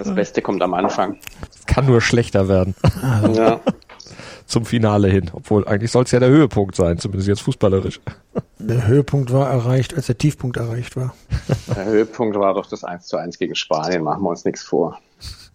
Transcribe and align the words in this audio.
Das 0.00 0.14
Beste 0.14 0.40
kommt 0.40 0.62
am 0.62 0.72
Anfang. 0.72 1.18
Kann 1.66 1.84
nur 1.84 2.00
schlechter 2.00 2.48
werden. 2.48 2.74
Ja. 3.34 3.60
Zum 4.46 4.64
Finale 4.64 5.08
hin. 5.08 5.30
Obwohl, 5.32 5.68
eigentlich 5.68 5.92
soll 5.92 6.02
es 6.04 6.10
ja 6.10 6.18
der 6.18 6.30
Höhepunkt 6.30 6.74
sein, 6.74 6.98
zumindest 6.98 7.28
jetzt 7.28 7.42
fußballerisch. 7.42 8.00
Der 8.58 8.88
Höhepunkt 8.88 9.32
war 9.32 9.48
erreicht, 9.48 9.94
als 9.94 10.06
der 10.06 10.18
Tiefpunkt 10.18 10.56
erreicht 10.56 10.96
war. 10.96 11.14
Der 11.76 11.84
Höhepunkt 11.84 12.36
war 12.36 12.54
doch 12.54 12.66
das 12.66 12.82
1 12.82 13.06
zu 13.06 13.16
1 13.16 13.38
gegen 13.38 13.54
Spanien, 13.54 14.02
machen 14.02 14.22
wir 14.24 14.30
uns 14.30 14.44
nichts 14.44 14.62
vor. 14.62 14.98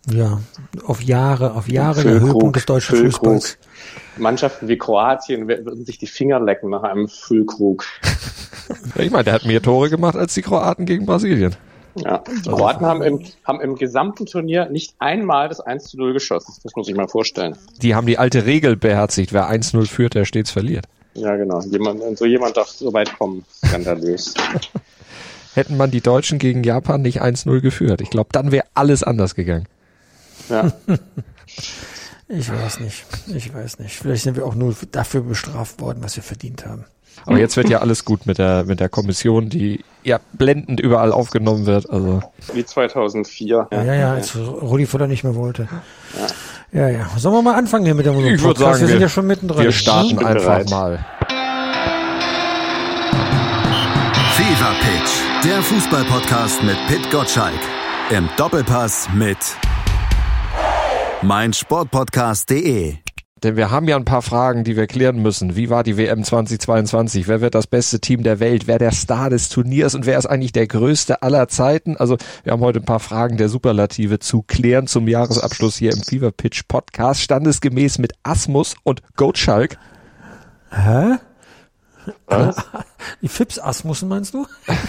Ja, 0.09 0.39
auf 0.85 1.01
Jahre, 1.01 1.55
auf 1.55 1.67
Jahre 1.67 2.03
der 2.03 2.21
Höhepunkt 2.21 2.55
des 2.55 2.65
deutschen 2.65 2.95
Füllkrug. 2.95 3.33
Fußballs. 3.33 3.57
Mannschaften 4.17 4.67
wie 4.69 4.77
Kroatien 4.77 5.47
würden 5.47 5.85
sich 5.85 5.97
die 5.97 6.07
Finger 6.07 6.39
lecken 6.39 6.69
nach 6.69 6.83
einem 6.83 7.07
Füllkrug. 7.07 7.83
Ich 8.97 9.11
meine, 9.11 9.25
der 9.25 9.33
hat 9.33 9.45
mehr 9.45 9.61
Tore 9.61 9.91
gemacht 9.91 10.15
als 10.15 10.33
die 10.33 10.41
Kroaten 10.41 10.87
gegen 10.87 11.05
Brasilien. 11.05 11.55
Ja. 11.95 12.23
Die 12.27 12.49
Kroaten 12.49 12.85
haben 12.85 13.01
im, 13.01 13.21
haben 13.45 13.61
im 13.61 13.75
gesamten 13.75 14.25
Turnier 14.25 14.69
nicht 14.69 14.95
einmal 14.99 15.47
das 15.49 15.61
1 15.61 15.85
zu 15.85 15.97
0 15.97 16.13
geschossen. 16.13 16.53
Das 16.63 16.75
muss 16.75 16.89
ich 16.89 16.95
mal 16.95 17.07
vorstellen. 17.07 17.57
Die 17.81 17.95
haben 17.95 18.05
die 18.05 18.17
alte 18.17 18.45
Regel 18.45 18.75
beherzigt. 18.75 19.31
Wer 19.31 19.49
1-0 19.49 19.87
führt, 19.87 20.13
der 20.13 20.25
stets 20.25 20.51
verliert. 20.51 20.85
Ja, 21.13 21.35
genau. 21.37 21.61
Jemand, 21.61 22.17
so 22.17 22.25
jemand 22.25 22.57
darf 22.57 22.67
so 22.67 22.91
weit 22.93 23.17
kommen. 23.17 23.45
Skandalös. 23.65 24.33
Hätten 25.53 25.77
man 25.77 25.89
die 25.89 26.01
Deutschen 26.01 26.37
gegen 26.37 26.63
Japan 26.63 27.01
nicht 27.01 27.21
1-0 27.21 27.61
geführt. 27.61 28.01
Ich 28.01 28.09
glaube, 28.09 28.29
dann 28.33 28.51
wäre 28.51 28.65
alles 28.73 29.03
anders 29.03 29.35
gegangen. 29.35 29.67
Ja. 30.49 30.73
Ich 32.27 32.51
weiß 32.51 32.79
nicht. 32.79 33.05
Ich 33.27 33.53
weiß 33.53 33.77
nicht. 33.79 33.95
Vielleicht 33.97 34.23
sind 34.23 34.35
wir 34.35 34.47
auch 34.47 34.55
nur 34.55 34.75
dafür 34.91 35.21
bestraft 35.21 35.79
worden, 35.79 35.99
was 36.01 36.15
wir 36.15 36.23
verdient 36.23 36.65
haben. 36.65 36.85
Aber 37.25 37.37
jetzt 37.39 37.57
wird 37.57 37.69
ja 37.69 37.79
alles 37.79 38.05
gut 38.05 38.25
mit 38.25 38.37
der, 38.37 38.65
mit 38.65 38.79
der 38.79 38.89
Kommission, 38.89 39.49
die 39.49 39.83
ja 40.03 40.19
blendend 40.33 40.79
überall 40.79 41.11
aufgenommen 41.11 41.65
wird. 41.65 41.89
Also 41.89 42.21
Wie 42.53 42.63
2004. 42.65 43.67
Ja, 43.71 43.83
ja, 43.93 44.13
als 44.13 44.35
Rudi 44.37 44.85
Völler 44.85 45.07
nicht 45.07 45.23
mehr 45.23 45.35
wollte. 45.35 45.67
Ja, 46.71 46.89
ja. 46.89 47.09
Sollen 47.17 47.35
wir 47.35 47.41
mal 47.41 47.55
anfangen 47.55 47.85
hier 47.85 47.95
mit 47.95 48.05
dem 48.05 48.17
Ich 48.19 48.41
würd 48.43 48.57
sagen, 48.57 48.79
wir 48.79 48.87
sind 48.87 48.97
wir- 48.97 49.01
ja 49.01 49.09
schon 49.09 49.25
mittendrin. 49.27 49.63
wir 49.63 49.71
starten 49.71 50.19
einfach 50.19 50.43
bereit. 50.43 50.69
mal. 50.69 51.05
Fever 54.35 54.73
Pitch, 54.81 55.45
der 55.45 55.61
Fußballpodcast 55.61 56.63
mit 56.63 56.75
Pit 56.87 57.09
Gottschalk. 57.09 57.53
Im 58.11 58.29
Doppelpass 58.37 59.07
mit 59.15 59.37
meinsportpodcast.de. 61.23 62.97
Denn 63.45 63.57
wir 63.57 63.69
haben 63.69 63.87
ja 63.87 63.95
ein 63.95 64.05
paar 64.05 64.23
Fragen, 64.23 64.63
die 64.63 64.75
wir 64.75 64.87
klären 64.87 65.21
müssen. 65.21 65.55
Wie 65.55 65.69
war 65.69 65.83
die 65.83 65.97
WM 65.97 66.23
2022? 66.23 67.27
Wer 67.27 67.41
wird 67.41 67.53
das 67.53 67.67
beste 67.67 67.99
Team 67.99 68.23
der 68.23 68.39
Welt? 68.39 68.65
Wer 68.65 68.79
der 68.79 68.91
Star 68.91 69.29
des 69.29 69.49
Turniers? 69.49 69.93
Und 69.93 70.07
wer 70.07 70.17
ist 70.17 70.25
eigentlich 70.25 70.51
der 70.51 70.65
größte 70.65 71.21
aller 71.21 71.47
Zeiten? 71.47 71.95
Also 71.95 72.17
wir 72.43 72.53
haben 72.53 72.61
heute 72.61 72.79
ein 72.79 72.85
paar 72.85 72.99
Fragen 72.99 73.37
der 73.37 73.47
Superlative 73.47 74.17
zu 74.17 74.41
klären 74.41 74.87
zum 74.87 75.07
Jahresabschluss 75.07 75.77
hier 75.77 75.93
im 75.93 76.01
Fever 76.01 76.31
Pitch 76.31 76.63
Podcast. 76.67 77.21
Standesgemäß 77.21 77.99
mit 77.99 78.13
Asmus 78.23 78.77
und 78.81 79.03
Gottschalk. 79.15 79.77
Hä? 80.71 81.17
Die 83.21 83.27
Fips 83.27 83.59
Asmussen 83.59 84.09
meinst 84.09 84.33
du? 84.33 84.45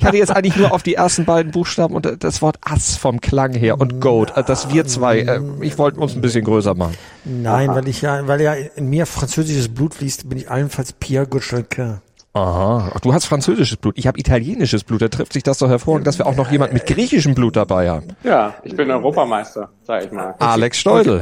Ich 0.00 0.06
hatte 0.06 0.16
jetzt 0.16 0.30
eigentlich 0.30 0.56
nur 0.56 0.72
auf 0.72 0.82
die 0.82 0.94
ersten 0.94 1.24
beiden 1.24 1.52
Buchstaben 1.52 1.94
und 1.94 2.24
das 2.24 2.42
Wort 2.42 2.56
Ass 2.62 2.96
vom 2.96 3.20
Klang 3.20 3.52
her 3.54 3.80
und 3.80 4.00
Goat. 4.00 4.32
Also 4.36 4.46
Das 4.46 4.72
wir 4.72 4.86
zwei, 4.86 5.20
äh, 5.20 5.40
ich 5.60 5.78
wollte 5.78 6.00
uns 6.00 6.14
ein 6.14 6.20
bisschen 6.20 6.44
größer 6.44 6.74
machen. 6.74 6.96
Nein, 7.24 7.68
weil 7.70 7.86
ich 7.88 8.02
ja, 8.02 8.26
weil 8.26 8.40
ja 8.40 8.54
in 8.54 8.88
mir 8.88 9.06
französisches 9.06 9.68
Blut 9.68 9.94
fließt, 9.94 10.28
bin 10.28 10.38
ich 10.38 10.50
allenfalls 10.50 10.92
Pierre 10.92 11.26
Gottschalk. 11.26 12.00
Aha. 12.32 12.92
Ach, 12.94 13.00
du 13.00 13.12
hast 13.12 13.24
französisches 13.24 13.76
Blut. 13.76 13.98
Ich 13.98 14.06
habe 14.06 14.18
italienisches 14.18 14.84
Blut. 14.84 15.02
Da 15.02 15.08
trifft 15.08 15.32
sich 15.32 15.42
das 15.42 15.58
doch 15.58 15.68
hervorragend, 15.68 16.06
dass 16.06 16.18
wir 16.18 16.26
auch 16.26 16.36
noch 16.36 16.50
jemand 16.52 16.72
mit 16.72 16.86
griechischem 16.86 17.34
Blut 17.34 17.56
dabei 17.56 17.90
haben. 17.90 18.08
Ja, 18.22 18.54
ich 18.62 18.76
bin 18.76 18.88
Europameister, 18.88 19.70
sag 19.82 20.04
ich 20.04 20.12
mal. 20.12 20.36
Alex 20.38 20.78
Steudel. 20.78 21.20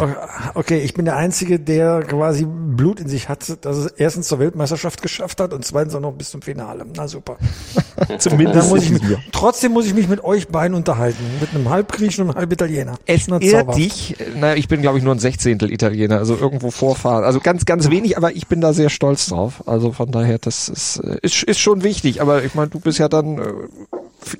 Okay, 0.55 0.81
ich 0.81 0.93
bin 0.93 1.07
der 1.07 1.17
Einzige, 1.17 1.59
der 1.59 2.03
quasi 2.03 2.47
Blut 2.47 3.01
in 3.01 3.09
sich 3.09 3.31
hat, 3.31 3.65
dass 3.65 3.77
es 3.79 3.87
erstens 3.93 4.29
zur 4.29 4.39
Weltmeisterschaft 4.39 5.01
geschafft 5.01 5.41
hat 5.41 5.55
und 5.55 5.65
zweitens 5.65 5.95
auch 5.95 6.01
noch 6.01 6.13
bis 6.13 6.31
zum 6.31 6.43
Finale. 6.43 6.85
Na 6.95 7.09
super. 7.09 7.39
Zumindest 8.19 8.69
muss 8.69 8.89
mich, 8.91 9.03
trotzdem 9.33 9.73
muss 9.73 9.87
ich 9.87 9.95
mich 9.95 10.09
mit 10.09 10.23
euch 10.23 10.49
beiden 10.49 10.77
unterhalten. 10.77 11.25
Mit 11.41 11.55
einem 11.55 11.71
Halbgriechen 11.71 12.25
und 12.25 12.31
einem 12.31 12.39
Halbitaliener. 12.39 12.97
Es 13.07 13.29
Na, 13.29 13.41
ehrt 13.41 13.75
dich. 13.77 14.15
Na, 14.37 14.55
ich 14.57 14.69
bin, 14.69 14.83
glaube 14.83 14.99
ich, 14.99 15.05
nur 15.05 15.15
ein 15.15 15.19
Sechzehntel 15.19 15.73
Italiener, 15.73 16.19
also 16.19 16.37
irgendwo 16.37 16.71
vorfahren. 16.71 17.25
Also 17.25 17.41
ganz, 17.41 17.65
ganz 17.65 17.89
wenig, 17.89 18.19
aber 18.19 18.33
ich 18.33 18.47
bin 18.47 18.61
da 18.61 18.75
sehr 18.75 18.91
stolz 18.91 19.27
drauf. 19.27 19.63
Also 19.67 19.93
von 19.93 20.11
daher, 20.11 20.39
das 20.39 20.69
ist, 20.69 20.98
äh, 21.01 21.19
ist, 21.23 21.43
ist 21.43 21.59
schon 21.61 21.83
wichtig. 21.83 22.21
Aber 22.23 22.45
ich 22.45 22.55
meine, 22.55 22.69
du 22.69 22.81
bist 22.81 22.99
ja 22.99 23.09
dann 23.09 23.39
äh, 23.39 23.43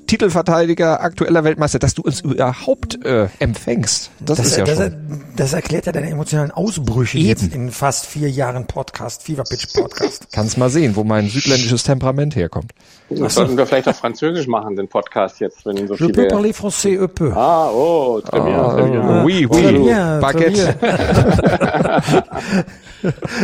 Titelverteidiger, 0.07 1.01
aktueller 1.01 1.43
Weltmeister, 1.43 1.79
dass 1.79 1.93
du 1.95 2.01
uns 2.01 2.21
überhaupt 2.21 3.03
äh, 3.05 3.27
empfängst. 3.39 4.11
Das, 4.19 4.37
Das, 4.37 4.47
ist 4.47 4.57
ja 4.57 4.65
das, 4.65 4.77
schon. 4.77 5.21
das 5.35 5.53
erklärt 5.53 5.85
ja 5.85 5.91
deine 5.91 6.09
emotionalen 6.09 6.51
Ausbrüche 6.51 7.17
Eben. 7.17 7.27
jetzt 7.27 7.53
in 7.53 7.71
fast 7.71 8.05
vier 8.05 8.29
Jahren 8.29 8.67
Podcast, 8.67 9.23
Fever 9.23 9.43
Pitch 9.43 9.73
Podcast. 9.73 10.27
Kannst 10.33 10.57
mal 10.57 10.69
sehen, 10.69 10.95
wo 10.95 11.03
mein 11.03 11.27
südländisches 11.29 11.83
Temperament 11.83 12.35
herkommt. 12.35 12.71
Das 13.09 13.33
sollten 13.33 13.57
wir 13.57 13.65
vielleicht 13.65 13.87
auf 13.87 13.95
Französisch 13.97 14.45
machen, 14.47 14.75
den 14.75 14.87
Podcast 14.87 15.39
jetzt, 15.39 15.65
wenn 15.65 15.87
so 15.87 15.95
Je 15.95 16.07
peux 16.09 16.13
viele... 16.21 16.27
parler 16.27 16.53
français, 16.53 16.99
un 16.99 17.07
peu. 17.07 17.31
Ah, 17.33 17.71
oh, 17.71 18.21
très 18.21 18.39
bien, 18.41 18.55
Ah, 18.59 18.73
très 18.75 18.91
bien. 18.91 19.23
oui, 19.23 19.47
Très 19.49 19.73
oui, 19.73 19.79
bien, 19.85 20.19
Baguette. 20.19 20.77
très 20.79 22.23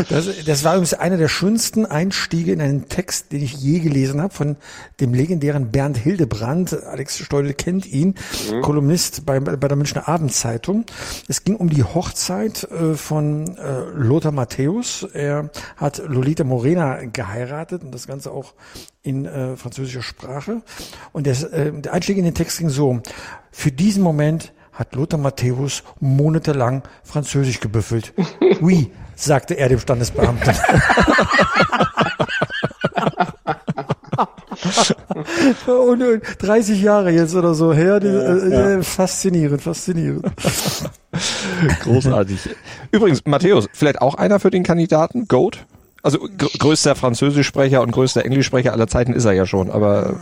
Das, 0.09 0.27
das 0.45 0.63
war 0.63 0.73
übrigens 0.73 0.93
einer 0.93 1.17
der 1.17 1.27
schönsten 1.27 1.85
Einstiege 1.85 2.51
in 2.51 2.61
einen 2.61 2.89
Text, 2.89 3.31
den 3.31 3.41
ich 3.41 3.53
je 3.53 3.79
gelesen 3.79 4.21
habe, 4.21 4.33
von 4.33 4.57
dem 4.99 5.13
legendären 5.13 5.71
Bernd 5.71 5.97
Hildebrand. 5.97 6.83
Alex 6.83 7.19
Steudel 7.19 7.53
kennt 7.53 7.85
ihn, 7.85 8.15
Kolumnist 8.61 9.25
bei, 9.25 9.39
bei 9.39 9.67
der 9.67 9.77
Münchner 9.77 10.07
Abendzeitung. 10.07 10.85
Es 11.27 11.43
ging 11.43 11.55
um 11.55 11.69
die 11.69 11.83
Hochzeit 11.83 12.63
äh, 12.63 12.95
von 12.95 13.57
äh, 13.57 13.81
Lothar 13.95 14.31
Matthäus. 14.31 15.07
Er 15.13 15.49
hat 15.77 16.01
Lolita 16.05 16.43
Morena 16.43 17.05
geheiratet 17.05 17.83
und 17.83 17.93
das 17.93 18.07
Ganze 18.07 18.31
auch 18.31 18.53
in 19.03 19.25
äh, 19.25 19.55
französischer 19.55 20.01
Sprache. 20.01 20.61
Und 21.11 21.27
das, 21.27 21.43
äh, 21.43 21.71
der 21.71 21.93
Einstieg 21.93 22.17
in 22.17 22.25
den 22.25 22.35
Text 22.35 22.59
ging 22.59 22.69
so, 22.69 23.01
für 23.51 23.71
diesen 23.71 24.03
Moment 24.03 24.51
hat 24.73 24.93
Lothar 24.95 25.19
Matthäus 25.19 25.83
monatelang 25.99 26.83
Französisch 27.03 27.59
gebüffelt. 27.59 28.13
Oui, 28.61 28.89
sagte 29.15 29.55
er 29.55 29.69
dem 29.69 29.79
Standesbeamten. 29.79 30.53
und, 35.67 36.01
und 36.01 36.23
30 36.39 36.81
Jahre 36.81 37.11
jetzt 37.11 37.35
oder 37.35 37.53
so 37.53 37.73
her, 37.73 37.99
die, 37.99 38.07
äh, 38.07 38.77
äh, 38.77 38.83
faszinierend, 38.83 39.61
faszinierend. 39.61 40.25
Großartig. 41.83 42.49
Übrigens, 42.91 43.25
Matthäus, 43.25 43.67
vielleicht 43.73 44.01
auch 44.01 44.15
einer 44.15 44.39
für 44.39 44.51
den 44.51 44.63
Kandidaten? 44.63 45.27
Goat? 45.27 45.65
Also 46.01 46.19
gr 46.19 46.47
größter 46.59 46.95
Französischsprecher 46.95 47.81
und 47.81 47.91
größter 47.91 48.25
Englischsprecher 48.25 48.73
aller 48.73 48.87
Zeiten 48.87 49.13
ist 49.13 49.25
er 49.25 49.33
ja 49.33 49.45
schon, 49.45 49.71
aber 49.71 50.15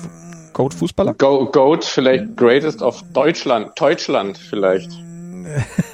Goat 0.54 0.74
Fußballer? 0.74 1.14
Go, 1.16 1.46
Goat, 1.48 1.84
vielleicht 1.84 2.38
Greatest 2.38 2.81
of 2.81 3.04
Deutschland, 3.14 3.72
Deutschland 3.80 4.38
vielleicht. 4.38 4.92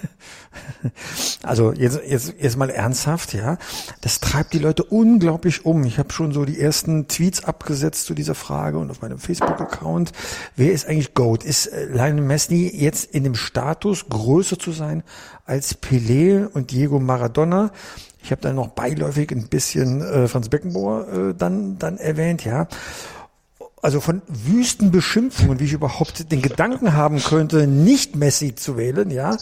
Also 1.44 1.74
jetzt, 1.74 2.00
jetzt, 2.06 2.34
jetzt 2.40 2.58
mal 2.58 2.70
ernsthaft, 2.70 3.34
ja. 3.34 3.58
Das 4.02 4.20
treibt 4.20 4.54
die 4.54 4.60
Leute 4.60 4.84
unglaublich 4.84 5.66
um. 5.66 5.84
Ich 5.84 5.98
habe 5.98 6.12
schon 6.12 6.32
so 6.32 6.46
die 6.46 6.60
ersten 6.60 7.08
Tweets 7.08 7.44
abgesetzt 7.44 8.06
zu 8.06 8.14
dieser 8.14 8.36
Frage 8.36 8.78
und 8.78 8.92
auf 8.92 9.02
meinem 9.02 9.20
Facebook-Account. 9.20 10.12
Wer 10.56 10.72
ist 10.72 10.88
eigentlich 10.88 11.14
GOAT? 11.14 11.44
Ist 11.44 11.68
äh, 11.68 11.86
Lionel 11.86 12.24
Messi 12.24 12.72
jetzt 12.74 13.14
in 13.14 13.24
dem 13.24 13.36
Status, 13.36 14.08
größer 14.10 14.60
zu 14.60 14.72
sein 14.72 15.04
als 15.46 15.82
Pelé 15.82 16.46
und 16.46 16.72
Diego 16.72 17.00
Maradona? 17.00 17.72
Ich 18.22 18.32
habe 18.32 18.42
dann 18.42 18.56
noch 18.56 18.70
beiläufig 18.70 19.32
ein 19.32 19.48
bisschen 19.48 20.02
äh, 20.02 20.28
Franz 20.28 20.50
Beckenbauer 20.50 21.08
äh, 21.08 21.34
dann, 21.38 21.80
dann 21.80 21.98
erwähnt, 21.98 22.44
ja 22.44 22.68
also 23.82 24.02
von 24.02 24.22
wüsten 24.28 24.92
Beschimpfungen, 24.92 25.60
wie 25.60 25.66
ich 25.66 25.74
überhaupt 25.74 26.32
den 26.32 26.42
Gedanken 26.42 26.94
haben 26.94 27.20
könnte, 27.20 27.68
nicht 27.68 28.16
Messi 28.16 28.56
zu 28.56 28.78
wählen, 28.78 29.10
ja, 29.10 29.38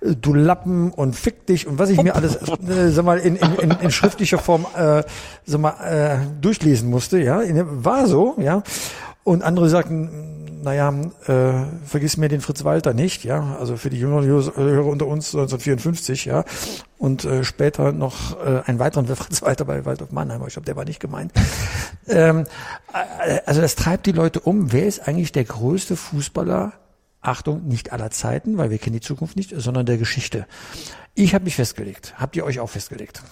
du 0.00 0.34
Lappen 0.34 0.90
und 0.90 1.14
fick 1.14 1.46
dich 1.46 1.66
und 1.66 1.78
was 1.78 1.90
ich 1.90 2.02
mir 2.02 2.14
alles, 2.14 2.36
äh, 2.36 2.90
sag 2.90 3.04
mal, 3.04 3.18
in, 3.18 3.36
in, 3.36 3.70
in, 3.70 3.90
schriftlicher 3.90 4.38
Form, 4.38 4.66
äh, 4.76 5.02
sag 5.44 5.60
mal, 5.60 5.74
äh, 5.82 6.18
durchlesen 6.40 6.90
musste, 6.90 7.18
ja, 7.18 7.40
war 7.84 8.06
so, 8.06 8.34
ja, 8.38 8.62
und 9.26 9.42
andere 9.42 9.68
sagten, 9.68 10.62
naja, 10.62 10.94
äh, 11.26 11.66
vergiss 11.84 12.16
mir 12.16 12.28
den 12.28 12.40
Fritz 12.40 12.62
Walter 12.62 12.94
nicht, 12.94 13.24
ja, 13.24 13.56
also 13.58 13.76
für 13.76 13.90
die 13.90 13.98
jüngeren 13.98 14.24
Hörer 14.24 14.86
unter 14.86 15.08
uns 15.08 15.34
1954, 15.34 16.26
ja, 16.26 16.44
und 16.96 17.24
äh, 17.24 17.42
später 17.42 17.90
noch 17.90 18.38
äh, 18.40 18.62
einen 18.66 18.78
weiteren 18.78 19.06
Fritz 19.16 19.42
Walter 19.42 19.64
bei 19.64 19.84
Waldorf 19.84 20.12
Mannheim, 20.12 20.38
aber 20.38 20.46
ich 20.46 20.54
glaube, 20.54 20.66
der 20.66 20.76
war 20.76 20.84
nicht 20.84 21.00
gemeint. 21.00 21.32
ähm, 22.06 22.46
äh, 22.92 23.40
also 23.46 23.60
das 23.60 23.74
treibt 23.74 24.06
die 24.06 24.12
Leute 24.12 24.38
um. 24.38 24.72
Wer 24.72 24.86
ist 24.86 25.08
eigentlich 25.08 25.32
der 25.32 25.44
größte 25.44 25.96
Fußballer? 25.96 26.72
Achtung, 27.20 27.66
nicht 27.66 27.92
aller 27.92 28.12
Zeiten, 28.12 28.58
weil 28.58 28.70
wir 28.70 28.78
kennen 28.78 28.94
die 28.94 29.00
Zukunft 29.00 29.34
nicht, 29.34 29.52
sondern 29.56 29.86
der 29.86 29.98
Geschichte. 29.98 30.46
Ich 31.16 31.34
habe 31.34 31.44
mich 31.44 31.56
festgelegt. 31.56 32.14
Habt 32.16 32.36
ihr 32.36 32.44
euch 32.44 32.60
auch 32.60 32.70
festgelegt? 32.70 33.22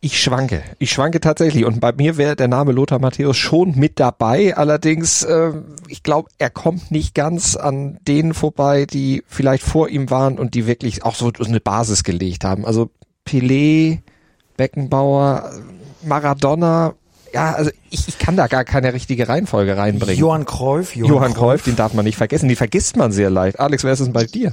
Ich 0.00 0.22
schwanke. 0.22 0.62
Ich 0.78 0.92
schwanke 0.92 1.18
tatsächlich. 1.20 1.64
Und 1.64 1.80
bei 1.80 1.92
mir 1.92 2.16
wäre 2.16 2.36
der 2.36 2.46
Name 2.46 2.70
Lothar 2.70 3.00
Matthäus 3.00 3.36
schon 3.36 3.76
mit 3.76 3.98
dabei. 3.98 4.56
Allerdings, 4.56 5.24
äh, 5.24 5.52
ich 5.88 6.04
glaube, 6.04 6.28
er 6.38 6.50
kommt 6.50 6.92
nicht 6.92 7.16
ganz 7.16 7.56
an 7.56 7.98
denen 8.06 8.32
vorbei, 8.32 8.86
die 8.86 9.24
vielleicht 9.26 9.64
vor 9.64 9.88
ihm 9.88 10.08
waren 10.10 10.38
und 10.38 10.54
die 10.54 10.68
wirklich 10.68 11.04
auch 11.04 11.16
so 11.16 11.32
eine 11.44 11.58
Basis 11.58 12.04
gelegt 12.04 12.44
haben. 12.44 12.64
Also 12.64 12.90
Pelé, 13.26 13.98
Beckenbauer, 14.56 15.50
Maradona, 16.02 16.94
ja, 17.34 17.52
also 17.52 17.70
ich, 17.90 18.08
ich 18.08 18.18
kann 18.18 18.36
da 18.36 18.46
gar 18.46 18.64
keine 18.64 18.92
richtige 18.92 19.28
Reihenfolge 19.28 19.76
reinbringen. 19.76 20.18
Johann 20.18 20.44
Cruyff, 20.44 20.94
Johann, 20.94 21.12
Johann 21.12 21.34
Cruyff, 21.34 21.38
Cruyff, 21.38 21.64
den 21.64 21.76
darf 21.76 21.92
man 21.92 22.04
nicht 22.04 22.16
vergessen. 22.16 22.48
Die 22.48 22.56
vergisst 22.56 22.96
man 22.96 23.12
sehr 23.12 23.30
leicht. 23.30 23.60
Alex, 23.60 23.84
wer 23.84 23.92
ist 23.92 24.00
es 24.00 24.12
bei 24.12 24.24
dir? 24.24 24.52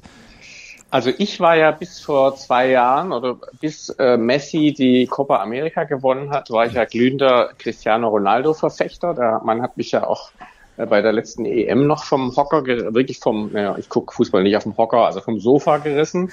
Also 0.95 1.12
ich 1.18 1.42
war 1.42 1.57
ja 1.57 1.71
bis 1.71 2.00
vor 2.00 2.38
zwei 2.38 2.69
Jahren 2.69 3.12
oder 3.12 3.36
bis 3.59 3.89
äh, 4.00 4.15
Messi 4.15 4.71
die 4.71 5.07
Copa 5.07 5.42
America 5.42 5.83
gewonnen 5.83 6.30
hat, 6.30 6.50
war 6.51 6.68
ich 6.68 6.71
ja 6.71 6.86
glühender 6.86 7.50
Cristiano 7.57 8.07
Ronaldo 8.07 8.53
Verfechter. 8.53 9.13
Der 9.13 9.42
Mann 9.44 9.62
hat 9.62 9.75
mich 9.75 9.92
ja 9.92 10.07
auch 10.07 10.31
äh, 10.77 10.86
bei 10.86 11.01
der 11.01 11.12
letzten 11.12 11.44
EM 11.44 11.86
noch 11.86 12.06
vom 12.06 12.33
Hocker, 12.38 12.65
wirklich 12.65 13.19
vom, 13.19 13.51
naja, 13.51 13.75
ich 13.77 13.89
gucke 13.89 14.15
Fußball 14.15 14.44
nicht 14.44 14.56
auf 14.56 14.63
dem 14.63 14.77
Hocker, 14.77 15.00
also 15.00 15.19
vom 15.19 15.38
Sofa 15.38 15.80
gerissen. 15.80 16.31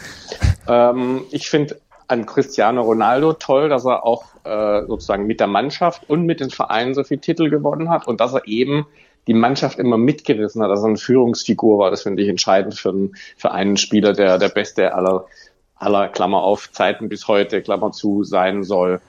Ähm, 0.68 1.24
ich 1.32 1.50
finde 1.50 1.80
an 2.06 2.24
Cristiano 2.24 2.82
Ronaldo 2.82 3.32
toll, 3.32 3.68
dass 3.68 3.84
er 3.84 4.06
auch 4.06 4.26
äh, 4.44 4.86
sozusagen 4.86 5.26
mit 5.26 5.40
der 5.40 5.48
Mannschaft 5.48 6.08
und 6.08 6.24
mit 6.24 6.38
den 6.38 6.50
Vereinen 6.50 6.94
so 6.94 7.02
viel 7.02 7.18
Titel 7.18 7.50
gewonnen 7.50 7.90
hat 7.90 8.06
und 8.06 8.20
dass 8.20 8.32
er 8.32 8.46
eben 8.46 8.86
die 9.26 9.34
Mannschaft 9.34 9.78
immer 9.78 9.98
mitgerissen 9.98 10.62
hat, 10.62 10.70
also 10.70 10.86
eine 10.86 10.96
Führungsfigur 10.96 11.78
war. 11.78 11.90
Das 11.90 12.02
finde 12.02 12.22
ich 12.22 12.28
entscheidend 12.28 12.74
für 12.74 12.90
einen, 12.90 13.16
für 13.36 13.52
einen 13.52 13.76
Spieler, 13.76 14.12
der 14.12 14.38
der 14.38 14.48
beste 14.48 14.94
aller, 14.94 15.26
aller 15.76 16.08
Klammer 16.08 16.42
auf 16.42 16.70
Zeiten 16.72 17.08
bis 17.08 17.28
heute, 17.28 17.62
Klammer 17.62 17.92
zu, 17.92 18.24
sein 18.24 18.64
soll. 18.64 19.00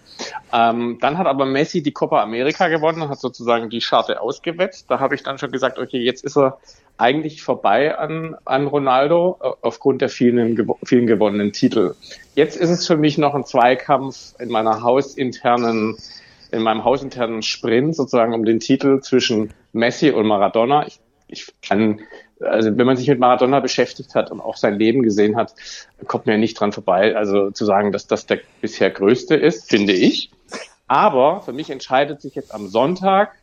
Ähm, 0.52 1.00
dann 1.02 1.18
hat 1.18 1.26
aber 1.26 1.46
Messi 1.46 1.82
die 1.82 1.92
Copa 1.92 2.22
America 2.22 2.68
gewonnen, 2.68 3.10
hat 3.10 3.20
sozusagen 3.20 3.70
die 3.70 3.82
Scharte 3.82 4.22
ausgewetzt. 4.22 4.86
Da 4.90 5.00
habe 5.00 5.16
ich 5.16 5.24
dann 5.24 5.40
schon 5.40 5.52
gesagt, 5.52 5.80
okay, 5.80 5.98
jetzt 5.98 6.24
ist 6.24 6.38
er 6.38 6.60
eigentlich 6.98 7.42
vorbei 7.42 7.98
an, 7.98 8.36
an 8.46 8.68
Ronaldo 8.68 9.40
äh, 9.42 9.50
aufgrund 9.62 10.02
der 10.02 10.10
vielen, 10.10 10.56
vielen 10.86 11.08
gewonnenen 11.08 11.52
Titel. 11.52 11.96
Jetzt 12.36 12.56
ist 12.56 12.70
es 12.70 12.86
für 12.86 12.98
mich 12.98 13.18
noch 13.18 13.34
ein 13.34 13.46
Zweikampf 13.46 14.36
in 14.40 14.50
meiner 14.50 14.84
hausinternen 14.84 15.98
in 16.54 16.62
meinem 16.62 16.84
hausinternen 16.84 17.42
Sprint 17.42 17.96
sozusagen 17.96 18.34
um 18.34 18.46
den 18.46 18.60
Titel 18.60 19.02
zwischen 19.02 19.54
Messi 19.74 20.12
und 20.12 20.28
Maradona. 20.28 20.86
Ich, 20.88 21.00
ich 21.28 21.48
kann, 21.62 22.02
also 22.40 22.78
wenn 22.78 22.86
man 22.86 22.96
sich 22.96 23.08
mit 23.08 23.20
Maradona 23.20 23.60
beschäftigt 23.60 24.16
hat 24.16 24.32
und 24.32 24.40
auch 24.40 24.56
sein 24.56 24.78
Leben 24.78 25.04
gesehen 25.04 25.36
hat, 25.36 25.56
kommt 26.08 26.28
mir 26.28 26.38
nicht 26.38 26.60
dran 26.60 26.72
vorbei, 26.72 27.16
also 27.16 27.52
zu 27.52 27.66
sagen, 27.66 27.92
dass 27.92 28.08
das 28.08 28.26
der 28.28 28.40
bisher 28.62 28.92
größte 28.92 29.36
ist, 29.36 29.70
finde 29.70 29.94
ich. 29.94 30.32
Aber 30.88 31.42
für 31.42 31.54
mich 31.54 31.70
entscheidet 31.70 32.22
sich 32.22 32.36
jetzt 32.36 32.54
am 32.54 32.68
Sonntag, 32.68 33.34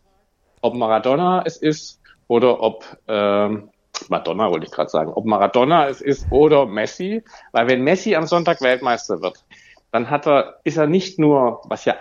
ob 0.61 0.75
Maradona 0.75 1.43
es 1.45 1.57
ist 1.57 2.01
oder 2.29 2.63
ob 2.63 2.85
ähm, 3.09 3.71
Madonna 4.09 4.51
wollte 4.51 4.67
ich 4.67 4.73
gerade 4.73 4.91
sagen, 4.91 5.13
ob 5.13 5.25
Maradona 5.27 5.89
es 5.89 6.01
ist 6.01 6.31
oder 6.31 6.67
Messi, 6.67 7.23
weil 7.53 7.69
wenn 7.69 7.83
Messi 7.83 8.15
am 8.15 8.27
Sonntag 8.27 8.61
Weltmeister 8.61 9.21
wird, 9.21 9.45
dann 9.91 10.11
hat 10.11 10.27
er, 10.27 10.61
ist 10.65 10.77
er 10.77 10.87
nicht 10.87 11.19
nur, 11.19 11.61
was 11.65 11.85
ja 11.85 11.97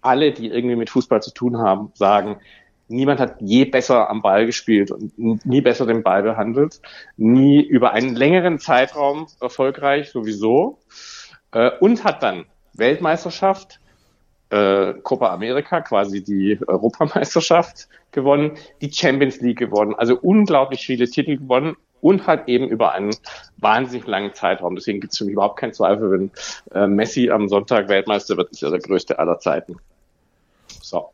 alle, 0.00 0.32
die 0.32 0.48
irgendwie 0.48 0.76
mit 0.76 0.90
Fußball 0.90 1.22
zu 1.22 1.32
tun 1.32 1.58
haben, 1.58 1.90
sagen, 1.94 2.38
niemand 2.88 3.20
hat 3.20 3.36
je 3.40 3.64
besser 3.64 4.08
am 4.10 4.22
Ball 4.22 4.46
gespielt 4.46 4.90
und 4.90 5.44
nie 5.44 5.60
besser 5.60 5.86
den 5.86 6.02
Ball 6.02 6.22
behandelt, 6.22 6.80
nie 7.16 7.62
über 7.62 7.92
einen 7.92 8.16
längeren 8.16 8.58
Zeitraum 8.58 9.26
erfolgreich 9.40 10.10
sowieso 10.10 10.78
äh, 11.52 11.70
und 11.80 12.04
hat 12.04 12.22
dann 12.22 12.46
Weltmeisterschaft, 12.74 13.80
äh, 14.50 14.94
Copa 15.02 15.32
America, 15.32 15.80
quasi 15.80 16.22
die 16.22 16.58
Europameisterschaft 16.66 17.88
gewonnen, 18.12 18.52
die 18.80 18.90
Champions 18.92 19.40
League 19.40 19.58
gewonnen, 19.58 19.94
also 19.94 20.18
unglaublich 20.18 20.86
viele 20.86 21.08
Titel 21.08 21.36
gewonnen 21.36 21.76
und 22.00 22.26
halt 22.26 22.48
eben 22.48 22.68
über 22.68 22.92
einen 22.92 23.14
wahnsinnig 23.56 24.06
langen 24.06 24.34
Zeitraum. 24.34 24.74
Deswegen 24.74 25.00
gibt 25.00 25.12
es 25.12 25.18
für 25.18 25.24
mich 25.24 25.32
überhaupt 25.32 25.58
keinen 25.58 25.72
Zweifel, 25.72 26.10
wenn 26.10 26.30
äh, 26.72 26.86
Messi 26.86 27.30
am 27.30 27.48
Sonntag 27.48 27.88
Weltmeister 27.88 28.36
wird, 28.36 28.50
ist 28.50 28.62
er 28.62 28.70
der 28.70 28.80
größte 28.80 29.18
aller 29.18 29.38
Zeiten. 29.38 29.76
So. 30.82 31.10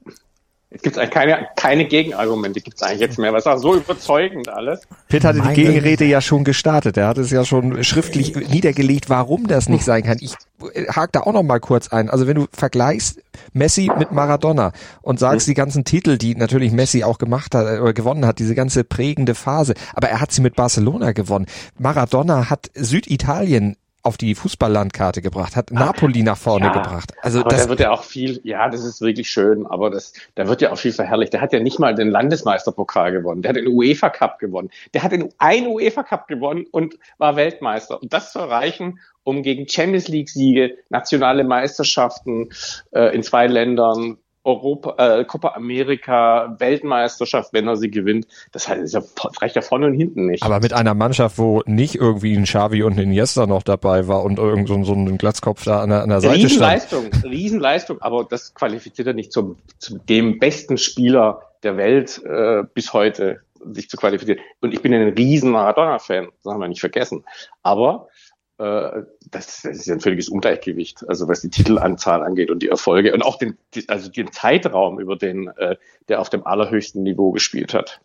Jetzt 0.74 0.82
gibt 0.82 0.96
es 0.96 1.00
eigentlich 1.00 1.14
keine, 1.14 1.48
keine 1.54 1.84
Gegenargumente, 1.84 2.60
gibt 2.60 2.78
es 2.78 2.82
eigentlich 2.82 3.00
jetzt 3.00 3.16
mehr. 3.16 3.32
Was 3.32 3.46
auch 3.46 3.58
so 3.58 3.76
überzeugend 3.76 4.48
alles. 4.48 4.80
Pitt 5.06 5.22
hatte 5.22 5.38
Meine 5.38 5.54
die 5.54 5.62
Gegenrede 5.62 6.04
ja 6.04 6.20
schon 6.20 6.42
gestartet. 6.42 6.96
Er 6.96 7.06
hat 7.06 7.16
es 7.16 7.30
ja 7.30 7.44
schon 7.44 7.84
schriftlich 7.84 8.34
niedergelegt, 8.34 9.08
warum 9.08 9.46
das 9.46 9.68
nicht 9.68 9.84
sein 9.84 10.02
kann. 10.02 10.18
Ich 10.20 10.34
äh, 10.74 10.86
hake 10.88 11.12
da 11.12 11.20
auch 11.20 11.32
noch 11.32 11.44
mal 11.44 11.60
kurz 11.60 11.92
ein. 11.92 12.10
Also 12.10 12.26
wenn 12.26 12.34
du 12.34 12.48
vergleichst 12.50 13.22
Messi 13.52 13.88
mit 13.96 14.10
Maradona 14.10 14.72
und 15.00 15.20
sagst 15.20 15.46
mhm. 15.46 15.52
die 15.52 15.54
ganzen 15.54 15.84
Titel, 15.84 16.18
die 16.18 16.34
natürlich 16.34 16.72
Messi 16.72 17.04
auch 17.04 17.18
gemacht 17.18 17.54
hat 17.54 17.68
äh, 17.68 17.78
oder 17.78 17.92
gewonnen 17.92 18.26
hat, 18.26 18.40
diese 18.40 18.56
ganze 18.56 18.82
prägende 18.82 19.36
Phase, 19.36 19.74
aber 19.94 20.08
er 20.08 20.20
hat 20.20 20.32
sie 20.32 20.42
mit 20.42 20.56
Barcelona 20.56 21.12
gewonnen. 21.12 21.46
Maradona 21.78 22.50
hat 22.50 22.72
Süditalien 22.74 23.76
auf 24.04 24.18
die 24.18 24.34
Fußballlandkarte 24.34 25.22
gebracht, 25.22 25.56
hat 25.56 25.70
Napoli 25.70 26.22
nach 26.22 26.36
vorne 26.36 26.66
ja, 26.66 26.72
gebracht. 26.72 27.12
Also 27.22 27.40
aber 27.40 27.48
das 27.48 27.64
da 27.64 27.68
wird 27.70 27.80
ja 27.80 27.90
auch 27.90 28.04
viel, 28.04 28.38
ja, 28.44 28.68
das 28.68 28.84
ist 28.84 29.00
wirklich 29.00 29.30
schön, 29.30 29.66
aber 29.66 29.90
das, 29.90 30.12
da 30.34 30.46
wird 30.46 30.60
ja 30.60 30.70
auch 30.72 30.78
viel 30.78 30.92
verherrlicht. 30.92 31.32
Der 31.32 31.40
hat 31.40 31.54
ja 31.54 31.60
nicht 31.60 31.78
mal 31.78 31.94
den 31.94 32.10
Landesmeisterpokal 32.10 33.12
gewonnen, 33.12 33.40
der 33.40 33.48
hat 33.48 33.56
den 33.56 33.66
UEFA 33.66 34.10
Cup 34.10 34.38
gewonnen, 34.38 34.70
der 34.92 35.02
hat 35.02 35.12
den 35.12 35.32
einen 35.38 35.68
UEFA 35.68 36.02
Cup 36.02 36.28
gewonnen 36.28 36.66
und 36.70 36.98
war 37.16 37.36
Weltmeister. 37.36 38.00
Und 38.00 38.12
das 38.12 38.32
zu 38.32 38.40
erreichen, 38.40 39.00
um 39.22 39.42
gegen 39.42 39.66
Champions 39.66 40.08
League 40.08 40.28
Siege, 40.28 40.76
nationale 40.90 41.42
Meisterschaften 41.42 42.50
äh, 42.92 43.14
in 43.14 43.22
zwei 43.22 43.46
Ländern, 43.46 44.18
Europa, 44.44 44.94
äh, 44.98 45.24
Copa 45.24 45.54
America, 45.54 46.54
Weltmeisterschaft, 46.58 47.52
wenn 47.52 47.66
er 47.66 47.76
sie 47.76 47.90
gewinnt. 47.90 48.26
Das 48.52 48.68
heißt, 48.68 48.94
das 48.94 49.14
reicht 49.40 49.56
ja 49.56 49.62
vorne 49.62 49.86
und 49.86 49.94
hinten 49.94 50.26
nicht. 50.26 50.42
Aber 50.42 50.60
mit 50.60 50.72
einer 50.72 50.94
Mannschaft, 50.94 51.38
wo 51.38 51.62
nicht 51.66 51.94
irgendwie 51.94 52.36
ein 52.36 52.44
Xavi 52.44 52.82
und 52.82 52.92
ein 52.92 53.04
Iniesta 53.04 53.46
noch 53.46 53.62
dabei 53.62 54.06
war 54.06 54.22
und 54.22 54.38
irgend 54.38 54.68
so, 54.68 54.84
so 54.84 54.92
ein 54.92 55.18
Glatzkopf 55.18 55.64
da 55.64 55.80
an 55.80 55.88
der, 55.88 56.02
an 56.02 56.10
der 56.10 56.20
Seite 56.20 56.36
Riesenleistung, 56.36 57.06
stand. 57.06 57.24
Riesenleistung, 57.24 58.02
aber 58.02 58.24
das 58.24 58.54
qualifiziert 58.54 59.08
er 59.08 59.14
nicht 59.14 59.32
zum, 59.32 59.56
zum 59.78 60.04
dem 60.06 60.38
besten 60.38 60.76
Spieler 60.76 61.40
der 61.62 61.76
Welt 61.76 62.22
äh, 62.24 62.62
bis 62.74 62.92
heute 62.92 63.40
sich 63.72 63.88
zu 63.88 63.96
qualifizieren. 63.96 64.40
Und 64.60 64.74
ich 64.74 64.82
bin 64.82 64.92
ein 64.92 65.08
riesen 65.08 65.50
Maradona-Fan, 65.50 66.28
das 66.42 66.52
haben 66.52 66.60
wir 66.60 66.68
nicht 66.68 66.80
vergessen. 66.80 67.24
Aber 67.62 68.08
das, 68.56 69.12
das 69.30 69.64
ist 69.64 69.86
ja 69.86 69.94
ein 69.94 70.00
völliges 70.00 70.28
Ungleichgewicht, 70.28 71.08
also 71.08 71.26
was 71.28 71.40
die 71.40 71.50
Titelanzahl 71.50 72.22
angeht 72.22 72.50
und 72.50 72.62
die 72.62 72.68
Erfolge 72.68 73.12
und 73.12 73.22
auch 73.22 73.36
den, 73.36 73.58
also 73.88 74.10
den 74.10 74.30
Zeitraum, 74.30 75.00
über 75.00 75.16
den 75.16 75.48
äh, 75.56 75.76
der 76.08 76.20
auf 76.20 76.30
dem 76.30 76.46
allerhöchsten 76.46 77.02
Niveau 77.02 77.32
gespielt 77.32 77.74
hat. 77.74 78.00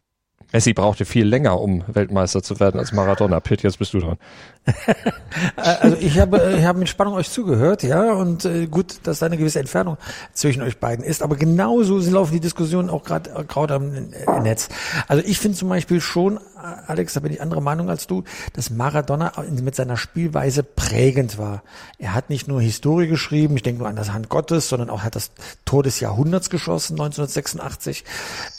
Messi 0.51 0.73
brauchte 0.73 1.05
viel 1.05 1.27
länger, 1.27 1.61
um 1.61 1.83
Weltmeister 1.87 2.41
zu 2.41 2.59
werden 2.59 2.79
als 2.79 2.91
Maradona. 2.91 3.39
Pitt, 3.39 3.61
jetzt 3.61 3.77
bist 3.77 3.93
du 3.93 3.99
dran. 3.99 4.17
also 5.55 5.95
ich 5.99 6.17
habe, 6.19 6.55
ich 6.57 6.65
habe 6.65 6.79
mit 6.79 6.89
Spannung 6.89 7.13
euch 7.13 7.29
zugehört, 7.29 7.83
ja, 7.83 8.13
und 8.13 8.45
äh, 8.45 8.65
gut, 8.65 9.01
dass 9.03 9.19
da 9.19 9.27
eine 9.27 9.37
gewisse 9.37 9.59
Entfernung 9.59 9.97
zwischen 10.33 10.63
euch 10.63 10.79
beiden 10.79 11.05
ist, 11.05 11.21
aber 11.21 11.35
genauso 11.35 11.99
laufen 11.99 12.33
die 12.33 12.39
Diskussionen 12.39 12.89
auch 12.89 13.03
gerade 13.03 13.45
gerade 13.47 13.75
am 13.75 13.93
äh, 13.93 14.39
Netz. 14.41 14.69
Also 15.07 15.23
ich 15.25 15.37
finde 15.37 15.55
zum 15.57 15.69
Beispiel 15.69 16.01
schon, 16.01 16.39
Alex, 16.59 17.13
da 17.13 17.19
bin 17.19 17.31
ich 17.31 17.41
anderer 17.41 17.61
Meinung 17.61 17.89
als 17.89 18.07
du, 18.07 18.23
dass 18.53 18.69
Maradona 18.69 19.33
mit 19.49 19.75
seiner 19.75 19.97
Spielweise 19.97 20.63
prägend 20.63 21.37
war. 21.37 21.63
Er 21.97 22.13
hat 22.13 22.29
nicht 22.29 22.47
nur 22.47 22.61
Historie 22.61 23.07
geschrieben, 23.07 23.55
ich 23.55 23.63
denke 23.63 23.79
nur 23.79 23.89
an 23.89 23.95
das 23.95 24.11
Hand 24.11 24.29
Gottes, 24.29 24.69
sondern 24.69 24.89
auch 24.89 25.03
hat 25.03 25.15
das 25.15 25.31
Tor 25.65 25.83
des 25.83 25.99
Jahrhunderts 25.99 26.49
geschossen, 26.49 26.93
1986, 26.93 28.03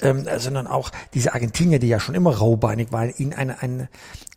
ähm, 0.00 0.26
sondern 0.38 0.66
auch 0.66 0.90
diese 1.14 1.34
Argentinier, 1.34 1.78
die 1.78 1.88
ja 1.88 2.00
schon 2.00 2.14
immer 2.14 2.36
raubeinig 2.36 2.92
waren, 2.92 3.12
ihnen 3.16 3.34
eine, 3.34 3.60
eine, 3.62 3.88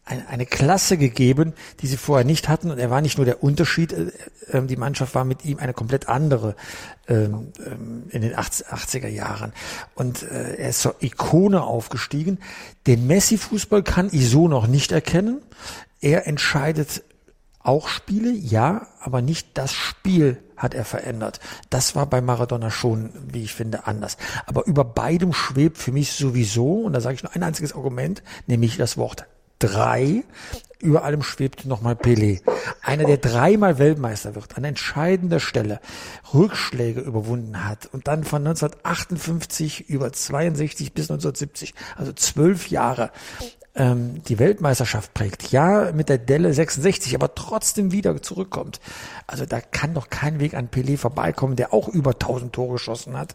eine, 0.05 0.27
eine 0.27 0.45
Klasse 0.45 0.97
gegeben, 0.97 1.53
die 1.79 1.87
sie 1.87 1.97
vorher 1.97 2.25
nicht 2.25 2.49
hatten. 2.49 2.71
Und 2.71 2.79
er 2.79 2.89
war 2.89 3.01
nicht 3.01 3.17
nur 3.17 3.25
der 3.25 3.43
Unterschied, 3.43 3.93
äh, 3.93 4.11
äh, 4.51 4.65
die 4.65 4.75
Mannschaft 4.75 5.15
war 5.15 5.23
mit 5.23 5.45
ihm 5.45 5.59
eine 5.59 5.73
komplett 5.73 6.09
andere 6.09 6.55
ähm, 7.07 7.53
ähm, 7.65 8.03
in 8.09 8.21
den 8.21 8.35
80er 8.35 9.07
Jahren. 9.07 9.53
Und 9.95 10.23
äh, 10.23 10.55
er 10.55 10.69
ist 10.69 10.81
zur 10.81 10.95
Ikone 11.01 11.63
aufgestiegen. 11.63 12.39
Den 12.85 13.07
Messi-Fußball 13.07 13.83
kann 13.83 14.09
ich 14.11 14.29
so 14.29 14.47
noch 14.47 14.67
nicht 14.67 14.91
erkennen. 14.91 15.41
Er 16.01 16.27
entscheidet 16.27 17.03
auch 17.59 17.87
Spiele, 17.87 18.31
ja, 18.31 18.87
aber 18.99 19.21
nicht 19.21 19.57
das 19.57 19.71
Spiel 19.71 20.43
hat 20.57 20.73
er 20.73 20.83
verändert. 20.83 21.39
Das 21.69 21.95
war 21.95 22.05
bei 22.05 22.19
Maradona 22.19 22.69
schon, 22.69 23.11
wie 23.31 23.43
ich 23.43 23.53
finde, 23.53 23.87
anders. 23.87 24.17
Aber 24.45 24.65
über 24.65 24.83
beidem 24.83 25.31
schwebt 25.31 25.77
für 25.77 25.93
mich 25.93 26.11
sowieso, 26.11 26.81
und 26.81 26.91
da 26.91 26.99
sage 26.99 27.15
ich 27.15 27.23
nur 27.23 27.33
ein 27.33 27.43
einziges 27.43 27.73
Argument, 27.73 28.21
nämlich 28.47 28.75
das 28.75 28.97
Wort 28.97 29.27
drei. 29.63 30.23
Über 30.81 31.05
allem 31.05 31.23
schwebt 31.23 31.65
nochmal 31.65 31.93
Pelé. 31.93 32.41
Einer, 32.81 33.05
der 33.05 33.15
dreimal 33.15 33.79
Weltmeister 33.79 34.35
wird, 34.35 34.57
an 34.57 34.65
entscheidender 34.65 35.39
Stelle 35.39 35.79
Rückschläge 36.33 36.99
überwunden 36.99 37.63
hat 37.63 37.87
und 37.93 38.07
dann 38.09 38.25
von 38.25 38.45
1958 38.45 39.89
über 39.89 40.11
62 40.11 40.91
bis 40.91 41.09
1970, 41.09 41.73
also 41.95 42.11
zwölf 42.11 42.67
Jahre, 42.67 43.11
ähm, 43.75 44.23
die 44.27 44.37
Weltmeisterschaft 44.37 45.13
prägt, 45.13 45.51
ja, 45.51 45.91
mit 45.93 46.09
der 46.09 46.19
Delle 46.19 46.53
66, 46.53 47.15
aber 47.15 47.33
trotzdem 47.33 47.91
wieder 47.91 48.21
zurückkommt. 48.21 48.79
Also 49.25 49.45
da 49.45 49.61
kann 49.61 49.95
doch 49.95 50.09
kein 50.09 50.39
Weg 50.39 50.53
an 50.53 50.69
Pelé 50.69 50.97
vorbeikommen, 50.97 51.55
der 51.55 51.73
auch 51.73 51.87
über 51.87 52.11
1000 52.11 52.53
Tore 52.53 52.73
geschossen 52.73 53.17
hat 53.17 53.33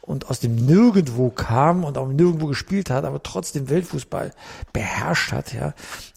und 0.00 0.30
aus 0.30 0.38
dem 0.38 0.54
Nirgendwo 0.54 1.30
kam 1.30 1.82
und 1.82 1.98
auch 1.98 2.06
nirgendwo 2.06 2.46
gespielt 2.46 2.88
hat, 2.88 3.04
aber 3.04 3.22
trotzdem 3.22 3.68
Weltfußball 3.68 4.32
beherrscht 4.72 5.32
hat, 5.32 5.52
ja, 5.52 5.74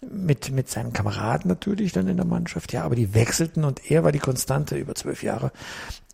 mit, 0.07 0.51
mit 0.51 0.69
seinen 0.69 0.93
Kameraden 0.93 1.49
natürlich 1.49 1.93
dann 1.93 2.07
in 2.07 2.17
der 2.17 2.27
Mannschaft, 2.27 2.73
ja, 2.73 2.83
aber 2.83 2.95
die 2.95 3.15
wechselten 3.15 3.63
und 3.63 3.89
er 3.89 4.03
war 4.03 4.11
die 4.11 4.19
Konstante 4.19 4.77
über 4.77 4.93
zwölf 4.93 5.23
Jahre. 5.23 5.51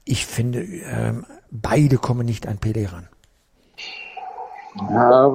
Ich 0.06 0.26
finde, 0.26 0.62
ähm, 0.62 1.26
beide 1.52 1.98
kommen 1.98 2.26
nicht 2.26 2.48
an 2.48 2.58
Pelé 2.60 2.92
ran. 2.92 3.10
Ja, 4.92 5.28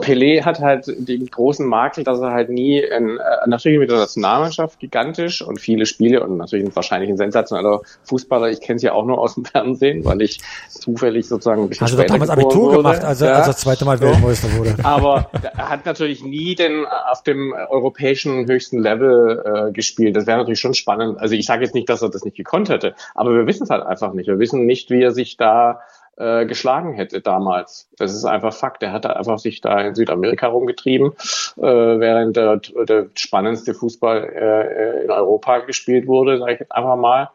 Pelé 0.00 0.42
hat 0.44 0.60
halt 0.60 0.86
den 0.86 1.26
großen 1.26 1.66
Makel, 1.66 2.04
dass 2.04 2.20
er 2.20 2.32
halt 2.32 2.50
nie, 2.50 2.80
in, 2.80 3.18
äh, 3.18 3.20
natürlich 3.46 3.78
mit 3.78 3.90
der 3.90 3.98
Nationalmannschaft 3.98 4.78
gigantisch 4.78 5.42
und 5.42 5.60
viele 5.60 5.86
Spiele 5.86 6.22
und 6.22 6.36
natürlich 6.36 6.74
wahrscheinlich 6.74 7.10
ein 7.10 7.16
sensationeller 7.16 7.80
Fußballer. 8.04 8.48
Ich 8.50 8.60
kenne 8.60 8.76
es 8.76 8.82
ja 8.82 8.92
auch 8.92 9.04
nur 9.04 9.18
aus 9.18 9.34
dem 9.34 9.44
Fernsehen, 9.50 10.04
weil 10.04 10.22
ich 10.22 10.40
zufällig 10.68 11.28
sozusagen 11.28 11.62
ein 11.62 11.68
bisschen 11.68 11.84
Also 11.84 11.96
später 11.96 12.14
damals 12.14 12.30
Abitur 12.30 12.62
wurde. 12.62 12.76
gemacht, 12.78 13.04
als 13.04 13.20
er, 13.20 13.28
ja. 13.28 13.34
als 13.36 13.46
er 13.46 13.52
das 13.52 13.60
zweite 13.60 13.84
Mal 13.84 14.00
Weltmeister 14.00 14.48
wurde. 14.56 14.76
Aber 14.82 15.30
er 15.32 15.68
hat 15.68 15.86
natürlich 15.86 16.24
nie 16.24 16.54
den 16.54 16.84
auf 17.10 17.22
dem 17.22 17.52
europäischen 17.52 18.46
höchsten 18.46 18.82
Level 18.82 19.68
äh, 19.68 19.72
gespielt. 19.72 20.16
Das 20.16 20.26
wäre 20.26 20.38
natürlich 20.38 20.60
schon 20.60 20.74
spannend. 20.74 21.18
Also 21.20 21.34
ich 21.34 21.46
sage 21.46 21.64
jetzt 21.64 21.74
nicht, 21.74 21.88
dass 21.88 22.02
er 22.02 22.10
das 22.10 22.24
nicht 22.24 22.36
gekonnt 22.36 22.68
hätte, 22.68 22.94
aber 23.14 23.32
wir 23.34 23.46
wissen 23.46 23.64
es 23.64 23.70
halt 23.70 23.84
einfach 23.84 24.12
nicht. 24.12 24.26
Wir 24.26 24.38
wissen 24.38 24.66
nicht, 24.66 24.90
wie 24.90 25.02
er 25.02 25.12
sich 25.12 25.36
da 25.36 25.80
äh, 26.20 26.44
geschlagen 26.44 26.92
hätte 26.92 27.20
damals. 27.22 27.88
Das 27.96 28.12
ist 28.12 28.24
einfach 28.24 28.52
Fakt. 28.52 28.82
Er 28.82 28.92
hat 28.92 29.06
einfach 29.06 29.38
sich 29.38 29.60
da 29.60 29.80
in 29.80 29.94
Südamerika 29.94 30.48
rumgetrieben, 30.48 31.12
äh, 31.56 31.62
während 31.62 32.36
der, 32.36 32.60
der 32.86 33.06
spannendste 33.14 33.72
Fußball 33.72 34.24
äh, 34.24 35.04
in 35.04 35.10
Europa 35.10 35.60
gespielt 35.60 36.06
wurde, 36.06 36.38
sage 36.38 36.52
ich 36.52 36.60
jetzt 36.60 36.72
einfach 36.72 36.96
mal. 36.96 37.30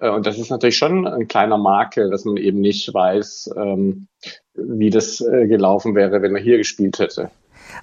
Äh, 0.00 0.10
Und 0.10 0.26
das 0.26 0.38
ist 0.38 0.50
natürlich 0.50 0.76
schon 0.76 1.06
ein 1.06 1.28
kleiner 1.28 1.58
Makel, 1.58 2.10
dass 2.10 2.24
man 2.24 2.36
eben 2.36 2.60
nicht 2.60 2.92
weiß, 2.92 3.54
ähm, 3.56 4.08
wie 4.54 4.90
das 4.90 5.20
äh, 5.20 5.46
gelaufen 5.46 5.94
wäre, 5.94 6.20
wenn 6.20 6.34
er 6.34 6.42
hier 6.42 6.58
gespielt 6.58 6.98
hätte. 6.98 7.30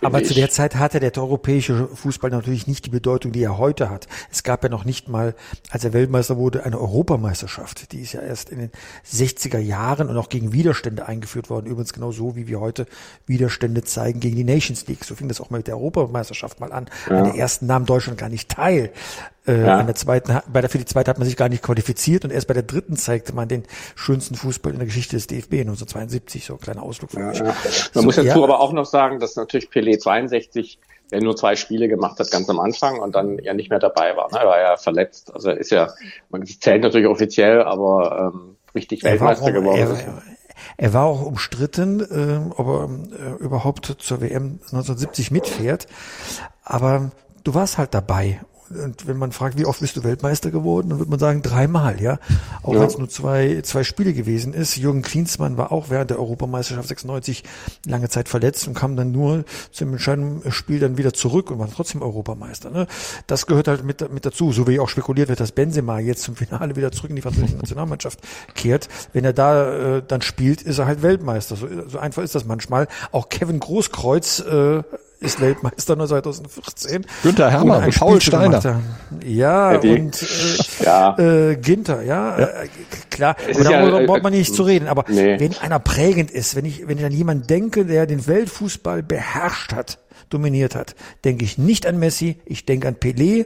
Aber 0.01 0.17
finde 0.17 0.27
zu 0.27 0.31
ich. 0.31 0.39
der 0.39 0.50
Zeit 0.50 0.75
hatte 0.75 1.00
der 1.00 1.15
europäische 1.17 1.88
Fußball 1.88 2.29
natürlich 2.29 2.67
nicht 2.67 2.85
die 2.85 2.89
Bedeutung, 2.89 3.31
die 3.31 3.43
er 3.43 3.57
heute 3.57 3.89
hat. 3.89 4.07
Es 4.31 4.43
gab 4.43 4.63
ja 4.63 4.69
noch 4.69 4.85
nicht 4.85 5.09
mal, 5.09 5.35
als 5.69 5.83
er 5.83 5.93
Weltmeister 5.93 6.38
wurde, 6.38 6.63
eine 6.63 6.79
Europameisterschaft. 6.79 7.91
Die 7.91 8.01
ist 8.01 8.13
ja 8.13 8.21
erst 8.21 8.50
in 8.50 8.59
den 8.59 8.71
60er 9.05 9.59
Jahren 9.59 10.09
und 10.09 10.17
auch 10.17 10.29
gegen 10.29 10.53
Widerstände 10.53 11.07
eingeführt 11.07 11.50
worden. 11.50 11.67
Übrigens 11.67 11.93
genau 11.93 12.11
so, 12.11 12.35
wie 12.35 12.47
wir 12.47 12.59
heute 12.59 12.85
Widerstände 13.25 13.83
zeigen 13.83 14.19
gegen 14.19 14.35
die 14.35 14.43
Nations 14.43 14.88
League. 14.88 15.03
So 15.03 15.15
fing 15.15 15.27
das 15.27 15.41
auch 15.41 15.50
mal 15.50 15.57
mit 15.57 15.67
der 15.67 15.77
Europameisterschaft 15.77 16.59
mal 16.59 16.71
an. 16.71 16.89
An 17.07 17.25
der 17.25 17.35
ersten 17.35 17.65
nahm 17.65 17.85
Deutschland 17.85 18.19
gar 18.19 18.29
nicht 18.29 18.50
teil. 18.50 18.91
Äh, 19.48 19.62
Ja. 19.65 19.77
An 19.79 19.88
der 19.88 19.95
zweiten, 19.95 20.39
bei 20.51 20.62
der, 20.62 20.69
für 20.69 20.77
die 20.77 20.86
zweite 20.86 21.10
hat 21.10 21.17
man 21.17 21.27
sich 21.27 21.38
gar 21.38 21.50
nicht 21.50 21.63
qualifiziert 21.63 22.25
und 22.25 22.31
erst 22.31 22.48
bei 22.48 22.53
der 22.53 22.63
dritten 22.63 22.95
zeigte 22.95 23.33
man 23.33 23.48
den 23.48 23.63
schönsten 23.95 24.36
Fußball 24.36 24.71
in 24.74 24.79
der 24.79 24.86
Geschichte 24.88 25.15
des 25.15 25.27
DFB 25.27 25.53
1972. 25.62 26.45
So 26.45 26.53
ein 26.53 26.60
kleiner 26.60 26.83
Ausflug 26.83 27.12
für 27.12 27.17
euch. 27.27 27.39
Ja. 27.39 27.45
Man 27.45 27.53
So, 27.93 28.01
muss 28.03 28.15
dazu 28.15 28.27
ja. 28.27 28.36
aber 28.43 28.60
auch 28.60 28.74
noch 28.74 28.86
sagen, 28.86 29.19
dass 29.19 29.36
natürlich 29.36 29.69
Pelé 29.69 29.98
62 30.00 30.79
der 31.12 31.21
nur 31.21 31.36
zwei 31.36 31.57
Spiele 31.57 31.89
gemacht 31.89 32.19
hat 32.19 32.31
ganz 32.31 32.50
am 32.50 32.60
Anfang 32.60 33.00
und 33.00 33.15
dann 33.15 33.38
ja 33.39 33.53
nicht 33.53 33.69
mehr 33.69 33.79
dabei 33.79 34.15
war. 34.15 34.31
Ne? 34.31 34.39
Er 34.39 34.48
war 34.48 34.62
ja 34.62 34.77
verletzt. 34.77 35.33
Also 35.33 35.51
ist 35.51 35.69
ja, 35.69 35.89
man 36.29 36.45
zählt 36.45 36.81
natürlich 36.81 37.07
offiziell, 37.07 37.63
aber 37.63 38.31
ähm, 38.33 38.55
richtig 38.74 39.03
Er 39.03 39.12
Weltmeister 39.12 39.45
auch, 39.48 39.51
geworden. 39.51 39.77
er, 39.77 39.91
ist. 39.91 40.01
er, 40.05 40.21
er 40.77 40.93
war 40.93 41.03
auch 41.05 41.21
umstritten, 41.25 42.07
ähm, 42.12 42.53
ob 42.55 42.67
er 42.67 43.36
äh, 43.39 43.43
überhaupt 43.43 43.93
zur 44.00 44.21
WM 44.21 44.60
1970 44.71 45.31
mitfährt. 45.31 45.88
Aber 46.63 47.12
du 47.43 47.53
warst 47.53 47.77
halt 47.77 47.93
dabei. 47.93 48.39
Und 48.79 49.07
wenn 49.07 49.17
man 49.17 49.31
fragt, 49.31 49.57
wie 49.57 49.65
oft 49.65 49.79
bist 49.79 49.95
du 49.95 50.03
Weltmeister 50.03 50.51
geworden, 50.51 50.89
dann 50.89 50.99
wird 50.99 51.09
man 51.09 51.19
sagen, 51.19 51.41
dreimal, 51.41 52.01
ja. 52.01 52.19
Auch 52.63 52.73
Ja. 52.73 52.81
wenn 52.81 52.87
es 52.87 52.97
nur 52.97 53.09
zwei, 53.09 53.61
zwei 53.63 53.83
Spiele 53.83 54.13
gewesen 54.13 54.53
ist. 54.53 54.75
Jürgen 54.77 55.01
Klinsmann 55.01 55.57
war 55.57 55.71
auch 55.71 55.89
während 55.89 56.09
der 56.09 56.19
Europameisterschaft 56.19 56.87
96 56.87 57.43
lange 57.85 58.09
Zeit 58.09 58.29
verletzt 58.29 58.67
und 58.67 58.73
kam 58.73 58.95
dann 58.95 59.11
nur 59.11 59.45
zum 59.71 59.91
entscheidenden 59.93 60.51
Spiel 60.51 60.79
dann 60.79 60.97
wieder 60.97 61.13
zurück 61.13 61.51
und 61.51 61.59
war 61.59 61.69
trotzdem 61.69 62.01
Europameister. 62.01 62.69
Ne? 62.69 62.87
Das 63.27 63.45
gehört 63.47 63.67
halt 63.67 63.83
mit, 63.83 64.11
mit 64.13 64.25
dazu, 64.25 64.51
so 64.51 64.67
wie 64.67 64.79
auch 64.79 64.89
spekuliert 64.89 65.29
wird, 65.29 65.39
dass 65.39 65.51
Benzema 65.51 65.99
jetzt 65.99 66.23
zum 66.23 66.35
Finale 66.35 66.75
wieder 66.75 66.91
zurück 66.91 67.09
in 67.09 67.15
die 67.15 67.21
französische 67.21 67.55
Nationalmannschaft 67.57 68.19
kehrt. 68.55 68.87
Wenn 69.13 69.25
er 69.25 69.33
da 69.33 69.97
äh, 69.97 70.03
dann 70.07 70.21
spielt, 70.21 70.61
ist 70.61 70.77
er 70.79 70.85
halt 70.85 71.01
Weltmeister. 71.01 71.55
So, 71.55 71.67
so 71.87 71.99
einfach 71.99 72.23
ist 72.23 72.35
das 72.35 72.45
manchmal. 72.45 72.87
Auch 73.11 73.29
Kevin 73.29 73.59
Großkreuz 73.59 74.39
äh, 74.39 74.83
ist 75.21 75.39
Weltmeister 75.39 75.95
nur 75.95 76.07
2014. 76.07 77.05
Günther 77.23 77.49
Herrmann, 77.51 77.77
Ohne 77.77 77.85
ein 77.85 77.91
Paul 77.91 78.19
Steiner. 78.19 78.81
Ja, 79.23 79.77
die- 79.77 79.89
und 79.99 80.21
äh, 80.81 80.83
Ja. 80.83 81.17
äh, 81.17 81.55
Ginter, 81.55 82.01
ja, 82.01 82.37
Äh, 82.37 82.67
klar. 83.09 83.35
Und 83.55 83.63
ja, 83.63 83.79
darüber 83.79 84.01
äh, 84.01 84.05
braucht 84.07 84.23
man 84.23 84.33
nicht 84.33 84.53
zu 84.53 84.63
reden. 84.63 84.87
Aber 84.87 85.05
nee. 85.07 85.39
wenn 85.39 85.55
einer 85.59 85.79
prägend 85.79 86.31
ist, 86.31 86.55
wenn 86.55 86.65
ich, 86.65 86.87
wenn 86.87 86.97
ich 86.97 87.05
an 87.05 87.11
jemanden 87.11 87.47
denke, 87.47 87.85
der 87.85 88.05
den 88.07 88.25
Weltfußball 88.27 89.03
beherrscht 89.03 89.73
hat, 89.73 89.99
dominiert 90.29 90.75
hat, 90.75 90.95
denke 91.23 91.45
ich 91.45 91.57
nicht 91.57 91.85
an 91.85 91.99
Messi, 91.99 92.37
ich 92.45 92.65
denke 92.65 92.87
an 92.87 92.95
Pelé. 92.95 93.45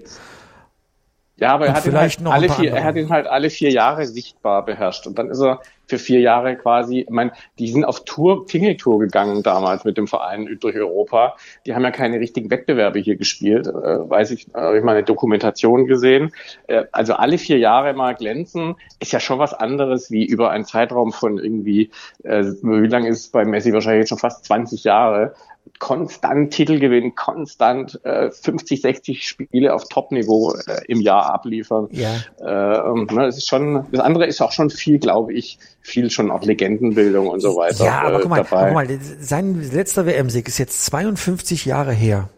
Ja, 1.37 1.53
aber 1.53 1.67
er 1.67 1.73
hat, 1.73 1.85
ihn 1.85 1.97
halt 1.97 2.25
alle 2.25 2.49
vier, 2.49 2.71
er 2.71 2.83
hat 2.85 2.95
ihn 2.95 3.09
halt 3.09 3.27
alle 3.27 3.49
vier 3.49 3.69
Jahre 3.69 4.05
sichtbar 4.05 4.63
beherrscht. 4.63 5.05
Und 5.05 5.19
dann 5.19 5.29
ist 5.29 5.41
er 5.41 5.59
für 5.85 5.99
vier 5.99 6.21
Jahre 6.21 6.55
quasi, 6.55 7.01
ich 7.01 7.09
meine, 7.09 7.33
die 7.59 7.67
sind 7.67 7.83
auf 7.83 8.05
Tour, 8.05 8.47
Tingeltour 8.47 8.99
gegangen 8.99 9.43
damals 9.43 9.83
mit 9.83 9.97
dem 9.97 10.07
Verein 10.07 10.57
durch 10.61 10.77
Europa. 10.77 11.35
Die 11.65 11.75
haben 11.75 11.83
ja 11.83 11.91
keine 11.91 12.21
richtigen 12.21 12.49
Wettbewerbe 12.49 12.99
hier 12.99 13.17
gespielt. 13.17 13.67
Äh, 13.67 14.09
weiß 14.09 14.31
ich, 14.31 14.47
habe 14.53 14.77
ich 14.77 14.83
mal 14.83 14.93
eine 14.93 15.03
Dokumentation 15.03 15.87
gesehen. 15.87 16.31
Äh, 16.67 16.85
also 16.93 17.13
alle 17.13 17.37
vier 17.37 17.57
Jahre 17.57 17.93
mal 17.93 18.15
glänzen, 18.15 18.75
ist 18.99 19.11
ja 19.11 19.19
schon 19.19 19.37
was 19.37 19.53
anderes 19.53 20.11
wie 20.11 20.25
über 20.25 20.51
einen 20.51 20.63
Zeitraum 20.63 21.11
von 21.11 21.37
irgendwie, 21.37 21.91
äh, 22.23 22.43
wie 22.61 22.87
lange 22.87 23.09
ist 23.09 23.19
es 23.19 23.27
bei 23.27 23.43
Messi? 23.43 23.73
Wahrscheinlich 23.73 24.03
jetzt 24.03 24.09
schon 24.09 24.17
fast 24.19 24.45
20 24.45 24.85
Jahre 24.85 25.33
konstant 25.79 26.53
Titel 26.53 26.79
gewinnen, 26.79 27.15
konstant 27.15 27.99
äh, 28.03 28.31
50, 28.31 28.81
60 28.81 29.27
Spiele 29.27 29.73
auf 29.73 29.85
Top-Niveau 29.89 30.53
äh, 30.67 30.81
im 30.87 31.01
Jahr 31.01 31.33
abliefern. 31.33 31.87
Ja. 31.91 32.15
Äh, 32.39 33.03
ne, 33.03 33.25
das 33.25 33.37
ist 33.37 33.47
schon, 33.47 33.85
das 33.91 34.01
andere 34.01 34.25
ist 34.25 34.41
auch 34.41 34.51
schon 34.51 34.69
viel, 34.69 34.99
glaube 34.99 35.33
ich, 35.33 35.59
viel 35.81 36.09
schon 36.09 36.31
auch 36.31 36.43
Legendenbildung 36.43 37.27
und 37.27 37.39
so 37.39 37.55
weiter. 37.55 37.85
Ja, 37.85 38.01
aber 38.01 38.17
äh, 38.17 38.21
guck 38.21 38.29
mal, 38.29 38.43
dabei. 38.43 38.65
guck 38.65 38.73
mal, 38.73 38.99
sein 39.19 39.61
letzter 39.71 40.05
WM-Sieg 40.05 40.47
ist 40.47 40.57
jetzt 40.57 40.85
52 40.85 41.65
Jahre 41.65 41.93
her. 41.93 42.29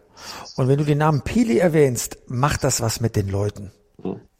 Und 0.56 0.68
wenn 0.68 0.78
du 0.78 0.84
den 0.84 0.98
Namen 0.98 1.22
Pele 1.22 1.60
erwähnst, 1.60 2.18
macht 2.26 2.64
das 2.64 2.80
was 2.80 3.00
mit 3.00 3.16
den 3.16 3.28
Leuten. 3.28 3.70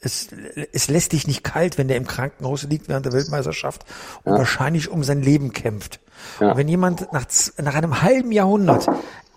Es, 0.01 0.29
es 0.73 0.89
lässt 0.89 1.13
dich 1.13 1.27
nicht 1.27 1.43
kalt, 1.43 1.77
wenn 1.77 1.89
der 1.89 1.97
im 1.97 2.07
Krankenhaus 2.07 2.63
liegt 2.65 2.89
während 2.89 3.05
der 3.07 3.13
Weltmeisterschaft 3.13 3.85
und 4.25 4.35
wahrscheinlich 4.39 4.89
um 4.91 5.03
sein 5.03 5.23
Leben 5.23 5.53
kämpft. 5.53 5.99
Ja. 6.41 6.53
Und 6.53 6.57
wenn 6.57 6.69
jemand 6.69 7.13
nach, 7.13 7.27
nach 7.61 7.75
einem 7.75 8.01
halben 8.03 8.31
Jahrhundert 8.31 8.87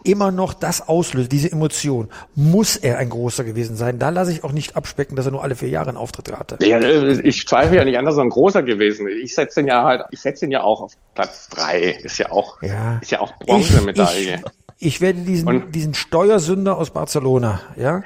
immer 0.03 0.32
noch 0.32 0.53
das 0.53 0.88
auslöst, 0.88 1.32
diese 1.32 1.51
Emotion, 1.51 2.10
muss 2.36 2.75
er 2.75 2.98
ein 2.98 3.10
großer 3.10 3.44
gewesen 3.44 3.75
sein. 3.75 4.00
Da 4.00 4.10
lasse 4.10 4.32
ich 4.32 4.44
auch 4.44 4.51
nicht 4.51 4.75
abspecken, 4.75 5.15
dass 5.15 5.25
er 5.25 5.32
nur 5.32 5.44
alle 5.44 5.56
vier 5.56 5.70
Jahre 5.70 5.89
einen 5.89 5.98
Auftritt 5.98 6.32
hatte. 6.32 6.58
Ja, 6.65 6.80
äh, 6.80 7.22
ich 7.22 7.48
zweifle 7.48 7.77
ja 7.77 7.86
nicht 7.86 7.98
an, 7.98 8.06
dass 8.06 8.18
er 8.18 8.24
ein 8.24 8.30
großer 8.30 8.63
gewesen 8.63 9.08
ist. 9.08 9.18
Ich 9.24 9.36
setze 9.36 9.62
ihn 9.62 9.68
ja 9.68 9.84
halt, 9.84 10.01
ich 10.12 10.20
setze 10.20 10.46
ihn 10.46 10.51
ja 10.51 10.63
auch 10.63 10.82
auf 10.82 10.94
Platz 11.13 11.50
drei. 11.50 12.00
Ist 12.03 12.18
ja 12.18 12.32
auch, 12.32 12.62
Ja. 12.62 12.98
ist 13.01 13.12
ja 13.12 13.20
auch 13.20 13.34
Bronzemedaille. 13.39 14.41
Ich, 14.84 15.00
werde 15.00 15.22
diesen, 15.22 15.48
Und- 15.48 15.76
diesen 15.76 15.94
Steuersünder 15.94 16.76
aus 16.76 16.90
Barcelona, 16.90 17.62
ja, 17.78 18.02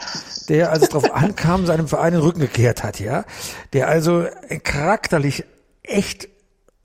der, 0.50 0.72
als 0.72 0.84
es 0.84 0.90
darauf 0.90 1.12
ankam, 1.14 1.66
seinem 1.66 1.88
Verein 1.88 2.12
den 2.12 2.22
Rücken 2.22 2.42
gekehrt 2.42 2.84
hat, 2.84 3.00
ja, 3.00 3.24
der 3.72 3.88
also 3.88 4.26
charakterlich 4.64 5.46
echt 5.84 6.28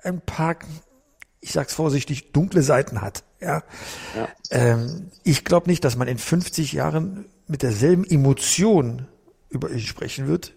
ein 0.04 0.20
paar, 0.20 0.54
ich 1.40 1.50
sag's 1.52 1.74
vorsichtig, 1.74 2.30
dunkle 2.32 2.62
Seiten 2.62 3.00
hat, 3.02 3.24
ja. 3.40 3.64
Ähm, 4.52 5.10
ich 5.24 5.44
glaube 5.44 5.68
nicht, 5.68 5.82
dass 5.84 5.96
man 5.96 6.06
in 6.06 6.18
50 6.18 6.72
Jahren 6.72 7.24
mit 7.48 7.62
derselben 7.64 8.04
Emotion 8.04 9.08
über 9.48 9.70
ihn 9.70 9.80
sprechen 9.80 10.28
wird, 10.28 10.52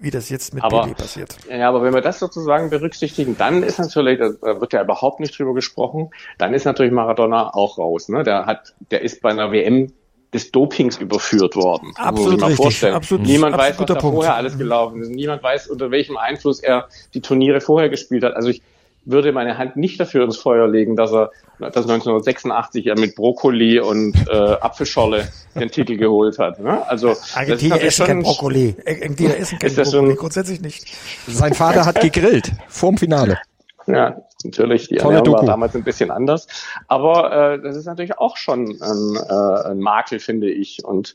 wie 0.00 0.10
das 0.10 0.28
jetzt 0.30 0.54
mit 0.54 0.64
Aber- 0.64 0.84
Pelé 0.84 0.94
passiert. 0.94 1.36
Ja, 1.50 1.68
aber 1.68 1.82
wenn 1.82 1.92
wir 1.94 2.00
das 2.00 2.18
sozusagen 2.18 2.70
berücksichtigen, 2.70 3.36
dann 3.36 3.62
ist 3.62 3.78
natürlich, 3.78 4.18
da 4.18 4.60
wird 4.60 4.72
ja 4.72 4.82
überhaupt 4.82 5.20
nicht 5.20 5.38
drüber 5.38 5.54
gesprochen, 5.54 6.10
dann 6.38 6.54
ist 6.54 6.64
natürlich 6.64 6.92
Maradona 6.92 7.52
auch 7.54 7.78
raus. 7.78 8.08
Ne? 8.08 8.22
Der 8.24 8.46
hat, 8.46 8.74
der 8.90 9.02
ist 9.02 9.20
bei 9.22 9.30
einer 9.30 9.52
WM 9.52 9.92
des 10.32 10.52
Dopings 10.52 10.96
überführt 10.98 11.56
worden. 11.56 11.88
Muss 11.88 11.96
Absolut 11.98 12.34
ich 12.34 12.40
mal 12.40 12.46
richtig. 12.46 12.62
vorstellen. 12.64 12.94
Absolut- 12.94 13.26
Niemand 13.26 13.54
absolut 13.54 13.72
weiß, 13.72 13.78
was 13.80 13.86
da 13.86 13.94
Punkt. 14.00 14.14
vorher 14.16 14.34
alles 14.36 14.56
gelaufen 14.56 15.02
ist. 15.02 15.08
Niemand 15.08 15.42
weiß, 15.42 15.66
unter 15.66 15.90
welchem 15.90 16.16
Einfluss 16.16 16.60
er 16.60 16.88
die 17.14 17.20
Turniere 17.20 17.60
vorher 17.60 17.88
gespielt 17.88 18.22
hat. 18.22 18.34
Also 18.34 18.48
ich 18.48 18.62
würde 19.04 19.32
meine 19.32 19.58
Hand 19.58 19.76
nicht 19.76 19.98
dafür 19.98 20.24
ins 20.24 20.36
Feuer 20.36 20.68
legen, 20.68 20.96
dass 20.96 21.12
er 21.12 21.30
dass 21.60 21.84
1986 21.88 22.86
ja 22.86 22.94
mit 22.94 23.14
Brokkoli 23.14 23.80
und 23.80 24.14
äh, 24.28 24.34
Apfelschorle 24.34 25.28
den 25.54 25.70
Titel 25.70 25.96
geholt 25.96 26.38
hat. 26.38 26.58
Ne? 26.58 26.86
Also 26.88 27.08
das 27.08 27.28
ist 27.28 27.36
Argentinier 27.36 27.70
natürlich 27.70 27.88
essen 27.88 28.06
kein 28.06 28.22
Brokkoli. 28.22 28.76
Argentinier 28.86 29.38
essen 29.38 29.58
kein 29.58 29.68
Ist 29.68 29.78
das 29.78 29.90
Brokkoli. 29.92 30.14
Grundsätzlich 30.14 30.60
nicht. 30.60 30.86
Sein 31.26 31.54
Vater 31.54 31.84
hat 31.84 32.00
gegrillt 32.00 32.52
vorm 32.68 32.96
Finale. 32.96 33.38
Ja, 33.86 34.22
Natürlich, 34.44 34.88
die 34.88 34.96
Tolle 34.96 35.16
Ernährung 35.16 35.24
Doku. 35.24 35.38
war 35.38 35.46
damals 35.46 35.76
ein 35.76 35.84
bisschen 35.84 36.10
anders. 36.10 36.46
Aber 36.88 37.54
äh, 37.54 37.62
das 37.62 37.76
ist 37.76 37.86
natürlich 37.86 38.18
auch 38.18 38.36
schon 38.36 38.78
ein, 38.80 39.16
äh, 39.16 39.68
ein 39.70 39.80
Makel, 39.80 40.18
finde 40.18 40.50
ich. 40.50 40.84
Und 40.84 41.14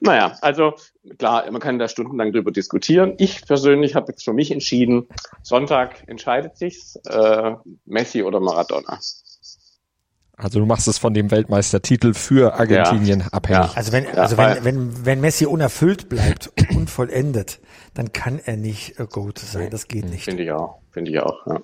naja, 0.00 0.36
also 0.40 0.74
klar, 1.18 1.50
man 1.50 1.60
kann 1.60 1.78
da 1.78 1.88
stundenlang 1.88 2.32
drüber 2.32 2.50
diskutieren. 2.50 3.14
Ich 3.18 3.46
persönlich 3.46 3.94
habe 3.94 4.12
jetzt 4.12 4.24
für 4.24 4.32
mich 4.32 4.50
entschieden, 4.50 5.08
Sonntag 5.42 6.04
entscheidet 6.06 6.56
sich's, 6.56 6.96
äh, 7.06 7.54
Messi 7.84 8.22
oder 8.22 8.40
Maradona. 8.40 8.98
Also 10.36 10.58
du 10.58 10.66
machst 10.66 10.88
es 10.88 10.98
von 10.98 11.14
dem 11.14 11.30
Weltmeistertitel 11.30 12.12
für 12.12 12.54
Argentinien 12.54 13.20
ja. 13.20 13.26
abhängig. 13.28 13.70
Ja. 13.70 13.76
Also 13.76 13.92
wenn, 13.92 14.06
also 14.18 14.36
wenn, 14.36 14.64
wenn, 14.64 15.06
wenn 15.06 15.20
Messi 15.20 15.46
unerfüllt 15.46 16.08
bleibt, 16.08 16.50
unvollendet, 16.74 17.60
dann 17.94 18.12
kann 18.12 18.40
er 18.44 18.56
nicht 18.56 18.98
äh, 18.98 19.06
Goat 19.06 19.38
sein. 19.38 19.70
Das 19.70 19.86
geht 19.86 20.08
nicht. 20.08 20.24
Finde 20.24 20.42
ich 20.42 20.50
auch. 20.50 20.78
Finde 20.90 21.12
ich 21.12 21.20
auch. 21.20 21.46
Ja. 21.46 21.60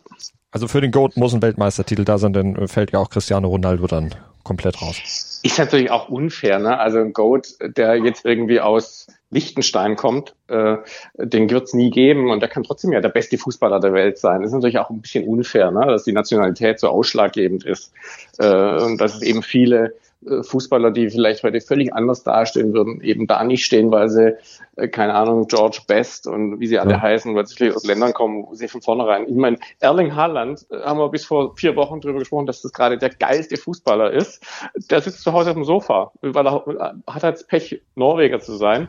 Also 0.52 0.68
für 0.68 0.80
den 0.80 0.92
Goat 0.92 1.16
muss 1.16 1.34
ein 1.34 1.42
Weltmeistertitel 1.42 2.04
da 2.04 2.18
sein, 2.18 2.32
dann 2.32 2.68
fällt 2.68 2.92
ja 2.92 2.98
auch 2.98 3.10
Cristiano 3.10 3.48
Ronaldo 3.48 3.86
dann 3.86 4.14
komplett 4.42 4.80
raus. 4.82 5.40
Ist 5.42 5.58
natürlich 5.58 5.90
auch 5.90 6.08
unfair, 6.08 6.58
ne? 6.58 6.78
Also 6.78 6.98
ein 6.98 7.12
Goat, 7.12 7.54
der 7.60 7.96
jetzt 7.96 8.24
irgendwie 8.24 8.60
aus 8.60 9.06
Liechtenstein 9.30 9.96
kommt, 9.96 10.34
äh, 10.48 10.76
den 11.16 11.48
wird's 11.50 11.72
nie 11.72 11.90
geben 11.90 12.30
und 12.30 12.40
der 12.40 12.48
kann 12.48 12.64
trotzdem 12.64 12.92
ja 12.92 13.00
der 13.00 13.10
beste 13.10 13.38
Fußballer 13.38 13.80
der 13.80 13.92
Welt 13.92 14.18
sein. 14.18 14.42
Das 14.42 14.50
ist 14.50 14.54
natürlich 14.54 14.78
auch 14.78 14.90
ein 14.90 15.00
bisschen 15.00 15.26
unfair, 15.26 15.70
ne? 15.70 15.86
dass 15.86 16.04
die 16.04 16.12
Nationalität 16.12 16.80
so 16.80 16.88
ausschlaggebend 16.88 17.64
ist 17.64 17.92
äh, 18.38 18.82
und 18.82 19.00
dass 19.00 19.14
es 19.14 19.22
eben 19.22 19.42
viele 19.42 19.94
äh, 20.26 20.42
Fußballer, 20.42 20.90
die 20.90 21.10
vielleicht 21.10 21.42
heute 21.44 21.60
völlig 21.60 21.94
anders 21.94 22.24
dastehen 22.24 22.74
würden, 22.74 23.00
eben 23.02 23.26
da 23.26 23.44
nicht 23.44 23.64
stehen, 23.64 23.90
weil 23.90 24.08
sie, 24.08 24.36
äh, 24.80 24.88
keine 24.88 25.14
Ahnung, 25.14 25.46
George 25.46 25.80
Best 25.86 26.26
und 26.26 26.60
wie 26.60 26.66
sie 26.66 26.78
alle 26.78 26.92
ja. 26.92 27.00
heißen, 27.00 27.34
weil 27.34 27.46
sie 27.46 27.72
aus 27.72 27.84
Ländern 27.84 28.12
kommen, 28.12 28.46
wo 28.46 28.54
sie 28.54 28.68
von 28.68 28.82
vornherein. 28.82 29.28
Ich 29.28 29.34
meine, 29.34 29.58
Erling 29.80 30.14
Haaland, 30.14 30.66
äh, 30.70 30.80
haben 30.82 30.98
wir 30.98 31.08
bis 31.10 31.24
vor 31.24 31.56
vier 31.56 31.76
Wochen 31.76 32.00
drüber 32.00 32.18
gesprochen, 32.18 32.46
dass 32.46 32.62
das 32.62 32.72
gerade 32.72 32.98
der 32.98 33.10
geilste 33.10 33.56
Fußballer 33.56 34.12
ist. 34.12 34.44
Der 34.90 35.00
sitzt 35.00 35.22
zu 35.22 35.32
Hause 35.32 35.50
auf 35.50 35.56
dem 35.56 35.64
Sofa, 35.64 36.12
weil 36.20 36.46
er 36.46 36.64
hat 37.06 37.22
halt 37.22 37.46
Pech, 37.48 37.82
Norweger 37.94 38.40
zu 38.40 38.56
sein 38.56 38.88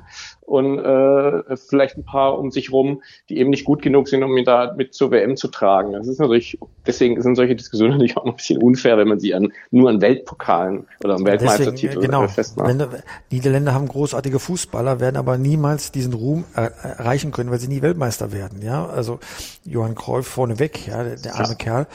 und 0.51 0.79
äh, 0.79 1.55
vielleicht 1.55 1.97
ein 1.97 2.03
paar 2.03 2.37
um 2.37 2.51
sich 2.51 2.73
rum, 2.73 3.01
die 3.29 3.37
eben 3.37 3.49
nicht 3.49 3.63
gut 3.63 3.81
genug 3.81 4.09
sind, 4.09 4.21
um 4.21 4.35
ihn 4.35 4.43
da 4.43 4.73
mit 4.75 4.93
zur 4.93 5.09
WM 5.11 5.37
zu 5.37 5.47
tragen. 5.47 5.93
Das 5.93 6.07
ist 6.07 6.19
natürlich, 6.19 6.59
deswegen 6.85 7.21
sind 7.21 7.35
solche 7.35 7.55
Diskussionen 7.55 7.91
natürlich 7.93 8.17
auch 8.17 8.25
ein 8.25 8.35
bisschen 8.35 8.61
unfair, 8.61 8.97
wenn 8.97 9.07
man 9.07 9.19
sie 9.19 9.33
an, 9.33 9.53
nur 9.71 9.89
an 9.89 10.01
Weltpokalen 10.01 10.87
oder 11.03 11.15
am 11.15 11.25
Weltmeistertitel 11.25 11.95
Deswegen, 11.95 12.01
genau, 12.01 12.27
festmacht. 12.27 12.67
Länder, 12.67 12.89
Niederländer 13.31 13.73
haben 13.73 13.87
großartige 13.87 14.39
Fußballer, 14.39 14.99
werden 14.99 15.15
aber 15.15 15.37
niemals 15.37 15.80
diesen 15.89 16.13
Ruhm 16.13 16.45
erreichen 16.53 17.31
können, 17.31 17.49
weil 17.49 17.59
sie 17.59 17.67
nie 17.67 17.81
Weltmeister 17.81 18.31
werden. 18.31 18.61
Ja, 18.61 18.85
also 18.85 19.19
Johann 19.63 19.95
Cruyff 19.95 20.27
vorneweg, 20.27 20.85
ja, 20.87 21.03
der, 21.03 21.15
der 21.15 21.35
arme 21.35 21.49
ja. 21.49 21.55
Kerl, 21.55 21.87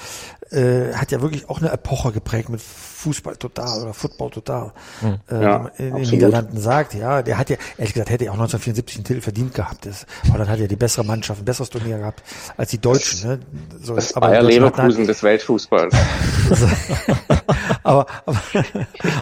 äh, 0.50 0.92
hat 0.94 1.12
ja 1.12 1.20
wirklich 1.22 1.48
auch 1.48 1.60
eine 1.60 1.70
Epoche 1.70 2.12
geprägt 2.12 2.48
mit 2.48 2.60
Fußball 2.60 3.36
total 3.36 3.82
oder 3.82 3.94
Football 3.94 4.30
total. 4.30 4.72
Mhm. 5.00 5.18
Äh, 5.30 5.42
ja, 5.42 5.70
in 5.76 5.94
den 5.96 6.10
Niederlanden 6.10 6.58
sagt, 6.58 6.94
ja, 6.94 7.22
der 7.22 7.38
hat 7.38 7.50
ja, 7.50 7.56
ehrlich 7.76 7.94
gesagt, 7.94 8.10
hätte 8.10 8.24
er 8.24 8.30
auch 8.30 8.36
1974 8.36 8.96
einen 8.96 9.04
Titel 9.04 9.20
verdient 9.20 9.54
gehabt. 9.54 9.86
Das, 9.86 10.06
aber 10.28 10.38
dann 10.38 10.48
hat 10.48 10.60
er 10.60 10.68
die 10.68 10.76
bessere 10.76 11.04
Mannschaft, 11.04 11.42
ein 11.42 11.44
besseres 11.44 11.70
Turnier 11.70 11.98
gehabt 11.98 12.22
als 12.56 12.70
die 12.70 12.78
Deutschen. 12.78 13.28
Ne? 13.28 13.38
So, 13.82 13.94
das 13.94 14.14
aber 14.14 14.28
Bayer 14.28 14.42
Leverkusen 14.42 15.02
hat, 15.02 15.08
des 15.08 15.22
Weltfußballs. 15.22 15.94
aber, 17.82 18.06
aber, 18.24 18.42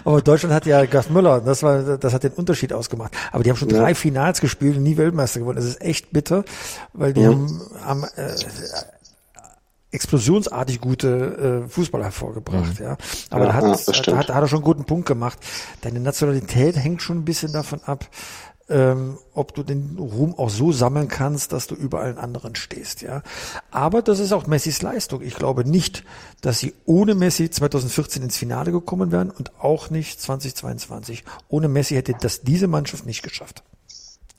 aber 0.03 0.21
Deutschland 0.21 0.53
hat 0.53 0.65
ja 0.65 0.85
Gast 0.85 1.09
Müller, 1.09 1.41
das 1.41 1.63
war, 1.63 1.97
das 1.97 2.13
hat 2.13 2.23
den 2.23 2.33
Unterschied 2.33 2.73
ausgemacht. 2.73 3.13
Aber 3.31 3.43
die 3.43 3.49
haben 3.49 3.57
schon 3.57 3.69
ja. 3.69 3.79
drei 3.79 3.95
Finals 3.95 4.41
gespielt 4.41 4.77
und 4.77 4.83
nie 4.83 4.97
Weltmeister 4.97 5.39
geworden. 5.39 5.57
Das 5.57 5.65
ist 5.65 5.81
echt 5.81 6.11
bitter, 6.11 6.43
weil 6.93 7.13
die 7.13 7.21
mhm. 7.21 7.61
haben, 7.83 8.03
haben 8.03 8.03
äh, 8.15 8.35
explosionsartig 9.95 10.81
gute 10.81 11.63
äh, 11.65 11.69
Fußballer 11.69 12.03
hervorgebracht, 12.03 12.79
mhm. 12.79 12.85
ja. 12.85 12.97
Aber 13.29 13.45
ja, 13.45 13.51
da, 13.51 13.53
hat, 13.53 13.63
ja, 13.63 13.93
da, 14.03 14.17
hat, 14.17 14.29
da 14.29 14.35
hat 14.35 14.43
er 14.43 14.47
schon 14.47 14.57
einen 14.57 14.65
guten 14.65 14.85
Punkt 14.85 15.07
gemacht. 15.07 15.39
Deine 15.81 16.01
Nationalität 16.01 16.75
hängt 16.75 17.01
schon 17.01 17.19
ein 17.19 17.25
bisschen 17.25 17.53
davon 17.53 17.79
ab, 17.85 18.05
ähm, 18.67 19.17
ob 19.33 19.53
du 19.53 19.63
den 19.63 19.97
Ruhm 19.99 20.33
auch 20.37 20.49
so 20.49 20.71
sammeln 20.71 21.07
kannst, 21.07 21.51
dass 21.53 21.67
du 21.67 21.75
über 21.75 21.99
allen 21.99 22.17
anderen 22.17 22.55
stehst, 22.55 23.01
ja. 23.01 23.21
Aber 23.69 24.01
das 24.01 24.19
ist 24.19 24.31
auch 24.31 24.47
Messis 24.47 24.81
Leistung. 24.81 25.21
Ich 25.21 25.35
glaube 25.35 25.69
nicht, 25.69 26.03
dass 26.41 26.59
sie 26.59 26.73
ohne 26.85 27.15
Messi 27.15 27.49
2014 27.49 28.23
ins 28.23 28.37
Finale 28.37 28.71
gekommen 28.71 29.11
wären 29.11 29.29
und 29.29 29.51
auch 29.59 29.89
nicht 29.89 30.19
2022. 30.19 31.23
Ohne 31.47 31.67
Messi 31.67 31.95
hätte 31.95 32.15
das 32.19 32.41
diese 32.41 32.67
Mannschaft 32.67 33.05
nicht 33.05 33.21
geschafft. 33.21 33.63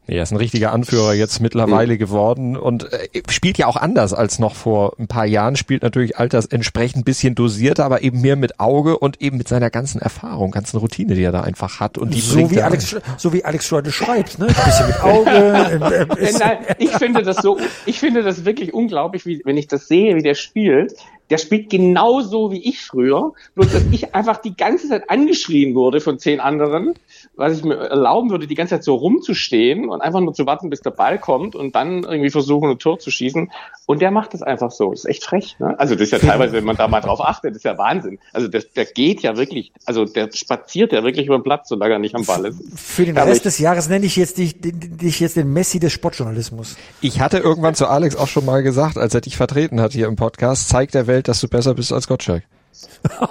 Er 0.08 0.22
ist 0.22 0.30
ein 0.30 0.36
richtiger 0.36 0.72
Anführer 0.72 1.14
jetzt 1.14 1.40
mittlerweile 1.40 1.94
mhm. 1.94 1.98
geworden 1.98 2.56
und 2.56 2.92
äh, 2.92 3.08
spielt 3.28 3.58
ja 3.58 3.66
auch 3.66 3.76
anders 3.76 4.12
als 4.12 4.38
noch 4.38 4.54
vor 4.54 4.94
ein 5.00 5.08
paar 5.08 5.26
Jahren, 5.26 5.56
spielt 5.56 5.82
natürlich 5.82 6.16
alters 6.16 6.46
entsprechend 6.46 7.04
bisschen 7.04 7.34
dosierter, 7.34 7.84
aber 7.84 8.02
eben 8.02 8.20
mehr 8.20 8.36
mit 8.36 8.60
Auge 8.60 8.98
und 8.98 9.20
eben 9.20 9.36
mit 9.36 9.48
seiner 9.48 9.68
ganzen 9.68 10.00
Erfahrung, 10.00 10.52
ganzen 10.52 10.78
Routine, 10.78 11.14
die 11.14 11.22
er 11.22 11.32
da 11.32 11.40
einfach 11.40 11.80
hat. 11.80 11.98
Und 11.98 12.14
die 12.14 12.20
so 12.20 12.50
wie 12.50 12.62
Alex, 12.62 12.96
so 13.16 13.32
wie 13.32 13.44
Alex 13.44 13.66
Schreide 13.66 13.90
schreibt, 13.90 14.38
ne? 14.38 14.46
Ein 14.46 14.54
bisschen 14.54 14.86
mit 14.86 15.00
Auge. 15.00 15.30
äh, 15.30 16.32
Nein, 16.38 16.58
ich 16.78 16.90
finde 16.92 17.22
das 17.22 17.38
so, 17.38 17.58
ich 17.84 17.98
finde 17.98 18.22
das 18.22 18.44
wirklich 18.44 18.72
unglaublich, 18.72 19.26
wie, 19.26 19.42
wenn 19.44 19.56
ich 19.56 19.66
das 19.66 19.88
sehe, 19.88 20.14
wie 20.14 20.22
der 20.22 20.34
spielt 20.34 20.94
der 21.30 21.38
spielt 21.38 21.70
genauso 21.70 22.52
wie 22.52 22.68
ich 22.68 22.80
früher, 22.80 23.32
bloß 23.54 23.72
dass 23.72 23.84
ich 23.90 24.14
einfach 24.14 24.38
die 24.38 24.56
ganze 24.56 24.88
Zeit 24.88 25.10
angeschrien 25.10 25.74
wurde 25.74 26.00
von 26.00 26.18
zehn 26.18 26.40
anderen, 26.40 26.94
was 27.36 27.58
ich 27.58 27.64
mir 27.64 27.76
erlauben 27.76 28.30
würde, 28.30 28.46
die 28.46 28.54
ganze 28.54 28.76
Zeit 28.76 28.84
so 28.84 28.94
rumzustehen 28.94 29.88
und 29.88 30.00
einfach 30.00 30.20
nur 30.20 30.34
zu 30.34 30.46
warten, 30.46 30.70
bis 30.70 30.80
der 30.80 30.90
Ball 30.90 31.18
kommt 31.18 31.54
und 31.54 31.74
dann 31.74 32.04
irgendwie 32.04 32.30
versuchen, 32.30 32.70
ein 32.70 32.78
Tor 32.78 32.98
zu 32.98 33.10
schießen. 33.10 33.50
Und 33.86 34.02
der 34.02 34.10
macht 34.10 34.34
das 34.34 34.42
einfach 34.42 34.70
so. 34.70 34.90
Das 34.90 35.00
ist 35.00 35.10
echt 35.10 35.24
frech. 35.24 35.56
Ne? 35.58 35.78
Also 35.78 35.94
das 35.94 36.04
ist 36.04 36.10
ja 36.12 36.18
teilweise, 36.18 36.54
wenn 36.54 36.64
man 36.64 36.76
da 36.76 36.88
mal 36.88 37.00
drauf 37.00 37.20
achtet, 37.20 37.50
das 37.50 37.58
ist 37.58 37.64
ja 37.64 37.78
Wahnsinn. 37.78 38.18
Also 38.32 38.48
der, 38.48 38.62
der 38.74 38.84
geht 38.84 39.22
ja 39.22 39.36
wirklich, 39.36 39.72
also 39.84 40.04
der 40.04 40.30
spaziert 40.32 40.92
ja 40.92 41.04
wirklich 41.04 41.26
über 41.26 41.38
den 41.38 41.44
Platz, 41.44 41.68
solange 41.68 41.94
er 41.94 41.98
nicht 41.98 42.14
am 42.14 42.24
Ball 42.24 42.46
ist. 42.46 42.60
Für 42.74 43.04
den 43.04 43.16
Rest 43.16 43.44
des 43.44 43.58
Jahres 43.58 43.88
nenne 43.88 44.06
ich 44.06 44.16
jetzt 44.16 44.38
dich, 44.38 44.56
dich 44.60 45.20
jetzt 45.20 45.36
den 45.36 45.52
Messi 45.52 45.78
des 45.78 45.92
Sportjournalismus. 45.92 46.76
Ich 47.00 47.20
hatte 47.20 47.38
irgendwann 47.38 47.74
zu 47.74 47.86
Alex 47.86 48.16
auch 48.16 48.28
schon 48.28 48.44
mal 48.44 48.62
gesagt, 48.62 48.96
als 48.98 49.14
er 49.14 49.20
dich 49.20 49.36
vertreten 49.36 49.80
hat 49.80 49.92
hier 49.92 50.06
im 50.06 50.16
Podcast, 50.16 50.68
zeigt 50.68 50.94
der 50.94 51.06
Welt, 51.06 51.15
dass 51.22 51.40
du 51.40 51.48
besser 51.48 51.74
bist 51.74 51.92
als 51.92 52.06
Gottschalk. 52.06 52.42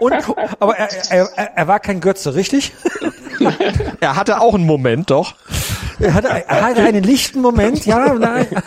Und, 0.00 0.14
aber 0.58 0.76
er, 0.76 0.88
er, 1.10 1.28
er 1.56 1.68
war 1.68 1.78
kein 1.78 2.00
Götze, 2.00 2.34
richtig? 2.34 2.72
er 4.00 4.16
hatte 4.16 4.40
auch 4.40 4.54
einen 4.54 4.66
Moment, 4.66 5.10
doch. 5.10 5.34
Er 6.00 6.14
hatte, 6.14 6.28
er 6.28 6.62
hatte 6.62 6.82
einen 6.82 7.02
lichten 7.02 7.40
Moment, 7.40 7.84
ja, 7.84 8.14
nein. 8.14 8.46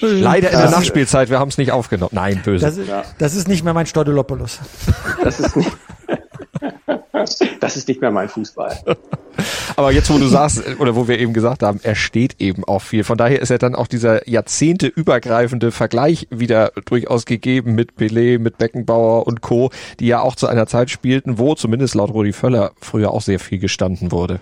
Leider 0.00 0.50
in 0.50 0.58
der 0.58 0.70
Nachspielzeit, 0.70 1.30
wir 1.30 1.38
haben 1.38 1.48
es 1.48 1.58
nicht 1.58 1.72
aufgenommen. 1.72 2.10
Nein, 2.12 2.42
böse. 2.44 2.66
Das 2.66 2.76
ist, 2.76 2.90
das 3.18 3.34
ist 3.34 3.48
nicht 3.48 3.64
mehr 3.64 3.72
mein 3.72 3.86
Stodolopoulos. 3.86 4.58
Das 5.22 5.40
ist 5.40 5.56
nicht, 5.56 5.72
das 7.60 7.76
ist 7.76 7.88
nicht 7.88 8.00
mehr 8.00 8.10
mein 8.10 8.28
Fußball. 8.28 8.78
Aber 9.76 9.92
jetzt, 9.92 10.10
wo 10.10 10.18
du 10.18 10.26
sagst, 10.26 10.62
oder 10.78 10.96
wo 10.96 11.08
wir 11.08 11.18
eben 11.18 11.32
gesagt 11.32 11.62
haben, 11.62 11.80
er 11.82 11.94
steht 11.94 12.36
eben 12.40 12.64
auch 12.64 12.80
viel. 12.80 13.04
Von 13.04 13.18
daher 13.18 13.40
ist 13.40 13.50
ja 13.50 13.58
dann 13.58 13.74
auch 13.74 13.86
dieser 13.86 14.28
jahrzehnteübergreifende 14.28 15.72
Vergleich 15.72 16.26
wieder 16.30 16.72
durchaus 16.84 17.26
gegeben 17.26 17.74
mit 17.74 17.92
Pelé, 17.98 18.38
mit 18.38 18.58
Beckenbauer 18.58 19.26
und 19.26 19.42
Co., 19.42 19.70
die 20.00 20.06
ja 20.06 20.20
auch 20.20 20.36
zu 20.36 20.46
einer 20.46 20.66
Zeit 20.66 20.90
spielten, 20.90 21.38
wo 21.38 21.54
zumindest 21.54 21.94
laut 21.94 22.10
Rudi 22.10 22.32
Völler 22.32 22.72
früher 22.80 23.10
auch 23.10 23.22
sehr 23.22 23.38
viel 23.38 23.58
gestanden 23.58 24.12
wurde. 24.12 24.40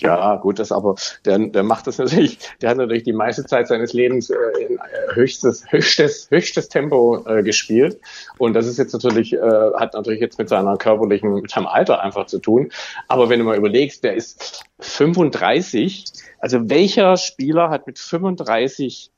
Ja, 0.00 0.36
gut, 0.36 0.58
das 0.58 0.72
aber, 0.72 0.96
der, 1.24 1.38
der 1.38 1.62
macht 1.62 1.86
das 1.86 1.98
natürlich, 1.98 2.38
der 2.60 2.70
hat 2.70 2.76
natürlich 2.76 3.02
die 3.02 3.12
meiste 3.12 3.44
Zeit 3.44 3.68
seines 3.68 3.92
Lebens 3.92 4.30
äh, 4.30 4.36
in 4.60 4.76
äh, 4.76 5.14
höchstes, 5.14 5.64
höchstes, 5.70 6.28
höchstes 6.30 6.68
Tempo 6.68 7.24
äh, 7.26 7.42
gespielt. 7.42 8.00
Und 8.38 8.54
das 8.54 8.66
ist 8.66 8.78
jetzt 8.78 8.92
natürlich, 8.92 9.32
äh, 9.32 9.38
hat 9.38 9.94
natürlich 9.94 10.20
jetzt 10.20 10.38
mit 10.38 10.48
seiner 10.48 10.76
körperlichen, 10.76 11.32
mit 11.34 11.50
seinem 11.50 11.66
Alter 11.66 12.02
einfach 12.02 12.26
zu 12.26 12.38
tun. 12.38 12.70
Aber 13.08 13.28
wenn 13.28 13.38
du 13.38 13.44
mal 13.44 13.56
überlegst, 13.56 14.04
der 14.04 14.14
ist 14.14 14.64
35, 14.80 16.04
also 16.38 16.68
welcher 16.70 17.16
Spieler 17.16 17.70
hat 17.70 17.86
mit 17.86 17.98
35 17.98 19.10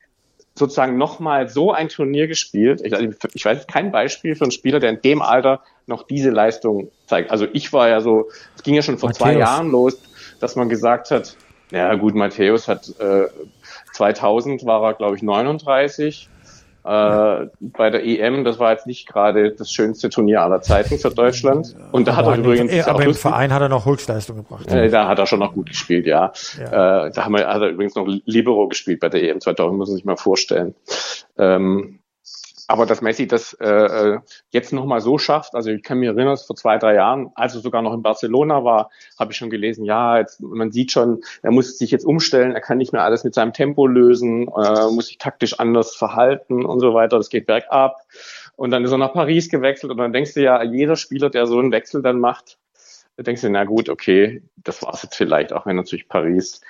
sozusagen 0.55 0.97
nochmal 0.99 1.49
so 1.49 1.73
ein 1.73 1.89
Turnier 1.89 2.27
gespielt. 2.27 2.81
Ich, 2.85 2.95
also 2.95 3.09
ich 3.35 3.45
weiß 3.45 3.67
kein 3.67 3.93
Beispiel 3.93 4.35
für 4.35 4.45
einen 4.45 4.51
Spieler, 4.51 4.81
der 4.81 4.91
in 4.91 5.01
dem 5.03 5.23
Alter 5.23 5.63
noch 5.87 6.07
diese 6.07 6.31
Leistung 6.31 6.91
zeigt. 7.07 7.31
Also 7.31 7.47
ich 7.53 7.73
war 7.73 7.89
ja 7.89 8.01
so, 8.01 8.29
es 8.57 8.63
ging 8.63 8.75
ja 8.75 8.83
schon 8.83 8.99
vor 8.99 9.09
Matthäus. 9.09 9.27
zwei 9.27 9.39
Jahren 9.39 9.71
los, 9.71 9.99
dass 10.41 10.57
man 10.57 10.69
gesagt 10.69 11.11
hat, 11.11 11.37
ja 11.71 11.95
gut, 11.95 12.15
Matthäus 12.15 12.67
hat 12.67 12.89
äh, 12.99 13.27
2000 13.93 14.65
war 14.67 14.83
er, 14.83 14.95
glaube 14.95 15.17
ich, 15.17 15.23
39. 15.23 16.29
Äh, 16.83 17.47
bei 17.61 17.91
der 17.91 18.05
EM, 18.05 18.43
das 18.43 18.59
war 18.59 18.73
jetzt 18.73 18.87
nicht 18.87 19.07
gerade 19.07 19.53
das 19.53 19.71
schönste 19.71 20.09
Turnier 20.09 20.41
aller 20.41 20.63
Zeiten 20.63 20.99
für 20.99 21.11
Deutschland. 21.11 21.77
Und 21.93 22.09
da 22.09 22.15
aber 22.15 22.33
hat 22.33 22.39
er 22.39 22.45
übrigens. 22.45 22.73
Dem, 22.73 22.85
aber 22.87 23.05
im 23.05 23.15
Verein 23.15 23.53
hat 23.53 23.61
er 23.61 23.69
noch 23.69 23.85
Höchstleistung 23.85 24.37
gebracht. 24.37 24.67
Äh, 24.73 24.89
da 24.89 25.07
hat 25.07 25.19
er 25.19 25.27
schon 25.27 25.41
noch 25.41 25.53
gut 25.53 25.69
gespielt, 25.69 26.07
ja. 26.07 26.33
ja. 26.59 27.07
Äh, 27.07 27.13
da 27.13 27.25
haben 27.25 27.35
wir, 27.35 27.47
hat 27.47 27.61
er 27.61 27.69
übrigens 27.69 27.95
noch 27.95 28.09
Libero 28.25 28.67
gespielt 28.67 29.01
bei 29.01 29.11
der 29.11 29.23
EM 29.23 29.41
2000, 29.41 29.77
muss 29.77 29.89
man 29.89 29.97
sich 29.97 30.05
mal 30.07 30.17
vorstellen. 30.17 30.75
Ähm, 31.37 32.00
aber 32.71 32.87
dass 32.87 33.03
Messi 33.03 33.27
das 33.27 33.55
äh, 33.55 33.67
äh 33.67 34.19
jetzt 34.51 34.73
nochmal 34.73 35.01
so 35.01 35.19
schafft, 35.19 35.55
also 35.55 35.71
ich 35.71 35.83
kann 35.83 35.99
mir 35.99 36.11
erinnern, 36.11 36.37
vor 36.37 36.57
zwei, 36.57 36.79
drei 36.79 36.95
Jahren, 36.95 37.31
als 37.35 37.55
er 37.55 37.61
sogar 37.61 37.83
noch 37.83 37.93
in 37.93 38.03
Barcelona 38.03 38.65
war, 38.65 38.91
habe 39.19 39.33
ich 39.33 39.39
schon 39.39 39.51
gelesen, 39.51 39.85
ja, 39.85 40.19
jetzt, 40.19 40.41
man 40.41 40.71
sieht 40.71 40.93
schon, 40.93 41.23
er 41.43 41.51
muss 41.51 41.79
sich 41.79 41.91
jetzt 41.91 42.05
umstellen, 42.05 42.53
er 42.53 42.61
kann 42.61 42.79
nicht 42.79 42.93
mehr 42.93 43.03
alles 43.03 43.25
mit 43.25 43.35
seinem 43.35 43.53
Tempo 43.53 43.87
lösen, 43.87 44.49
äh, 44.49 44.91
muss 44.91 45.09
sich 45.09 45.19
taktisch 45.19 45.59
anders 45.59 45.97
verhalten 45.97 46.65
und 46.65 46.81
so 46.81 46.95
weiter, 46.95 47.17
das 47.17 47.29
geht 47.29 47.47
bergab. 47.47 48.03
Und 48.57 48.71
dann 48.71 48.85
ist 48.85 48.93
er 48.93 48.99
nach 48.99 49.13
Paris 49.13 49.49
gewechselt 49.49 49.91
und 49.91 49.99
dann 49.99 50.13
denkst 50.13 50.35
du 50.35 50.43
ja, 50.43 50.63
jeder 50.63 50.97
Spieler, 50.97 51.31
der 51.31 51.47
so 51.47 51.59
einen 51.59 51.73
Wechsel 51.73 52.03
dann 52.03 52.21
macht, 52.21 52.59
denkst 53.19 53.43
du, 53.43 53.51
na 53.51 53.65
gut, 53.65 53.89
okay, 53.89 54.43
das 54.57 54.83
war's 54.83 55.03
jetzt 55.03 55.17
vielleicht, 55.17 55.53
auch 55.53 55.67
wenn 55.67 55.77
natürlich 55.77 56.09
Paris 56.09 56.61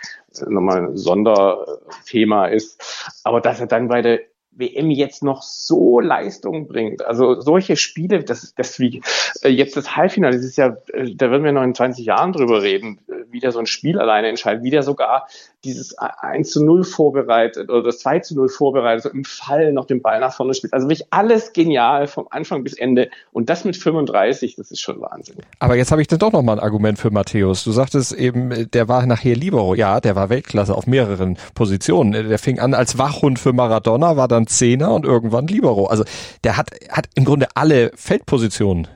nochmal 0.46 0.88
ein 0.88 0.96
Sonderthema 0.96 2.46
ist. 2.46 3.20
Aber 3.24 3.40
dass 3.40 3.60
er 3.60 3.66
dann 3.66 3.88
bei 3.88 4.02
der 4.02 4.20
WM 4.52 4.90
jetzt 4.90 5.22
noch 5.22 5.42
so 5.42 6.00
Leistung 6.00 6.66
bringt. 6.66 7.04
Also 7.04 7.40
solche 7.40 7.76
Spiele, 7.76 8.24
das, 8.24 8.54
das 8.54 8.78
wie 8.78 9.00
äh, 9.42 9.48
jetzt 9.48 9.76
das 9.76 9.96
Halbfinale, 9.96 10.36
das 10.36 10.44
ist 10.44 10.56
ja, 10.56 10.76
äh, 10.92 11.14
da 11.14 11.30
werden 11.30 11.44
wir 11.44 11.52
noch 11.52 11.62
in 11.62 11.74
20 11.74 12.04
Jahren 12.04 12.32
drüber 12.32 12.62
reden, 12.62 13.00
äh, 13.08 13.24
wie 13.30 13.40
der 13.40 13.52
so 13.52 13.58
ein 13.58 13.66
Spiel 13.66 13.98
alleine 13.98 14.28
entscheidet, 14.28 14.64
wie 14.64 14.70
der 14.70 14.82
sogar 14.82 15.28
dieses 15.64 15.96
1 15.98 16.50
zu 16.50 16.64
0 16.64 16.84
vorbereitet 16.84 17.68
oder 17.68 17.82
das 17.82 17.98
2 17.98 18.20
zu 18.20 18.34
0 18.34 18.48
vorbereitet, 18.48 19.02
so 19.04 19.10
im 19.10 19.24
Fall 19.24 19.72
noch 19.72 19.84
den 19.84 20.00
Ball 20.00 20.18
nach 20.20 20.34
vorne 20.34 20.54
spielt. 20.54 20.72
Also 20.72 20.88
wirklich 20.88 21.06
alles 21.10 21.52
genial 21.52 22.06
vom 22.06 22.26
Anfang 22.30 22.64
bis 22.64 22.74
Ende. 22.74 23.10
Und 23.32 23.50
das 23.50 23.64
mit 23.64 23.76
35, 23.76 24.56
das 24.56 24.70
ist 24.70 24.80
schon 24.80 25.00
Wahnsinn. 25.00 25.36
Aber 25.58 25.76
jetzt 25.76 25.92
habe 25.92 26.00
ich 26.00 26.08
dann 26.08 26.18
doch 26.18 26.32
noch 26.32 26.42
mal 26.42 26.54
ein 26.54 26.60
Argument 26.60 26.98
für 26.98 27.10
Matthäus. 27.10 27.64
Du 27.64 27.72
sagtest 27.72 28.12
eben, 28.12 28.70
der 28.70 28.88
war 28.88 29.04
nachher 29.04 29.36
Libero. 29.36 29.74
Ja, 29.74 30.00
der 30.00 30.16
war 30.16 30.30
Weltklasse 30.30 30.74
auf 30.74 30.86
mehreren 30.86 31.36
Positionen. 31.54 32.12
Der 32.12 32.38
fing 32.38 32.58
an 32.58 32.72
als 32.72 32.96
Wachhund 32.96 33.38
für 33.38 33.52
Maradona, 33.52 34.16
war 34.16 34.28
dann 34.28 34.46
Zehner 34.46 34.94
und 34.94 35.04
irgendwann 35.04 35.46
Libero. 35.46 35.86
Also 35.86 36.04
der 36.42 36.56
hat, 36.56 36.70
hat 36.88 37.08
im 37.14 37.24
Grunde 37.24 37.48
alle 37.54 37.90
Feldpositionen 37.94 38.88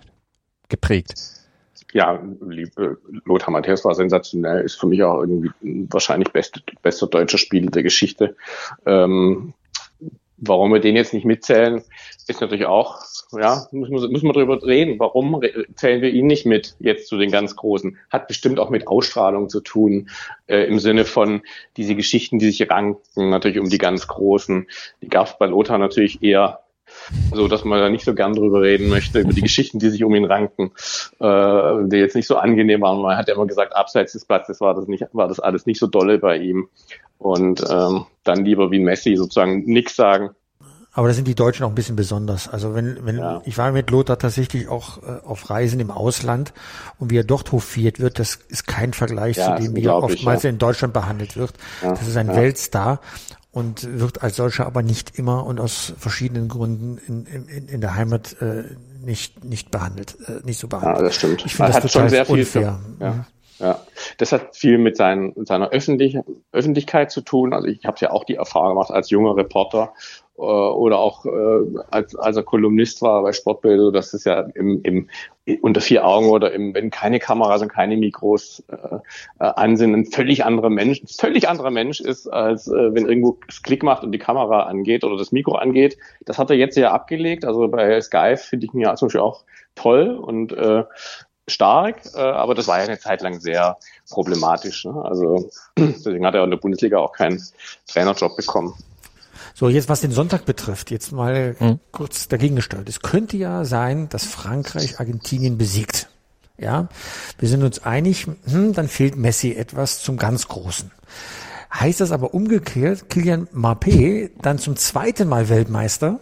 geprägt 0.68 1.14
ja, 1.94 2.20
liebe 2.40 2.98
Lothar 3.24 3.52
Matthäus 3.52 3.85
war 3.85 3.94
sensationell, 3.94 4.64
ist 4.64 4.80
für 4.80 4.88
mich 4.88 5.02
auch 5.04 5.20
irgendwie 5.20 5.50
wahrscheinlich 5.62 6.33
beste, 6.33 6.61
bester 6.83 7.07
deutscher 7.07 7.38
Spieler 7.38 7.70
der 7.70 7.85
Geschichte. 7.85 8.37
Ähm, 8.85 9.54
warum 10.37 10.72
wir 10.72 10.80
den 10.80 10.96
jetzt 10.96 11.14
nicht 11.14 11.24
mitzählen, 11.24 11.85
ist 12.26 12.40
natürlich 12.40 12.66
auch, 12.66 12.98
ja, 13.30 13.68
müssen 13.70 13.94
wir, 13.94 14.09
müssen 14.09 14.26
wir 14.26 14.33
darüber 14.33 14.61
reden. 14.66 14.98
Warum 14.98 15.40
zählen 15.76 16.02
wir 16.02 16.11
ihn 16.11 16.26
nicht 16.26 16.46
mit 16.46 16.74
jetzt 16.80 17.07
zu 17.07 17.16
den 17.16 17.30
ganz 17.30 17.54
Großen? 17.54 17.96
Hat 18.11 18.26
bestimmt 18.26 18.59
auch 18.59 18.70
mit 18.70 18.88
Ausstrahlung 18.88 19.48
zu 19.48 19.61
tun, 19.61 20.11
äh, 20.48 20.64
im 20.64 20.80
Sinne 20.80 21.04
von 21.04 21.42
diese 21.76 21.94
Geschichten, 21.94 22.40
die 22.40 22.50
sich 22.50 22.68
ranken, 22.68 23.30
natürlich 23.30 23.61
um 23.61 23.68
die 23.68 23.78
ganz 23.78 24.09
Großen. 24.09 24.66
Die 25.00 25.09
gab 25.09 25.28
es 25.28 25.38
bei 25.38 25.46
Lothar 25.46 25.78
natürlich 25.78 26.24
eher 26.24 26.63
so 27.33 27.48
dass 27.48 27.64
man 27.64 27.80
da 27.80 27.88
nicht 27.88 28.04
so 28.04 28.14
gern 28.14 28.35
drüber 28.35 28.62
reden 28.62 28.88
möchte, 28.88 29.20
über 29.20 29.33
die 29.33 29.40
Geschichten, 29.42 29.78
die 29.78 29.90
sich 29.90 30.04
um 30.04 30.14
ihn 30.14 30.24
ranken, 30.24 30.72
äh, 31.20 31.88
die 31.88 31.96
jetzt 31.96 32.16
nicht 32.16 32.26
so 32.26 32.37
angenehm 32.37 32.83
waren. 32.83 33.00
Man 33.00 33.16
hat 33.16 33.28
ja 33.28 33.35
immer 33.35 33.46
gesagt, 33.46 33.74
abseits 33.74 34.12
des 34.12 34.24
Platzes 34.24 34.61
war 34.61 34.74
das 34.74 34.87
nicht, 34.87 35.04
war 35.12 35.28
das 35.28 35.40
alles 35.40 35.66
nicht 35.66 35.78
so 35.78 35.87
dolle 35.87 36.18
bei 36.18 36.38
ihm. 36.38 36.68
Und 37.18 37.64
ähm, 37.68 38.07
dann 38.24 38.44
lieber 38.44 38.70
wie 38.70 38.80
Messi 38.80 39.16
sozusagen 39.16 39.64
nichts 39.64 39.96
sagen. 39.96 40.30
Aber 40.96 41.09
da 41.09 41.14
sind 41.14 41.26
die 41.26 41.35
Deutschen 41.35 41.64
auch 41.64 41.70
ein 41.70 41.74
bisschen 41.74 41.96
besonders. 41.96 42.48
Also 42.48 42.74
wenn, 42.74 43.04
wenn 43.04 43.18
ja. 43.18 43.42
ich 43.44 43.59
war 43.59 43.72
mit 43.72 43.90
Lothar 43.90 44.16
tatsächlich 44.16 44.68
auch 44.68 45.02
äh, 45.02 45.24
auf 45.24 45.50
Reisen 45.50 45.80
im 45.80 45.90
Ausland 45.90 46.52
und 47.00 47.11
wie 47.11 47.18
er 47.18 47.24
dort 47.24 47.50
hofiert 47.50 47.98
wird, 47.98 48.20
das 48.20 48.37
ist 48.48 48.68
kein 48.68 48.92
Vergleich 48.92 49.37
ja, 49.37 49.57
zu 49.57 49.62
dem, 49.62 49.74
wie 49.74 49.85
er 49.85 49.96
oftmals 49.96 50.44
ja. 50.44 50.50
in 50.50 50.59
Deutschland 50.59 50.94
behandelt 50.94 51.37
wird. 51.37 51.52
Das 51.83 52.07
ist 52.07 52.16
ein 52.16 52.28
Weltstar 52.28 53.00
und 53.55 54.01
wird 54.01 54.23
als 54.23 54.37
solcher 54.37 54.67
aber 54.67 54.83
nicht 54.83 55.17
immer 55.17 55.47
und 55.47 55.61
aus 55.61 55.95
verschiedenen 55.97 56.49
Gründen 56.49 56.99
in, 57.07 57.47
in, 57.47 57.69
in 57.69 57.81
der 57.81 57.95
Heimat 57.95 58.37
äh, 58.43 58.64
nicht, 59.01 59.45
nicht 59.45 59.71
behandelt, 59.71 60.17
äh, 60.27 60.45
nicht 60.45 60.59
so 60.59 60.67
behandelt. 60.67 60.99
Ja, 60.99 61.03
das 61.05 61.14
stimmt. 61.14 61.47
Ich 61.47 61.55
finde 61.55 61.73
das 61.73 61.77
hat 61.77 61.83
total 61.83 62.03
schon 62.03 62.09
sehr 62.11 62.27
viel. 62.27 62.45
Für, 62.45 62.81
ja. 63.01 63.27
Ja, 63.61 63.81
das 64.19 64.33
hat 64.33 64.57
viel 64.57 64.79
mit 64.79 64.97
seinen, 64.97 65.33
seiner 65.47 65.71
Öffentlich 65.71 66.19
Öffentlichkeit 66.51 67.12
zu 67.12 67.21
tun. 67.21 67.53
Also 67.53 67.69
ich 67.69 67.85
habe 67.85 67.97
ja 68.01 68.11
auch 68.11 68.25
die 68.25 68.35
Erfahrung 68.35 68.71
gemacht 68.71 68.90
als 68.90 69.11
junger 69.11 69.37
Reporter 69.37 69.95
oder 70.37 70.99
auch 70.99 71.25
äh, 71.27 71.79
als, 71.90 72.16
als 72.16 72.37
er 72.37 72.42
Kolumnist 72.42 73.03
war 73.03 73.23
bei 73.23 73.33
Sportbild, 73.33 73.79
so 73.79 73.90
dass 73.92 74.14
es 74.14 74.25
ja 74.25 74.40
im, 74.55 74.83
im 74.83 75.09
unter 75.61 75.81
vier 75.81 76.07
Augen 76.07 76.29
oder 76.29 76.53
im, 76.53 76.75
wenn 76.75 76.90
keine 76.90 77.20
Kameras 77.20 77.62
und 77.62 77.68
keine 77.68 77.97
Mikros 77.97 78.64
äh, 78.68 78.97
äh, 79.38 79.44
an 79.44 79.77
sind, 79.77 79.94
ein 79.94 80.07
völlig 80.07 80.44
anderer 80.44 80.70
Mensch, 80.70 81.03
völlig 81.18 81.49
anderer 81.49 81.70
Mensch 81.70 82.01
ist, 82.01 82.27
als 82.27 82.66
äh, 82.66 82.94
wenn 82.94 83.07
irgendwo 83.07 83.38
es 83.49 83.62
Klick 83.62 83.83
macht 83.83 84.03
und 84.03 84.12
die 84.12 84.18
Kamera 84.18 84.64
angeht 84.64 85.05
oder 85.05 85.16
das 85.16 85.33
Mikro 85.33 85.55
angeht. 85.55 85.99
Das 86.25 86.38
hat 86.38 86.51
er 86.51 86.57
jetzt 86.57 86.77
ja 86.77 86.92
abgelegt. 86.92 87.44
Also 87.44 87.68
bei 87.68 88.01
Skype 88.01 88.38
finde 88.38 88.66
ich 88.66 88.73
mir 88.73 88.94
zum 88.97 89.07
Beispiel 89.07 89.20
auch 89.20 89.44
toll 89.77 90.16
und 90.16 90.53
äh, 90.53 90.85
stark, 91.47 91.97
äh, 92.14 92.20
aber 92.20 92.55
das 92.55 92.66
war 92.66 92.79
ja 92.79 92.85
eine 92.85 92.99
Zeit 92.99 93.23
lang 93.23 93.38
sehr 93.38 93.77
problematisch. 94.11 94.85
Ne? 94.85 94.94
Also 95.05 95.51
deswegen 95.79 96.27
hat 96.27 96.35
er 96.35 96.42
in 96.42 96.51
der 96.51 96.57
Bundesliga 96.57 96.99
auch 96.99 97.12
keinen 97.12 97.40
Trainerjob 97.87 98.37
bekommen. 98.37 98.75
So, 99.55 99.68
jetzt 99.68 99.88
was 99.88 100.01
den 100.01 100.12
Sonntag 100.12 100.44
betrifft, 100.44 100.90
jetzt 100.90 101.12
mal 101.12 101.57
mhm. 101.59 101.81
kurz 101.92 102.29
dagegen 102.29 102.57
gestellt. 102.57 102.88
Es 102.88 103.01
könnte 103.01 103.37
ja 103.37 103.64
sein, 103.64 104.09
dass 104.09 104.25
Frankreich 104.25 105.01
Argentinien 105.01 105.59
besiegt. 105.59 106.09
Ja, 106.57 106.88
wir 107.38 107.49
sind 107.49 107.64
uns 107.64 107.83
einig, 107.83 108.29
hm, 108.44 108.75
dann 108.75 108.88
fehlt 108.88 109.16
Messi 109.16 109.53
etwas 109.53 110.03
zum 110.03 110.16
ganz 110.16 110.47
Großen. 110.47 110.92
Heißt 111.73 112.01
das 112.01 112.12
aber 112.12 112.33
umgekehrt, 112.33 113.11
Kilian 113.11 113.49
Mbappé 113.49 114.31
dann 114.40 114.59
zum 114.59 114.77
zweiten 114.77 115.29
Mal 115.29 115.49
Weltmeister, 115.49 116.20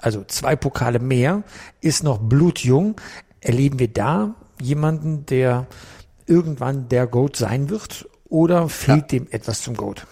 also 0.00 0.24
zwei 0.24 0.56
Pokale 0.56 0.98
mehr, 0.98 1.44
ist 1.80 2.02
noch 2.02 2.18
blutjung. 2.18 3.00
Erleben 3.40 3.78
wir 3.78 3.88
da 3.88 4.34
jemanden, 4.60 5.24
der 5.26 5.66
irgendwann 6.26 6.88
der 6.88 7.06
Goat 7.06 7.36
sein 7.36 7.70
wird? 7.70 8.08
Oder 8.28 8.68
fehlt 8.68 9.12
ja. 9.12 9.18
dem 9.18 9.28
etwas 9.30 9.62
zum 9.62 9.76
Goat? 9.76 10.06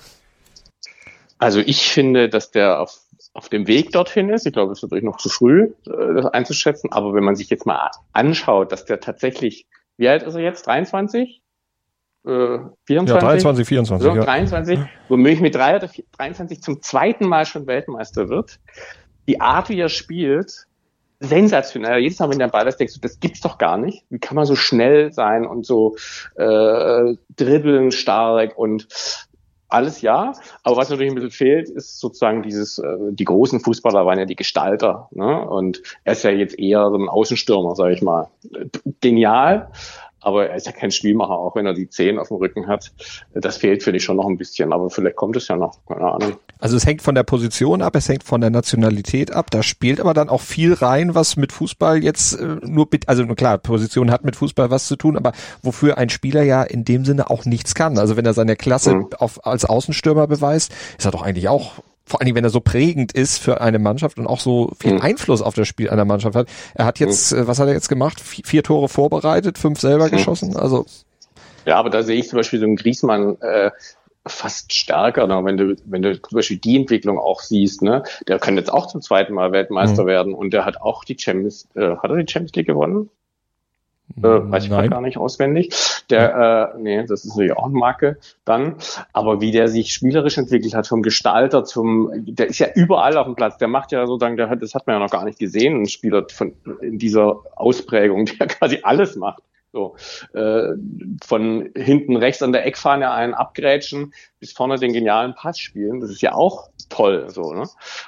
Also 1.38 1.61
ich 1.61 1.88
finde, 1.88 2.29
dass 2.29 2.51
der 2.51 2.81
auf, 2.81 2.98
auf 3.33 3.48
dem 3.48 3.66
Weg 3.66 3.92
dorthin 3.92 4.29
ist. 4.29 4.46
Ich 4.46 4.53
glaube, 4.53 4.72
es 4.72 4.79
ist 4.79 4.83
natürlich 4.83 5.05
noch 5.05 5.16
zu 5.16 5.29
früh, 5.29 5.72
äh, 5.87 6.14
das 6.14 6.27
einzuschätzen. 6.27 6.92
Aber 6.92 7.14
wenn 7.14 7.24
man 7.24 7.37
sich 7.37 7.48
jetzt 7.51 7.66
mal 7.66 7.90
anschaut, 8.12 8.72
dass 8.72 8.85
der 8.85 9.01
tatsächlich, 9.01 9.66
wie 9.96 10.09
alt 10.09 10.22
ist 10.22 10.35
er 10.35 10.42
jetzt? 10.42 10.66
23? 10.66 11.40
Äh, 12.27 12.59
24? 12.87 13.09
Ja, 13.09 13.18
23, 13.18 13.66
24. 13.68 14.05
So, 14.05 14.16
ja. 14.16 14.24
23, 14.24 14.81
womöglich 15.09 15.40
mit 15.40 15.55
3 15.55 15.77
oder 15.77 15.88
4, 15.88 16.05
23 16.16 16.62
zum 16.62 16.83
zweiten 16.83 17.27
Mal 17.27 17.46
schon 17.46 17.66
Weltmeister 17.66 18.29
wird. 18.29 18.59
Die 19.29 19.40
Art, 19.40 19.68
wie 19.68 19.79
er 19.79 19.88
spielt, 19.88 20.66
sensationell. 21.20 22.01
Jedes 22.01 22.18
Mal, 22.18 22.31
wenn 22.31 22.38
der 22.38 22.48
Ball 22.48 22.66
ist, 22.66 22.79
denkst 22.79 22.94
du, 22.94 23.01
das 23.01 23.20
gibt's 23.20 23.40
doch 23.40 23.59
gar 23.59 23.77
nicht. 23.77 24.05
Wie 24.09 24.18
kann 24.18 24.37
man 24.37 24.46
so 24.46 24.57
schnell 24.57 25.12
sein 25.12 25.46
und 25.46 25.66
so 25.66 25.96
äh, 26.37 27.14
dribbeln 27.37 27.92
stark 27.92 28.57
und 28.57 28.88
alles 29.68 30.00
ja, 30.00 30.33
aber 30.62 30.76
was 30.76 30.88
natürlich 30.88 31.12
ein 31.12 31.14
bisschen 31.14 31.31
fehlt, 31.31 31.68
ist 31.68 32.00
sozusagen 32.00 32.42
dieses, 32.42 32.78
äh, 32.78 32.96
die 33.11 33.24
großen 33.24 33.61
Fußballer 33.61 34.07
waren 34.07 34.18
ja 34.18 34.24
die 34.24 34.37
Gestalter, 34.37 35.09
ne? 35.12 35.48
Und 35.48 35.83
er 36.04 36.12
ist 36.12 36.24
ja 36.24 36.31
jetzt 36.31 36.59
eher 36.59 36.88
so 36.90 36.96
ein 36.96 37.09
Außenstürmer, 37.09 37.74
sage 37.74 37.94
ich 37.94 38.02
mal. 38.02 38.28
Genial, 39.00 39.70
aber 40.20 40.48
er 40.48 40.57
ist 40.57 40.66
ja 40.66 40.72
kein 40.72 40.90
Spielmacher, 40.90 41.38
auch 41.38 41.54
wenn 41.54 41.66
er 41.66 41.74
die 41.74 41.88
Zehen 41.88 42.18
auf 42.18 42.28
dem 42.28 42.38
Rücken 42.38 42.66
hat. 42.66 42.92
Das 43.35 43.57
fehlt, 43.57 43.83
finde 43.83 43.98
ich, 43.98 44.04
schon 44.04 44.16
noch 44.16 44.26
ein 44.26 44.37
bisschen, 44.37 44.72
aber 44.72 44.90
vielleicht 44.90 45.16
kommt 45.16 45.37
es 45.37 45.48
ja 45.48 45.57
noch, 45.57 45.78
keine 45.87 46.12
Ahnung. 46.12 46.37
Also 46.59 46.76
es 46.76 46.87
hängt 46.87 47.02
von 47.02 47.14
der 47.14 47.22
Position 47.22 47.83
ab, 47.83 47.94
es 47.94 48.09
hängt 48.09 48.24
von 48.24 48.40
der 48.40 48.50
Nationalität 48.50 49.33
ab, 49.33 49.50
da 49.50 49.62
spielt 49.62 50.00
aber 50.00 50.14
dann 50.14 50.28
auch 50.28 50.40
viel 50.40 50.72
rein, 50.74 51.14
was 51.14 51.37
mit 51.37 51.52
Fußball 51.52 52.02
jetzt 52.02 52.35
äh, 52.35 52.57
nur, 52.62 52.88
also 53.07 53.26
klar, 53.26 53.59
Position 53.59 54.11
hat 54.11 54.24
mit 54.24 54.37
Fußball 54.37 54.70
was 54.70 54.87
zu 54.88 54.96
tun, 54.96 55.16
aber 55.16 55.33
wofür 55.62 55.98
ein 55.98 56.09
Spieler 56.09 56.42
ja 56.42 56.62
in 56.62 56.85
dem 56.85 57.04
Sinne 57.04 57.31
auch 57.31 57.44
nichts 57.44 57.74
kann. 57.74 57.98
Also 57.98 58.16
wenn 58.16 58.26
er 58.26 58.35
seine 58.35 58.57
Klasse 58.57 58.94
mhm. 58.94 59.09
auf, 59.18 59.46
als 59.46 59.64
Außenstürmer 59.64 60.26
beweist, 60.26 60.72
ist 60.98 61.04
er 61.04 61.12
doch 61.12 61.22
eigentlich 61.22 61.48
auch 61.48 61.74
vor 62.09 62.21
allen 62.21 62.27
Dingen, 62.27 62.37
wenn 62.37 62.44
er 62.44 62.51
so 62.51 62.61
prägend 62.61 63.12
ist 63.12 63.38
für 63.38 63.61
eine 63.61 63.79
Mannschaft 63.79 64.18
und 64.18 64.27
auch 64.27 64.40
so 64.40 64.73
viel 64.81 64.94
mhm. 64.94 65.03
Einfluss 65.03 65.42
auf 65.42 65.55
das 65.55 65.68
Spiel 65.68 65.90
einer 65.90 66.05
Mannschaft 66.05 66.37
hat. 66.37 66.49
Er 66.75 66.87
hat 66.87 66.99
jetzt, 66.99 67.33
mhm. 67.33 67.47
was 67.47 67.59
hat 67.59 67.68
er 67.68 67.75
jetzt 67.75 67.88
gemacht? 67.88 68.21
Vier 68.21 68.62
Tore 68.62 68.88
vorbereitet, 68.88 69.59
fünf 69.59 69.81
selber 69.81 70.07
mhm. 70.07 70.11
geschossen, 70.11 70.57
also. 70.57 70.87
Ja, 71.66 71.77
aber 71.77 71.90
da 71.90 72.03
sehe 72.03 72.18
ich 72.18 72.29
zum 72.29 72.38
Beispiel 72.38 72.59
so 72.59 72.64
einen 72.64 72.77
Griesmann, 72.77 73.37
äh, 73.40 73.71
fast 74.27 74.73
stärker, 74.73 75.27
ne? 75.27 75.44
wenn 75.44 75.57
du, 75.57 75.77
wenn 75.87 76.03
du 76.03 76.21
zum 76.21 76.37
Beispiel 76.37 76.59
die 76.59 76.77
Entwicklung 76.77 77.18
auch 77.18 77.40
siehst, 77.40 77.83
ne, 77.83 78.03
der 78.27 78.38
kann 78.38 78.57
jetzt 78.57 78.73
auch 78.73 78.87
zum 78.87 79.01
zweiten 79.01 79.33
Mal 79.33 79.53
Weltmeister 79.53 80.03
mhm. 80.03 80.09
werden 80.09 80.35
und 80.35 80.53
der 80.53 80.64
hat 80.64 80.81
auch 80.81 81.05
die 81.05 81.16
Champions, 81.18 81.68
äh, 81.75 81.97
hat 81.97 82.11
er 82.11 82.16
die 82.16 82.31
Champions 82.31 82.55
League 82.55 82.66
gewonnen? 82.66 83.11
Äh, 84.16 84.23
weiß 84.23 84.64
ich 84.64 84.71
gar 84.71 85.01
nicht 85.01 85.18
auswendig. 85.18 85.71
Der, 86.11 86.73
äh, 86.75 86.79
nee, 86.81 87.05
das 87.05 87.25
ist 87.25 87.31
natürlich 87.31 87.57
auch 87.57 87.66
eine 87.66 87.75
Marke 87.75 88.18
dann. 88.44 88.77
Aber 89.12 89.40
wie 89.40 89.51
der 89.51 89.68
sich 89.68 89.92
spielerisch 89.92 90.38
entwickelt 90.38 90.75
hat, 90.75 90.87
vom 90.87 91.03
Gestalter 91.03 91.64
zum, 91.64 92.11
der 92.14 92.49
ist 92.49 92.59
ja 92.59 92.68
überall 92.75 93.16
auf 93.16 93.27
dem 93.27 93.37
Platz. 93.37 93.59
Der 93.59 93.68
macht 93.68 93.92
ja 93.92 94.07
sozusagen, 94.07 94.37
der 94.37 94.49
hat, 94.49 94.62
das 94.62 94.75
hat 94.75 94.87
man 94.87 94.97
ja 94.97 95.01
noch 95.01 95.11
gar 95.11 95.25
nicht 95.25 95.38
gesehen, 95.38 95.83
ein 95.83 95.88
Spieler 95.88 96.27
von 96.31 96.55
in 96.81 96.99
dieser 96.99 97.40
Ausprägung, 97.57 98.25
der 98.38 98.47
quasi 98.47 98.81
alles 98.83 99.16
macht. 99.16 99.42
So, 99.71 99.97
äh, 100.33 100.71
von 101.23 101.68
hinten 101.77 102.16
rechts 102.16 102.42
an 102.42 102.53
der 102.53 102.64
Eckfahne 102.64 103.11
einen 103.11 103.35
abgrätschen 103.35 104.14
bis 104.40 104.53
vorne 104.53 104.79
den 104.79 104.94
genialen 104.94 105.35
Pass 105.35 105.59
spielen. 105.59 106.01
Das 106.01 106.11
ist 106.11 106.23
ja 106.23 106.33
auch 106.33 106.71
ist 106.88 106.92
toll. 106.92 107.27
So, 107.29 107.53
ne? 107.53 107.64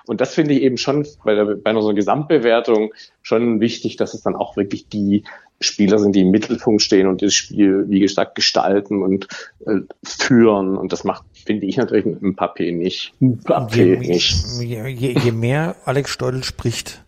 Und 0.07 0.21
das 0.21 0.35
finde 0.35 0.55
ich 0.55 0.62
eben 0.62 0.77
schon 0.77 1.07
bei, 1.25 1.35
der, 1.35 1.45
bei 1.45 1.71
einer 1.71 1.83
so 1.83 1.88
einer 1.88 1.97
Gesamtbewertung 1.97 2.93
schon 3.23 3.61
wichtig, 3.61 3.97
dass 3.97 4.14
es 4.14 4.23
dann 4.23 4.37
auch 4.37 4.57
wirklich 4.57 4.88
die 4.88 5.25
Spieler 5.61 5.99
sind, 5.99 6.16
die 6.16 6.23
im 6.23 6.31
Mittelpunkt 6.31 6.81
stehen 6.81 7.07
und 7.07 7.21
das 7.21 7.35
Spiel, 7.35 7.85
wie 7.88 8.01
gesagt, 8.01 8.35
gestalten 8.35 9.03
und 9.03 9.29
äh, 9.66 9.81
führen. 10.03 10.77
Und 10.77 10.93
das 10.93 11.05
macht, 11.05 11.25
finde 11.35 11.66
ich 11.66 11.77
natürlich 11.77 12.07
ein 12.07 12.35
Papé 12.35 12.75
nicht. 12.75 13.12
Papé 13.21 13.99
nicht. 13.99 14.45
Je, 14.61 14.88
je, 14.88 15.19
je 15.19 15.33
mehr 15.33 15.77
Alex 15.85 16.11
Steudel 16.11 16.45
spricht, 16.45 17.05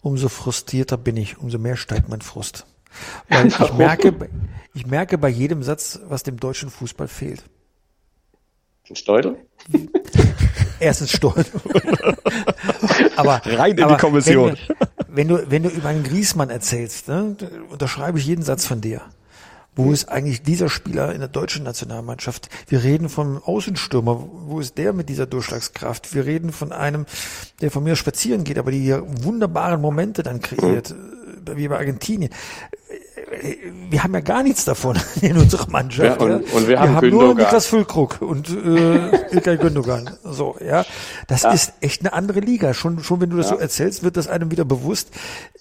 umso 0.00 0.28
frustrierter 0.28 0.96
bin 0.96 1.16
ich, 1.16 1.38
umso 1.38 1.58
mehr 1.58 1.76
steigt 1.76 2.08
mein 2.08 2.20
Frust. 2.20 2.66
Weil 3.28 3.46
ich 3.48 3.74
merke, 3.74 4.14
ich 4.74 4.86
merke 4.86 5.18
bei 5.18 5.28
jedem 5.28 5.64
Satz, 5.64 5.98
was 6.08 6.22
dem 6.22 6.38
deutschen 6.38 6.70
Fußball 6.70 7.08
fehlt. 7.08 7.42
Steudel? 8.94 9.36
Erstens 10.80 11.12
Steudel. 11.12 11.46
aber 13.16 13.42
rein 13.44 13.76
in 13.76 13.84
aber 13.84 13.94
die 13.94 14.00
Kommission. 14.00 14.56
Wenn, 15.08 15.28
wenn, 15.28 15.28
du 15.28 15.50
wenn 15.50 15.62
du 15.64 15.68
über 15.68 15.88
einen 15.88 16.04
Griesmann 16.04 16.50
erzählst, 16.50 17.08
ne, 17.08 17.36
unterschreibe 17.70 18.18
ich 18.18 18.26
jeden 18.26 18.42
Satz 18.42 18.64
von 18.64 18.80
dir. 18.80 19.02
Wo 19.78 19.92
ist 19.92 20.08
eigentlich 20.08 20.42
dieser 20.42 20.68
Spieler 20.68 21.12
in 21.12 21.20
der 21.20 21.28
deutschen 21.28 21.62
Nationalmannschaft? 21.62 22.48
Wir 22.66 22.82
reden 22.82 23.08
von 23.08 23.40
Außenstürmer. 23.40 24.28
Wo 24.46 24.58
ist 24.58 24.76
der 24.76 24.92
mit 24.92 25.08
dieser 25.08 25.26
Durchschlagskraft? 25.26 26.16
Wir 26.16 26.26
reden 26.26 26.50
von 26.50 26.72
einem, 26.72 27.06
der 27.60 27.70
von 27.70 27.84
mir 27.84 27.94
spazieren 27.94 28.42
geht, 28.42 28.58
aber 28.58 28.72
die 28.72 28.80
hier 28.80 29.04
wunderbaren 29.06 29.80
Momente 29.80 30.24
dann 30.24 30.40
kreiert, 30.40 30.96
wie 31.54 31.68
bei 31.68 31.78
Argentinien 31.78 32.32
wir 33.90 34.02
haben 34.02 34.14
ja 34.14 34.20
gar 34.20 34.42
nichts 34.42 34.64
davon 34.64 34.98
in 35.20 35.36
unserer 35.36 35.68
Mannschaft. 35.70 36.20
Ja, 36.20 36.26
und, 36.26 36.30
ja. 36.30 36.36
und 36.54 36.62
wir, 36.62 36.68
wir 36.68 36.80
haben, 36.80 36.96
haben 36.96 37.10
nur 37.10 37.34
Niklas 37.34 37.66
Füllkrug 37.66 38.22
und 38.22 38.48
äh, 38.48 39.34
Ilkay 39.34 39.58
Gündogan. 39.58 40.10
So, 40.24 40.56
ja. 40.64 40.84
Das 41.26 41.42
ja. 41.42 41.52
ist 41.52 41.72
echt 41.80 42.00
eine 42.00 42.12
andere 42.12 42.40
Liga. 42.40 42.74
Schon, 42.74 43.02
schon 43.02 43.20
wenn 43.20 43.30
du 43.30 43.36
das 43.36 43.48
so 43.48 43.56
erzählst, 43.56 44.02
wird 44.02 44.16
das 44.16 44.28
einem 44.28 44.50
wieder 44.50 44.64
bewusst. 44.64 45.10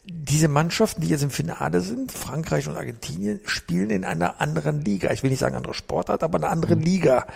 Diese 0.10 0.48
Mannschaften, 0.48 1.02
die 1.02 1.10
jetzt 1.10 1.24
im 1.24 1.30
Finale 1.30 1.82
sind, 1.82 2.14
Frankreich 2.14 2.68
und 2.68 2.78
Argentinien, 2.78 3.42
spielen 3.46 3.90
in 3.90 4.06
einer 4.06 4.40
anderen 4.40 4.84
Liga. 4.84 5.12
Ich 5.12 5.24
will 5.24 5.30
nicht 5.30 5.40
sagen 5.40 5.56
andere 5.56 5.74
Sportart, 5.74 6.24
aber 6.24 6.38
eine 6.38 6.48
andere 6.48 6.76
mhm. 6.76 6.84
Liga. 6.84 7.28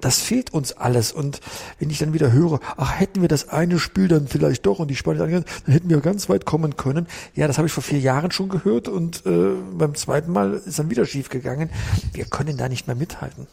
Das 0.00 0.20
fehlt 0.20 0.52
uns 0.52 0.72
alles. 0.72 1.12
Und 1.12 1.40
wenn 1.78 1.90
ich 1.90 1.98
dann 1.98 2.12
wieder 2.12 2.32
höre, 2.32 2.60
ach, 2.76 2.98
hätten 2.98 3.22
wir 3.22 3.28
das 3.28 3.48
eine 3.48 3.78
Spiel 3.78 4.08
dann 4.08 4.28
vielleicht 4.28 4.66
doch 4.66 4.78
und 4.78 4.88
die 4.88 4.96
Spanier 4.96 5.26
dann 5.26 5.44
hätten 5.66 5.90
wir 5.90 6.00
ganz 6.00 6.28
weit 6.28 6.44
kommen 6.44 6.76
können. 6.76 7.06
Ja, 7.34 7.46
das 7.48 7.58
habe 7.58 7.66
ich 7.66 7.72
vor 7.72 7.82
vier 7.82 7.98
Jahren 7.98 8.30
schon 8.30 8.48
gehört 8.48 8.88
und 8.88 9.26
äh, 9.26 9.31
beim 9.72 9.94
zweiten 9.94 10.32
Mal 10.32 10.54
ist 10.54 10.78
dann 10.78 10.90
wieder 10.90 11.04
schief 11.04 11.28
gegangen. 11.28 11.70
Wir 12.12 12.24
können 12.24 12.56
da 12.56 12.68
nicht 12.68 12.86
mehr 12.86 12.96
mithalten. 12.96 13.46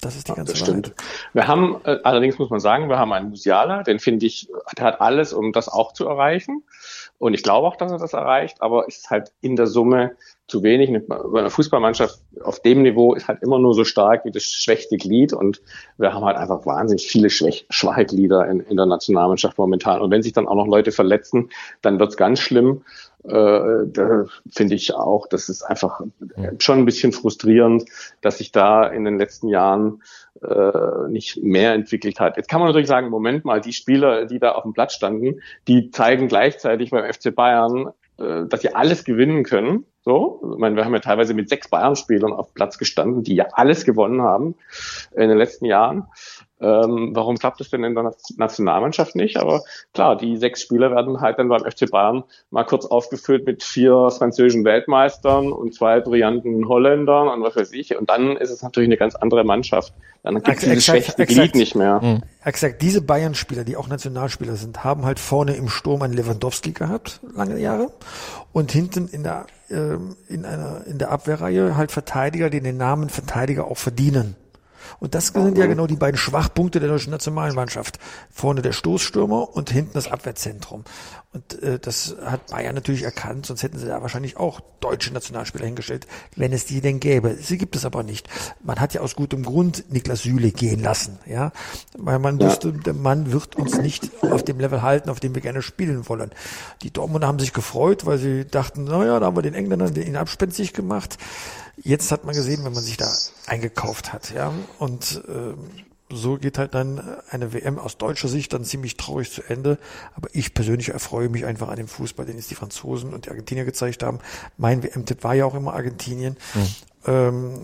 Das 0.00 0.14
ist 0.14 0.28
die 0.28 0.34
ganze 0.34 0.52
das 0.52 0.60
stimmt. 0.60 0.94
Wir 1.32 1.48
haben, 1.48 1.80
äh, 1.84 1.98
allerdings 2.04 2.38
muss 2.38 2.50
man 2.50 2.60
sagen, 2.60 2.90
wir 2.90 2.98
haben 2.98 3.12
einen 3.14 3.30
Musiala, 3.30 3.82
den 3.82 3.98
finde 3.98 4.26
ich, 4.26 4.48
der 4.76 4.84
hat 4.84 5.00
alles, 5.00 5.32
um 5.32 5.52
das 5.52 5.68
auch 5.68 5.94
zu 5.94 6.06
erreichen. 6.06 6.64
Und 7.18 7.32
ich 7.32 7.42
glaube 7.42 7.66
auch, 7.66 7.76
dass 7.76 7.90
er 7.90 7.98
das 7.98 8.12
erreicht, 8.12 8.60
aber 8.60 8.86
es 8.86 8.98
ist 8.98 9.10
halt 9.10 9.32
in 9.40 9.56
der 9.56 9.66
Summe 9.66 10.12
zu 10.48 10.62
wenig. 10.62 10.90
Bei 11.08 11.40
einer 11.40 11.48
Fußballmannschaft 11.48 12.20
auf 12.44 12.60
dem 12.60 12.82
Niveau 12.82 13.14
ist 13.14 13.26
halt 13.26 13.42
immer 13.42 13.58
nur 13.58 13.72
so 13.72 13.84
stark 13.84 14.26
wie 14.26 14.30
das 14.30 14.44
schwächste 14.44 14.98
Glied 14.98 15.32
und 15.32 15.62
wir 15.96 16.12
haben 16.12 16.26
halt 16.26 16.36
einfach 16.36 16.66
wahnsinnig 16.66 17.08
viele 17.08 17.30
Schwäch 17.30 17.66
schwache 17.70 18.04
Glieder 18.04 18.46
in, 18.48 18.60
in 18.60 18.76
der 18.76 18.86
Nationalmannschaft 18.86 19.56
momentan. 19.56 20.02
Und 20.02 20.10
wenn 20.10 20.22
sich 20.22 20.34
dann 20.34 20.46
auch 20.46 20.56
noch 20.56 20.66
Leute 20.66 20.92
verletzen, 20.92 21.48
dann 21.80 21.98
wird's 21.98 22.18
ganz 22.18 22.40
schlimm 22.40 22.82
äh, 23.28 23.86
da 23.86 24.26
finde 24.50 24.74
ich 24.74 24.94
auch, 24.94 25.26
das 25.28 25.48
ist 25.48 25.62
einfach 25.62 26.00
schon 26.58 26.78
ein 26.78 26.84
bisschen 26.84 27.12
frustrierend, 27.12 27.84
dass 28.20 28.38
sich 28.38 28.52
da 28.52 28.86
in 28.86 29.04
den 29.04 29.18
letzten 29.18 29.48
Jahren 29.48 30.02
äh, 30.42 31.08
nicht 31.08 31.42
mehr 31.42 31.72
entwickelt 31.74 32.20
hat. 32.20 32.36
Jetzt 32.36 32.48
kann 32.48 32.60
man 32.60 32.68
natürlich 32.68 32.88
sagen, 32.88 33.08
Moment 33.08 33.44
mal, 33.44 33.60
die 33.60 33.72
Spieler, 33.72 34.26
die 34.26 34.38
da 34.38 34.52
auf 34.52 34.62
dem 34.62 34.72
Platz 34.72 34.94
standen, 34.94 35.40
die 35.66 35.90
zeigen 35.90 36.28
gleichzeitig 36.28 36.90
beim 36.90 37.10
FC 37.10 37.34
Bayern, 37.34 37.92
äh, 38.18 38.46
dass 38.46 38.62
sie 38.62 38.74
alles 38.74 39.04
gewinnen 39.04 39.44
können. 39.44 39.84
So, 40.04 40.52
ich 40.54 40.58
meine, 40.58 40.76
wir 40.76 40.84
haben 40.84 40.94
ja 40.94 41.00
teilweise 41.00 41.34
mit 41.34 41.48
sechs 41.48 41.68
Bayern-Spielern 41.68 42.32
auf 42.32 42.54
Platz 42.54 42.78
gestanden, 42.78 43.24
die 43.24 43.34
ja 43.34 43.46
alles 43.52 43.84
gewonnen 43.84 44.22
haben 44.22 44.54
in 45.16 45.28
den 45.28 45.36
letzten 45.36 45.64
Jahren. 45.64 46.04
Ähm, 46.58 47.10
warum 47.12 47.36
klappt 47.36 47.60
es 47.60 47.68
denn 47.68 47.84
in 47.84 47.94
der 47.94 48.14
Nationalmannschaft 48.38 49.14
nicht? 49.14 49.36
Aber 49.36 49.62
klar, 49.92 50.16
die 50.16 50.38
sechs 50.38 50.62
Spieler 50.62 50.90
werden 50.90 51.20
halt 51.20 51.38
dann 51.38 51.48
beim 51.48 51.64
FC 51.64 51.90
Bayern 51.90 52.24
mal 52.50 52.64
kurz 52.64 52.86
aufgefüllt 52.86 53.44
mit 53.44 53.62
vier 53.62 54.10
französischen 54.10 54.64
Weltmeistern 54.64 55.52
und 55.52 55.74
zwei 55.74 56.00
brillanten 56.00 56.66
Holländern 56.66 57.28
und 57.28 57.42
was 57.42 57.56
weiß 57.56 57.72
ich. 57.72 57.96
Und 57.96 58.08
dann 58.08 58.36
ist 58.36 58.50
es 58.50 58.62
natürlich 58.62 58.88
eine 58.88 58.96
ganz 58.96 59.14
andere 59.16 59.44
Mannschaft. 59.44 59.92
Dann 60.22 60.42
gibt 60.42 60.58
es 60.58 60.64
dieses 60.64 60.84
schlechte 60.84 61.26
Glied 61.26 61.54
nicht 61.54 61.74
mehr. 61.74 62.00
Mhm. 62.02 62.22
Exakt, 62.42 62.80
diese 62.80 63.02
Bayern-Spieler, 63.02 63.64
die 63.64 63.76
auch 63.76 63.88
Nationalspieler 63.88 64.56
sind, 64.56 64.82
haben 64.82 65.04
halt 65.04 65.20
vorne 65.20 65.54
im 65.56 65.68
Sturm 65.68 66.02
einen 66.02 66.14
Lewandowski 66.14 66.72
gehabt, 66.72 67.20
lange 67.34 67.60
Jahre. 67.60 67.92
Und 68.52 68.72
hinten 68.72 69.08
in 69.08 69.22
der, 69.22 69.46
äh, 69.68 69.96
in 70.28 70.44
einer, 70.44 70.84
in 70.86 70.98
der 70.98 71.10
Abwehrreihe 71.10 71.76
halt 71.76 71.92
Verteidiger, 71.92 72.48
die 72.48 72.60
den 72.60 72.76
Namen 72.76 73.10
Verteidiger 73.10 73.66
auch 73.66 73.76
verdienen. 73.76 74.36
Und 74.98 75.14
das 75.14 75.28
sind 75.28 75.58
ja 75.58 75.66
genau 75.66 75.86
die 75.86 75.96
beiden 75.96 76.18
Schwachpunkte 76.18 76.80
der 76.80 76.88
deutschen 76.88 77.10
Nationalmannschaft. 77.10 77.98
Vorne 78.30 78.62
der 78.62 78.72
Stoßstürmer 78.72 79.54
und 79.54 79.70
hinten 79.70 79.92
das 79.94 80.10
Abwehrzentrum. 80.10 80.84
Und 81.36 81.62
äh, 81.62 81.78
das 81.78 82.16
hat 82.24 82.46
Bayern 82.46 82.74
natürlich 82.74 83.02
erkannt, 83.02 83.44
sonst 83.44 83.62
hätten 83.62 83.78
sie 83.78 83.86
da 83.86 84.00
wahrscheinlich 84.00 84.38
auch 84.38 84.60
deutsche 84.80 85.12
Nationalspieler 85.12 85.66
hingestellt, 85.66 86.06
wenn 86.34 86.50
es 86.54 86.64
die 86.64 86.80
denn 86.80 86.98
gäbe. 86.98 87.36
Sie 87.38 87.58
gibt 87.58 87.76
es 87.76 87.84
aber 87.84 88.02
nicht. 88.02 88.28
Man 88.62 88.80
hat 88.80 88.94
ja 88.94 89.02
aus 89.02 89.16
gutem 89.16 89.42
Grund 89.42 89.84
Niklas 89.92 90.22
Süle 90.22 90.50
gehen 90.50 90.80
lassen, 90.80 91.18
ja, 91.26 91.52
weil 91.98 92.18
man 92.20 92.38
ja. 92.38 92.46
wusste, 92.46 92.72
der 92.72 92.94
Mann 92.94 93.32
wird 93.32 93.54
uns 93.56 93.76
nicht 93.76 94.10
auf 94.22 94.44
dem 94.44 94.58
Level 94.58 94.80
halten, 94.80 95.10
auf 95.10 95.20
dem 95.20 95.34
wir 95.34 95.42
gerne 95.42 95.60
spielen 95.60 96.08
wollen. 96.08 96.30
Die 96.82 96.90
Dortmunder 96.90 97.26
haben 97.26 97.38
sich 97.38 97.52
gefreut, 97.52 98.06
weil 98.06 98.16
sie 98.16 98.46
dachten, 98.46 98.84
naja, 98.84 99.20
da 99.20 99.26
haben 99.26 99.36
wir 99.36 99.42
den 99.42 99.54
Engländern 99.54 99.92
den 99.92 100.16
abspenstig 100.16 100.72
gemacht. 100.72 101.18
Jetzt 101.82 102.10
hat 102.10 102.24
man 102.24 102.34
gesehen, 102.34 102.64
wenn 102.64 102.72
man 102.72 102.82
sich 102.82 102.96
da 102.96 103.10
eingekauft 103.46 104.12
hat, 104.12 104.32
ja, 104.32 104.52
und 104.78 105.22
ähm, 105.28 105.58
so 106.08 106.36
geht 106.36 106.58
halt 106.58 106.74
dann 106.74 107.02
eine 107.30 107.52
WM 107.52 107.78
aus 107.78 107.98
deutscher 107.98 108.28
Sicht 108.28 108.52
dann 108.52 108.64
ziemlich 108.64 108.96
traurig 108.96 109.30
zu 109.30 109.42
Ende. 109.42 109.78
Aber 110.14 110.28
ich 110.32 110.54
persönlich 110.54 110.90
erfreue 110.90 111.28
mich 111.28 111.44
einfach 111.46 111.68
an 111.68 111.76
dem 111.76 111.88
Fußball, 111.88 112.24
den 112.26 112.36
jetzt 112.36 112.50
die 112.50 112.54
Franzosen 112.54 113.12
und 113.12 113.26
die 113.26 113.30
Argentinier 113.30 113.64
gezeigt 113.64 114.02
haben. 114.02 114.20
Mein 114.56 114.82
WM-Tipp 114.82 115.24
war 115.24 115.34
ja 115.34 115.44
auch 115.46 115.54
immer 115.54 115.74
Argentinien. 115.74 116.36
Mhm. 116.54 116.66
Ähm, 117.08 117.60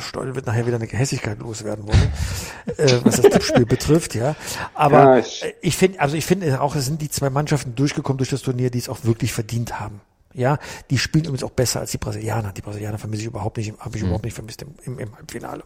Steudel 0.00 0.34
wird 0.34 0.46
nachher 0.46 0.66
wieder 0.66 0.76
eine 0.76 0.86
Gehässigkeit 0.86 1.38
loswerden 1.40 1.86
wollen, 1.86 2.12
äh, 2.76 3.00
was 3.02 3.20
das 3.20 3.30
Tippspiel 3.30 3.66
betrifft, 3.66 4.14
ja. 4.14 4.36
Aber 4.74 5.16
ja, 5.16 5.18
ich, 5.18 5.44
ich 5.62 5.76
finde, 5.76 5.98
also 5.98 6.16
ich 6.16 6.24
finde 6.24 6.60
auch, 6.60 6.76
es 6.76 6.84
sind 6.84 7.02
die 7.02 7.08
zwei 7.08 7.28
Mannschaften 7.28 7.74
durchgekommen 7.74 8.18
durch 8.18 8.30
das 8.30 8.42
Turnier, 8.42 8.70
die 8.70 8.78
es 8.78 8.88
auch 8.88 9.02
wirklich 9.02 9.32
verdient 9.32 9.80
haben. 9.80 10.00
Ja, 10.34 10.58
die 10.90 10.98
spielen 10.98 11.24
übrigens 11.24 11.44
auch 11.44 11.50
besser 11.50 11.80
als 11.80 11.90
die 11.90 11.98
Brasilianer. 11.98 12.52
Die 12.52 12.62
Brasilianer 12.62 12.98
vermisse 12.98 13.22
ich 13.22 13.28
überhaupt 13.28 13.56
nicht, 13.56 13.72
habe 13.78 13.96
ich 13.96 14.02
mhm. 14.02 14.08
überhaupt 14.08 14.24
nicht 14.24 14.34
vermisst 14.34 14.62
im, 14.62 14.74
im, 14.84 14.98
im 14.98 15.16
Halbfinale. 15.16 15.62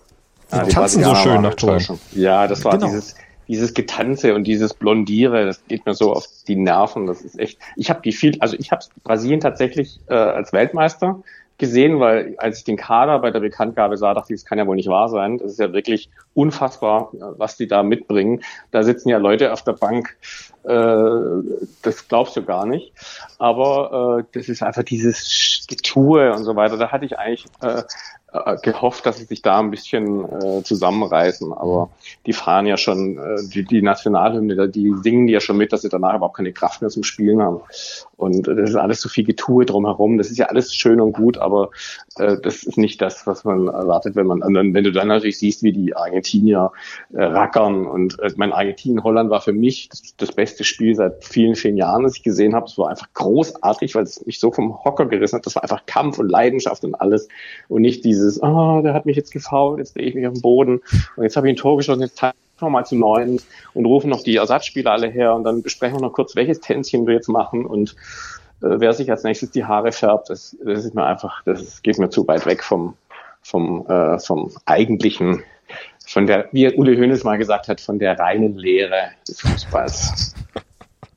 Die, 0.53 0.65
die 0.67 0.71
tanzen 0.73 1.03
so 1.03 1.15
schön 1.15 1.43
nach 1.43 1.55
Toren. 1.55 1.83
Ja, 2.13 2.47
das 2.47 2.65
war 2.65 2.73
genau. 2.73 2.87
dieses 2.87 3.15
dieses 3.49 3.75
Getanze 3.75 4.35
und 4.35 4.45
dieses 4.45 4.75
Blondiere, 4.75 5.47
das 5.47 5.65
geht 5.67 5.87
mir 5.87 5.95
so 5.95 6.13
auf 6.13 6.27
die 6.47 6.57
Nerven. 6.57 7.07
Das 7.07 7.23
ist 7.23 7.39
echt. 7.39 7.59
Ich 7.77 7.91
habe 7.91 8.01
die 8.03 8.13
viel, 8.13 8.37
also 8.41 8.57
ich 8.59 8.73
habe 8.73 8.85
Brasilien 9.05 9.41
tatsächlich 9.41 10.01
äh, 10.09 10.15
als 10.15 10.53
Weltmeister 10.53 11.23
gesehen, 11.59 12.01
weil 12.01 12.35
als 12.39 12.59
ich 12.59 12.65
den 12.65 12.77
Kader 12.77 13.19
bei 13.21 13.31
der 13.31 13.41
Bekanntgabe 13.41 13.97
sah, 13.97 14.13
dachte 14.13 14.35
ich, 14.35 14.41
das 14.41 14.45
kann 14.45 14.59
ja 14.59 14.67
wohl 14.67 14.77
nicht 14.77 14.89
wahr 14.89 15.09
sein. 15.09 15.39
Das 15.39 15.53
ist 15.53 15.59
ja 15.59 15.73
wirklich 15.73 16.11
unfassbar, 16.35 17.11
was 17.13 17.57
die 17.57 17.67
da 17.67 17.83
mitbringen. 17.83 18.43
Da 18.73 18.83
sitzen 18.83 19.09
ja 19.09 19.19
Leute 19.19 19.53
auf 19.53 19.63
der 19.63 19.73
Bank, 19.73 20.17
das 20.67 22.09
glaubst 22.09 22.37
du 22.37 22.45
gar 22.45 22.67
nicht. 22.67 22.93
Aber 23.39 24.21
äh, 24.21 24.25
das 24.33 24.49
ist 24.49 24.63
einfach 24.63 24.83
dieses 24.83 25.65
Getue 25.69 26.33
und 26.33 26.45
so 26.45 26.57
weiter. 26.57 26.77
Da 26.77 26.91
hatte 26.91 27.05
ich 27.05 27.19
eigentlich 27.19 27.47
äh, 27.63 27.79
äh, 27.79 27.83
gehofft, 28.63 29.07
dass 29.07 29.19
sie 29.19 29.25
sich 29.25 29.43
da 29.43 29.59
ein 29.59 29.71
bisschen 29.71 30.25
äh, 30.25 30.63
zusammenreißen. 30.63 31.53
Aber 31.53 31.91
die 32.27 32.33
fahren 32.33 32.67
ja 32.67 32.77
schon, 32.77 33.19
äh, 33.19 33.37
die, 33.53 33.65
die 33.65 33.83
Nationalhymne, 33.83 34.69
die 34.69 34.95
singen 35.03 35.27
die 35.27 35.33
ja 35.33 35.41
schon 35.41 35.57
mit, 35.57 35.73
dass 35.73 35.83
sie 35.83 35.89
danach 35.89 36.15
überhaupt 36.15 36.37
keine 36.37 36.53
Kraft 36.53 36.81
mehr 36.83 36.91
zum 36.91 37.03
Spielen 37.03 37.43
haben. 37.43 37.61
Und 38.17 38.49
äh, 38.49 38.55
das 38.55 38.71
ist 38.71 38.77
alles 38.77 39.01
so 39.01 39.09
viel 39.09 39.25
Getue 39.25 39.65
drumherum. 39.65 40.19
Das 40.19 40.31
ist 40.31 40.39
ja 40.39 40.47
alles 40.47 40.75
schön 40.75 41.01
und 41.01 41.13
gut, 41.13 41.39
aber 41.39 41.71
äh, 42.17 42.37
das 42.43 42.63
ist 42.63 42.79
nicht 42.79 43.01
das, 43.03 43.27
was 43.27 43.45
man 43.45 43.69
erwartet, 43.69 44.17
wenn 44.17 44.27
man, 44.27 44.41
wenn 44.43 44.85
du 44.85 44.93
dann 44.93 45.09
natürlich 45.09 45.39
siehst, 45.39 45.63
wie 45.63 45.73
die 45.73 45.95
Argentinier 45.95 46.73
äh, 47.13 47.23
rackern. 47.23 47.87
Und 47.87 48.19
äh, 48.21 48.31
mein 48.37 48.53
Argentinien-Holland 48.53 49.31
war 49.31 49.41
für 49.41 49.53
mich 49.53 49.89
das, 49.91 50.15
das 50.17 50.33
beste 50.33 50.65
Spiel 50.65 50.95
seit 50.95 51.25
vielen, 51.25 51.55
vielen 51.55 51.77
Jahren, 51.77 52.05
das 52.05 52.17
ich 52.17 52.23
gesehen 52.23 52.55
habe. 52.55 52.67
Es 52.67 52.79
war 52.79 52.89
einfach 52.89 53.13
großartig, 53.15 53.95
weil 53.95 54.05
es 54.05 54.25
mich 54.25 54.41
so 54.41 54.51
vom 54.51 54.83
Hocker 54.85 55.07
gerissen 55.07 55.37
hat. 55.37 55.47
Das 55.47 55.55
war 55.55 55.63
einfach 55.63 55.85
Kampf 55.87 56.19
und 56.19 56.31
Leidenschaft 56.31 56.85
und 56.85 56.95
alles. 56.95 57.29
Und 57.69 57.83
nicht 57.83 58.05
dieses, 58.27 58.43
ah, 58.43 58.79
oh, 58.79 58.83
der 58.83 58.95
hat 58.95 59.07
mich 59.07 59.17
jetzt 59.17 59.33
gefault, 59.33 59.79
jetzt 59.79 59.97
drehe 59.97 60.07
ich 60.07 60.15
mich 60.15 60.27
auf 60.27 60.35
den 60.35 60.43
Boden 60.43 60.81
und 61.17 61.23
jetzt 61.23 61.37
habe 61.37 61.49
ich 61.49 61.55
ein 61.55 61.57
Tor 61.57 61.77
geschossen, 61.77 62.03
jetzt 62.03 62.21
nochmal 62.61 62.87
zu 62.87 62.97
neun 62.97 63.41
und 63.75 63.87
rufen 63.87 64.11
noch 64.11 64.23
die 64.23 64.37
Ersatzspieler 64.37 64.93
alle 64.93 65.09
her 65.09 65.35
und 65.35 65.45
dann 65.45 65.63
besprechen 65.63 65.97
wir 65.97 66.03
noch 66.03 66.13
kurz, 66.13 66.37
welches 66.37 66.61
Tänzchen 66.61 67.07
wir 67.07 67.15
jetzt 67.15 67.29
machen 67.29 67.67
und 67.67 67.97
äh, 68.63 68.81
wer 68.81 68.93
sich 68.93 69.11
als 69.11 69.25
nächstes 69.25 69.51
die 69.51 69.65
Haare 69.65 69.93
färbt, 69.93 70.31
das, 70.31 70.57
das 70.65 70.85
ist 70.85 70.95
mir 70.95 71.05
einfach, 71.05 71.43
das 71.45 71.83
geht 71.83 71.99
mir 71.99 72.11
zu 72.11 72.27
weit 72.27 72.47
weg 72.47 72.63
vom, 72.65 72.95
vom, 73.43 73.87
äh, 73.87 74.19
vom 74.19 74.51
eigentlichen 74.65 75.43
von 76.07 76.27
der, 76.27 76.49
wie 76.53 76.73
Uli 76.73 76.97
Hoeneß 76.97 77.25
mal 77.25 77.37
gesagt 77.37 77.69
hat, 77.69 77.81
von 77.81 77.99
der 77.99 78.19
reinen 78.19 78.57
Lehre 78.57 79.11
des 79.27 79.41
Fußballs. 79.41 80.35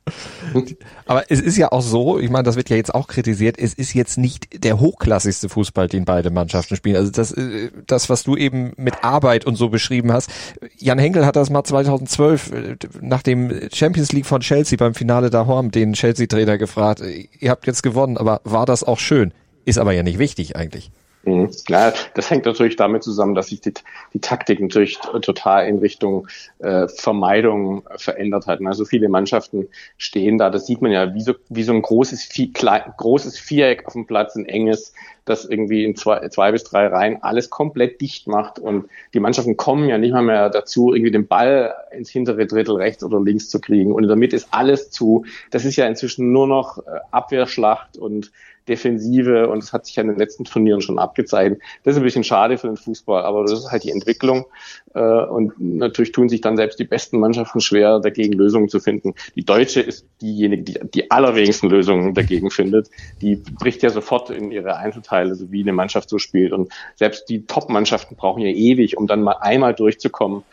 Aber 1.06 1.30
es 1.30 1.40
ist 1.40 1.56
ja 1.56 1.72
auch 1.72 1.82
so, 1.82 2.18
ich 2.18 2.30
meine, 2.30 2.44
das 2.44 2.56
wird 2.56 2.70
ja 2.70 2.76
jetzt 2.76 2.94
auch 2.94 3.06
kritisiert, 3.06 3.58
es 3.58 3.74
ist 3.74 3.94
jetzt 3.94 4.18
nicht 4.18 4.64
der 4.64 4.80
hochklassigste 4.80 5.48
Fußball, 5.48 5.88
den 5.88 6.04
beide 6.04 6.30
Mannschaften 6.30 6.76
spielen. 6.76 6.96
Also 6.96 7.10
das, 7.10 7.32
äh, 7.32 7.70
das 7.86 8.08
was 8.08 8.22
du 8.22 8.36
eben 8.36 8.72
mit 8.76 9.04
Arbeit 9.04 9.46
und 9.46 9.56
so 9.56 9.68
beschrieben 9.68 10.12
hast. 10.12 10.30
Jan 10.78 10.98
Henkel 10.98 11.26
hat 11.26 11.36
das 11.36 11.50
mal 11.50 11.64
2012 11.64 12.52
äh, 12.52 12.76
nach 13.00 13.22
dem 13.22 13.68
Champions 13.72 14.12
League 14.12 14.26
von 14.26 14.40
Chelsea 14.40 14.76
beim 14.76 14.94
Finale 14.94 15.30
da 15.30 15.46
Horm 15.46 15.70
den 15.70 15.92
Chelsea-Trainer 15.92 16.58
gefragt, 16.58 17.02
ihr 17.38 17.50
habt 17.50 17.66
jetzt 17.66 17.82
gewonnen, 17.82 18.16
aber 18.16 18.40
war 18.44 18.66
das 18.66 18.84
auch 18.84 18.98
schön? 18.98 19.32
Ist 19.64 19.78
aber 19.78 19.92
ja 19.92 20.02
nicht 20.02 20.18
wichtig 20.18 20.56
eigentlich. 20.56 20.90
Mhm. 21.22 21.50
Ja, 21.68 21.92
das 22.14 22.30
hängt 22.30 22.46
natürlich 22.46 22.76
damit 22.76 23.02
zusammen, 23.02 23.34
dass 23.34 23.48
sich 23.48 23.60
die, 23.60 23.74
die 24.14 24.20
Taktik 24.20 24.58
natürlich 24.60 24.98
total 25.20 25.68
in 25.68 25.78
Richtung 25.78 26.28
äh, 26.60 26.88
Vermeidung 26.88 27.82
verändert 27.96 28.46
hat. 28.46 28.60
Also 28.64 28.86
viele 28.86 29.08
Mannschaften 29.10 29.68
stehen 29.98 30.38
da, 30.38 30.48
das 30.48 30.66
sieht 30.66 30.80
man 30.80 30.92
ja, 30.92 31.12
wie 31.14 31.20
so, 31.20 31.34
wie 31.50 31.62
so 31.62 31.72
ein 31.72 31.82
großes, 31.82 32.22
Vie 32.24 32.52
klein, 32.52 32.82
großes 32.96 33.38
Viereck 33.38 33.86
auf 33.86 33.92
dem 33.92 34.06
Platz, 34.06 34.34
ein 34.34 34.46
enges, 34.46 34.94
das 35.26 35.44
irgendwie 35.44 35.84
in 35.84 35.94
zwei, 35.94 36.26
zwei 36.28 36.52
bis 36.52 36.64
drei 36.64 36.86
Reihen 36.86 37.22
alles 37.22 37.50
komplett 37.50 38.00
dicht 38.00 38.26
macht. 38.26 38.58
Und 38.58 38.88
die 39.12 39.20
Mannschaften 39.20 39.58
kommen 39.58 39.88
ja 39.88 39.98
nicht 39.98 40.12
mal 40.12 40.22
mehr 40.22 40.48
dazu, 40.48 40.94
irgendwie 40.94 41.12
den 41.12 41.26
Ball 41.26 41.74
ins 41.90 42.08
hintere 42.08 42.46
Drittel 42.46 42.76
rechts 42.76 43.04
oder 43.04 43.20
links 43.20 43.50
zu 43.50 43.60
kriegen. 43.60 43.92
Und 43.92 44.08
damit 44.08 44.32
ist 44.32 44.48
alles 44.52 44.90
zu. 44.90 45.26
Das 45.50 45.66
ist 45.66 45.76
ja 45.76 45.86
inzwischen 45.86 46.32
nur 46.32 46.46
noch 46.46 46.78
äh, 46.78 47.00
Abwehrschlacht 47.10 47.98
und 47.98 48.32
Defensive 48.70 49.48
und 49.48 49.62
das 49.62 49.72
hat 49.72 49.84
sich 49.84 49.96
ja 49.96 50.02
in 50.02 50.08
den 50.08 50.18
letzten 50.18 50.44
Turnieren 50.44 50.80
schon 50.80 50.98
abgezeichnet. 50.98 51.60
Das 51.82 51.94
ist 51.94 51.98
ein 51.98 52.04
bisschen 52.04 52.24
schade 52.24 52.56
für 52.56 52.68
den 52.68 52.76
Fußball, 52.76 53.24
aber 53.24 53.42
das 53.42 53.52
ist 53.52 53.70
halt 53.70 53.84
die 53.84 53.90
Entwicklung 53.90 54.46
äh, 54.94 55.00
und 55.00 55.58
natürlich 55.58 56.12
tun 56.12 56.28
sich 56.28 56.40
dann 56.40 56.56
selbst 56.56 56.78
die 56.78 56.84
besten 56.84 57.18
Mannschaften 57.18 57.60
schwer, 57.60 57.98
dagegen 57.98 58.32
Lösungen 58.32 58.68
zu 58.68 58.80
finden. 58.80 59.14
Die 59.34 59.44
Deutsche 59.44 59.80
ist 59.80 60.06
diejenige, 60.22 60.62
die 60.62 60.78
die 60.94 61.10
allerwenigsten 61.10 61.68
Lösungen 61.68 62.14
dagegen 62.14 62.50
findet. 62.50 62.88
Die 63.20 63.36
bricht 63.36 63.82
ja 63.82 63.90
sofort 63.90 64.30
in 64.30 64.52
ihre 64.52 64.76
Einzelteile, 64.76 65.34
so 65.34 65.50
wie 65.50 65.62
eine 65.62 65.72
Mannschaft 65.72 66.08
so 66.08 66.18
spielt 66.18 66.52
und 66.52 66.72
selbst 66.94 67.28
die 67.28 67.46
Top-Mannschaften 67.46 68.16
brauchen 68.16 68.42
ja 68.42 68.50
ewig, 68.50 68.96
um 68.96 69.06
dann 69.06 69.22
mal 69.22 69.36
einmal 69.40 69.74
durchzukommen 69.74 70.44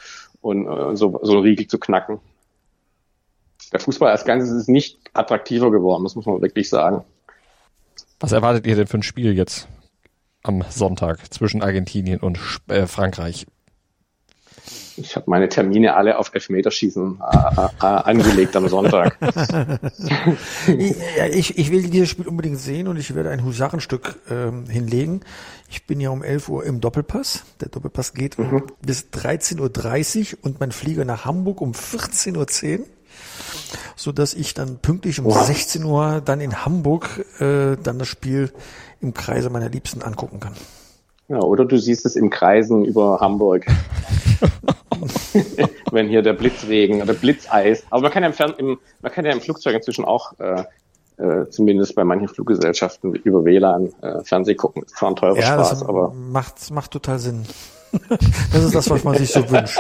und 0.42 0.68
äh, 0.68 0.96
so, 0.96 1.20
so 1.22 1.34
einen 1.34 1.42
Riegel 1.44 1.68
zu 1.68 1.80
knacken. 1.80 2.20
Der 3.72 3.80
Fußball 3.80 4.12
als 4.12 4.26
Ganzes 4.26 4.52
ist 4.52 4.70
nicht 4.70 4.98
attraktiver 5.14 5.72
geworden, 5.72 6.04
das 6.04 6.16
muss 6.16 6.26
man 6.26 6.42
wirklich 6.42 6.70
sagen. 6.70 7.04
Was 8.20 8.32
erwartet 8.32 8.66
ihr 8.66 8.76
denn 8.76 8.88
für 8.88 8.98
ein 8.98 9.04
Spiel 9.04 9.34
jetzt 9.34 9.68
am 10.44 10.64
Sonntag 10.70 11.34
zwischen 11.34 11.62
Argentinien 11.62 12.20
und 12.20 12.40
äh, 12.68 12.88
Frankreich? 12.88 13.46
Ich 15.00 15.16
habe 15.16 15.30
meine 15.30 15.48
Termine 15.48 15.96
alle 15.96 16.18
auf 16.18 16.34
Elfmeterschießen 16.34 17.20
äh, 17.22 17.36
äh, 17.36 17.86
angelegt 17.86 18.56
am 18.56 18.68
Sonntag. 18.68 19.16
ich, 20.68 21.58
ich 21.58 21.72
will 21.72 21.84
dieses 21.84 22.10
Spiel 22.10 22.28
unbedingt 22.28 22.58
sehen 22.58 22.88
und 22.88 22.98
ich 22.98 23.14
werde 23.14 23.30
ein 23.30 23.46
Husarenstück 23.46 24.18
ähm, 24.32 24.66
hinlegen. 24.66 25.22
Ich 25.70 25.86
bin 25.86 26.00
ja 26.00 26.10
um 26.10 26.24
11 26.24 26.50
Uhr 26.50 26.66
im 26.66 26.82
Doppelpass. 26.82 27.44
Der 27.62 27.70
Doppelpass 27.70 28.16
geht 28.16 28.40
mhm. 28.40 28.64
bis 28.82 29.10
13.30 29.14 30.34
Uhr 30.34 30.40
und 30.42 30.60
mein 30.60 30.72
Flieger 30.72 31.06
nach 31.06 31.26
Hamburg 31.26 31.62
um 31.62 31.74
14.10 31.74 32.36
Uhr 32.80 32.86
so 33.96 34.12
dass 34.12 34.34
ich 34.34 34.54
dann 34.54 34.78
pünktlich 34.78 35.20
um 35.20 35.26
wow. 35.26 35.46
16 35.46 35.84
Uhr 35.84 36.22
dann 36.24 36.42
in 36.42 36.66
Hamburg 36.66 37.26
äh, 37.40 37.78
dann 37.82 38.00
das 38.00 38.08
Spiel 38.08 38.52
im 39.02 39.14
Kreise 39.14 39.50
meiner 39.50 39.70
Liebsten 39.70 40.02
angucken 40.02 40.40
kann. 40.40 40.54
Ja, 41.28 41.40
oder 41.40 41.66
du 41.66 41.78
siehst 41.78 42.06
es 42.06 42.16
im 42.16 42.30
Kreisen 42.30 42.86
über 42.86 43.20
Hamburg. 43.20 43.66
Wenn 45.92 46.08
hier 46.08 46.22
der 46.22 46.34
Blitzregen 46.34 47.02
oder 47.02 47.14
Blitzeis. 47.14 47.84
Aber 47.90 48.04
man 48.04 48.12
kann 48.12 48.24
ja 48.24 48.30
im, 48.30 48.34
Fern 48.34 48.54
im, 48.58 48.80
man 49.02 49.12
kann 49.12 49.26
ja 49.26 49.32
im 49.32 49.42
Flugzeug 49.42 49.76
inzwischen 49.76 50.06
auch 50.06 50.40
äh, 50.40 50.64
äh, 51.18 51.50
zumindest 51.50 51.96
bei 51.96 52.04
manchen 52.04 52.28
Fluggesellschaften 52.28 53.14
über 53.14 53.44
WLAN 53.44 53.92
äh, 54.02 54.24
Fernseh 54.24 54.56
gucken. 54.56 54.84
Das 54.84 54.94
ist 54.94 55.00
zwar 55.00 55.10
ein 55.10 55.16
teurer 55.16 55.38
ja, 55.38 55.54
Spaß, 55.54 55.84
aber 55.84 56.14
macht 56.14 56.72
macht 56.72 56.92
total 56.92 57.20
Sinn. 57.20 57.46
Das 58.52 58.64
ist 58.64 58.76
das, 58.76 58.90
was 58.90 59.04
man 59.04 59.18
sich 59.18 59.30
so 59.32 59.50
wünscht. 59.50 59.80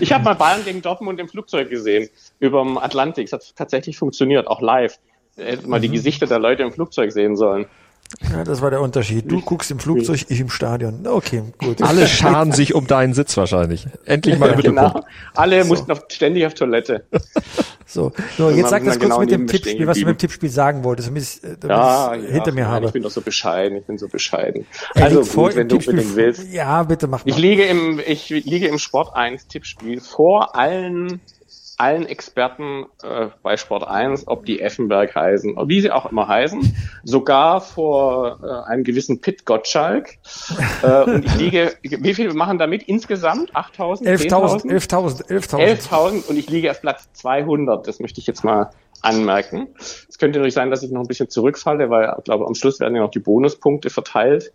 Ich 0.00 0.12
habe 0.12 0.24
mal 0.24 0.34
Bayern 0.34 0.64
gegen 0.64 0.82
Dortmund 0.82 1.20
im 1.20 1.28
Flugzeug 1.28 1.70
gesehen, 1.70 2.08
über 2.38 2.62
dem 2.62 2.78
Atlantik. 2.78 3.26
Es 3.26 3.32
hat 3.32 3.56
tatsächlich 3.56 3.98
funktioniert, 3.98 4.46
auch 4.46 4.60
live. 4.60 4.98
Hätte 5.36 5.68
mal 5.68 5.78
mhm. 5.78 5.82
die 5.82 5.88
Gesichter 5.90 6.26
der 6.26 6.38
Leute 6.38 6.62
im 6.62 6.72
Flugzeug 6.72 7.12
sehen 7.12 7.36
sollen. 7.36 7.66
Ja, 8.32 8.44
das 8.44 8.60
war 8.60 8.70
der 8.70 8.80
Unterschied. 8.80 9.30
Du 9.30 9.40
guckst 9.40 9.70
im 9.70 9.78
Flugzeug, 9.78 10.26
ich 10.28 10.40
im 10.40 10.50
Stadion. 10.50 11.06
Okay, 11.06 11.42
gut. 11.58 11.80
Alle 11.82 12.06
scharen 12.08 12.52
sich 12.52 12.74
um 12.74 12.86
deinen 12.86 13.14
Sitz 13.14 13.36
wahrscheinlich. 13.36 13.86
Endlich 14.04 14.38
mal 14.38 14.50
im 14.50 14.60
genau. 14.60 15.04
Alle 15.34 15.62
so. 15.62 15.68
mussten 15.68 15.92
auf, 15.92 16.02
ständig 16.08 16.44
auf 16.46 16.54
Toilette. 16.54 17.04
So, 17.92 18.12
so 18.38 18.50
jetzt 18.50 18.70
sag 18.70 18.84
das 18.84 19.00
kurz 19.00 19.02
genau 19.02 19.18
mit 19.18 19.32
dem 19.32 19.48
Tippspiel, 19.48 19.84
was 19.84 19.98
du 19.98 20.04
mit 20.04 20.14
dem 20.14 20.18
Tippspiel 20.18 20.48
sagen 20.48 20.84
wolltest, 20.84 21.08
damit 21.08 21.24
ich 21.24 21.42
es 21.42 21.58
ja, 21.64 22.14
ja, 22.14 22.22
hinter 22.22 22.52
mir 22.52 22.62
nein, 22.62 22.70
habe. 22.70 22.86
Ich 22.86 22.92
bin 22.92 23.02
doch 23.02 23.10
so 23.10 23.20
bescheiden, 23.20 23.78
ich 23.78 23.84
bin 23.84 23.98
so 23.98 24.06
bescheiden. 24.06 24.64
Er 24.94 25.06
also 25.06 25.22
gut, 25.22 25.56
wenn 25.56 25.68
du 25.68 25.74
unbedingt 25.74 26.14
willst. 26.14 26.52
Ja, 26.52 26.84
bitte 26.84 27.08
mach 27.08 27.24
mal. 27.24 27.30
Ich 27.32 27.36
liege 27.36 27.64
im, 27.64 28.00
ich 28.06 28.28
liege 28.28 28.68
im 28.68 28.78
Sport 28.78 29.16
1 29.16 29.48
Tippspiel 29.48 30.00
vor 30.00 30.54
allen 30.54 31.20
allen 31.80 32.04
Experten 32.04 32.84
äh, 33.02 33.28
bei 33.42 33.56
Sport 33.56 33.88
1, 33.88 34.28
ob 34.28 34.44
die 34.44 34.60
Effenberg 34.60 35.14
heißen, 35.14 35.56
wie 35.66 35.80
sie 35.80 35.90
auch 35.90 36.12
immer 36.12 36.28
heißen, 36.28 36.76
sogar 37.04 37.62
vor 37.62 38.38
äh, 38.42 38.70
einem 38.70 38.84
gewissen 38.84 39.22
Pitt 39.22 39.46
Gottschalk. 39.46 40.18
Äh, 40.82 41.04
und 41.04 41.24
ich 41.24 41.34
liege, 41.36 41.72
wie 41.82 42.12
viel 42.12 42.32
machen 42.34 42.58
damit 42.58 42.82
insgesamt? 42.82 43.54
8.000? 43.54 44.02
11.000, 44.02 44.66
11.000, 44.66 45.26
11.000. 45.28 45.88
11.000 45.90 46.28
und 46.28 46.36
ich 46.36 46.50
liege 46.50 46.70
auf 46.70 46.82
Platz 46.82 47.08
200. 47.14 47.88
Das 47.88 47.98
möchte 47.98 48.20
ich 48.20 48.26
jetzt 48.26 48.44
mal 48.44 48.70
anmerken. 49.00 49.68
Es 49.78 50.18
könnte 50.18 50.38
natürlich 50.38 50.54
sein, 50.54 50.70
dass 50.70 50.82
ich 50.82 50.90
noch 50.90 51.00
ein 51.00 51.06
bisschen 51.06 51.30
zurückfalle, 51.30 51.88
weil 51.88 52.14
ich 52.18 52.24
glaube, 52.24 52.46
am 52.46 52.54
Schluss 52.54 52.80
werden 52.80 52.94
ja 52.94 53.00
noch 53.00 53.10
die 53.10 53.20
Bonuspunkte 53.20 53.88
verteilt. 53.88 54.52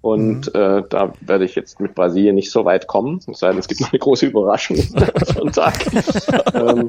Und 0.00 0.54
mhm. 0.54 0.60
äh, 0.60 0.82
da 0.88 1.12
werde 1.20 1.44
ich 1.44 1.54
jetzt 1.54 1.80
mit 1.80 1.94
Brasilien 1.94 2.34
nicht 2.34 2.50
so 2.50 2.64
weit 2.64 2.86
kommen. 2.86 3.20
Es 3.30 3.40
sei 3.40 3.48
denn, 3.48 3.58
es 3.58 3.66
gibt 3.66 3.80
noch 3.80 3.92
eine 3.92 3.98
große 3.98 4.26
Überraschung 4.26 4.78
am 5.40 5.52
Tag. 5.52 5.74
ähm, 6.54 6.88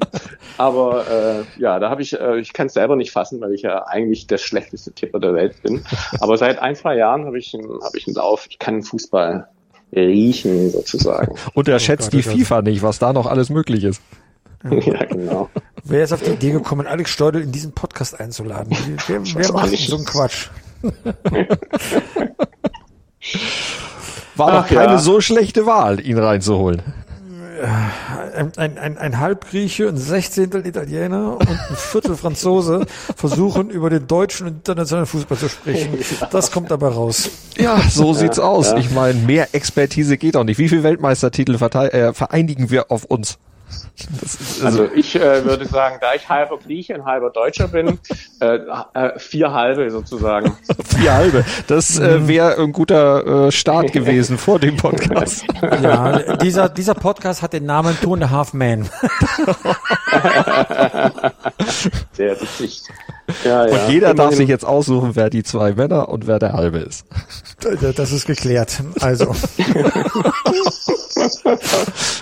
aber 0.58 1.06
äh, 1.08 1.60
ja, 1.60 1.80
da 1.80 1.90
habe 1.90 2.02
ich, 2.02 2.14
äh, 2.14 2.40
ich 2.40 2.54
kann 2.54 2.68
es 2.68 2.74
selber 2.74 2.96
nicht 2.96 3.12
fassen, 3.12 3.42
weil 3.42 3.54
ich 3.54 3.64
ja 3.64 3.88
eigentlich 3.88 4.28
der 4.28 4.38
schlechteste 4.38 4.92
Tipper 4.92 5.20
der 5.20 5.34
Welt 5.34 5.62
bin. 5.64 5.84
Aber 6.20 6.38
seit 6.38 6.60
ein, 6.60 6.76
zwei 6.76 6.96
Jahren 6.96 7.26
habe 7.26 7.40
ich, 7.40 7.54
hab 7.54 7.96
ich 7.96 8.08
einen 8.08 8.16
Lauf. 8.16 8.46
Ich 8.50 8.60
kann 8.60 8.84
Fußball 8.84 9.48
riechen 9.96 10.70
sozusagen. 10.70 11.36
Und 11.54 11.68
er 11.68 11.80
schätzt 11.80 12.10
oh 12.14 12.18
die 12.18 12.24
FIFA 12.24 12.62
nicht, 12.62 12.82
was 12.84 13.00
da 13.00 13.14
noch 13.14 13.26
alles 13.26 13.50
möglich 13.50 13.84
ist. 13.84 14.02
Ja, 14.64 15.06
genau. 15.06 15.50
Wer 15.84 16.04
ist 16.04 16.14
auf 16.14 16.22
die 16.22 16.32
Idee 16.32 16.52
gekommen, 16.52 16.88
Alex 16.88 17.12
Steudel 17.12 17.42
in 17.42 17.52
diesen 17.52 17.74
Podcast 17.74 18.20
einzuladen? 18.20 18.76
Wer, 19.08 19.22
wer 19.24 19.52
macht 19.54 19.78
so 19.78 19.96
einen 19.96 20.06
Quatsch? 20.06 20.50
War 24.36 24.52
doch 24.52 24.68
keine 24.68 24.94
ja. 24.94 24.98
so 25.00 25.20
schlechte 25.22 25.66
Wahl, 25.66 26.00
ihn 26.06 26.18
reinzuholen. 26.18 26.82
Ein, 28.36 28.52
ein, 28.56 28.78
ein, 28.78 28.98
ein 29.00 29.20
Halbgrieche, 29.20 29.88
ein 29.88 29.98
Sechzehntel 29.98 30.68
Italiener 30.68 31.38
und 31.38 31.50
ein 31.50 31.58
Viertel 31.76 32.16
Franzose 32.16 32.86
versuchen 33.16 33.72
über 33.72 33.90
den 33.90 34.06
deutschen 34.06 34.46
und 34.46 34.54
internationalen 34.58 35.08
Fußball 35.08 35.38
zu 35.40 35.50
sprechen. 35.50 35.98
Das 36.32 36.52
kommt 36.52 36.72
aber 36.72 36.90
raus. 36.90 37.32
Ja, 37.58 37.82
so 37.90 38.14
sieht's 38.14 38.38
aus. 38.38 38.74
Ich 38.74 38.92
meine, 38.92 39.20
mehr 39.22 39.56
Expertise 39.56 40.18
geht 40.18 40.38
auch 40.38 40.44
nicht. 40.44 40.60
Wie 40.60 40.70
viele 40.70 40.84
Weltmeistertitel 40.84 41.56
äh, 41.56 42.14
vereinigen 42.14 42.70
wir 42.70 42.92
auf 42.92 43.06
uns? 43.06 43.40
Also, 44.24 44.66
also 44.66 44.86
ich 44.94 45.16
äh, 45.16 45.44
würde 45.44 45.66
sagen, 45.66 45.98
da 46.00 46.14
ich 46.14 46.30
halber 46.30 46.58
Grieche 46.60 46.96
und 46.96 47.06
halber 47.06 47.30
Deutscher 47.32 47.68
bin, 47.68 48.00
äh, 48.40 48.60
äh, 48.94 49.20
vier 49.20 49.52
halbe 49.52 49.90
sozusagen. 49.90 50.56
vier 50.86 51.14
halbe. 51.14 51.46
Das 51.68 52.00
äh, 52.00 52.28
wäre 52.28 52.58
ein 52.58 52.72
guter 52.72 53.48
äh, 53.48 53.52
Start 53.52 53.92
gewesen 53.92 54.38
vor 54.38 54.60
dem 54.60 54.78
Podcast. 54.78 55.46
Ja, 55.82 56.36
dieser, 56.38 56.70
dieser 56.70 56.94
Podcast 56.94 57.42
hat 57.42 57.54
den 57.54 57.66
Namen 57.66 57.98
Two 58.02 58.14
and 58.14 58.24
a 58.24 58.30
Half 58.30 58.54
Man. 58.54 58.84
Sehr 62.14 62.40
witzig. 62.40 62.84
Ja, 63.44 63.68
ja. 63.68 63.74
Und 63.74 63.92
jeder 63.92 64.14
darf 64.14 64.34
sich 64.34 64.48
jetzt 64.48 64.66
aussuchen, 64.66 65.16
wer 65.16 65.30
die 65.30 65.44
zwei 65.44 65.74
Männer 65.74 66.10
und 66.10 66.28
wer 66.28 66.40
der 66.40 66.54
halbe 66.54 66.80
ist. 66.80 67.06
Das 67.96 68.12
ist 68.12 68.26
geklärt. 68.26 68.82
Also. 69.02 69.36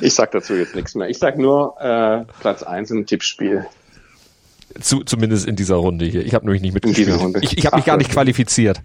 ich 0.02 0.14
sag 0.14 0.32
dazu 0.32 0.56
jetzt 0.56 0.76
nichts 0.76 0.96
mehr. 0.96 1.10
Ich 1.10 1.20
sag 1.20 1.38
nur 1.38 1.76
äh, 1.80 2.26
Platz 2.40 2.64
eins 2.64 2.90
im 2.92 3.06
Tippspiel. 3.06 3.66
Zu, 4.82 5.04
zumindest 5.04 5.48
in 5.48 5.56
dieser 5.56 5.76
Runde 5.76 6.06
hier. 6.06 6.26
Ich 6.26 6.34
habe 6.34 6.46
nämlich 6.46 6.62
nicht 6.62 6.74
mitgespielt. 6.74 7.08
In 7.08 7.14
dieser 7.14 7.24
Runde. 7.24 7.40
Ich, 7.44 7.58
ich 7.58 7.66
habe 7.66 7.78
mich 7.78 7.86
gar 7.86 7.98
nicht 7.98 8.12
qualifiziert. 8.12 8.82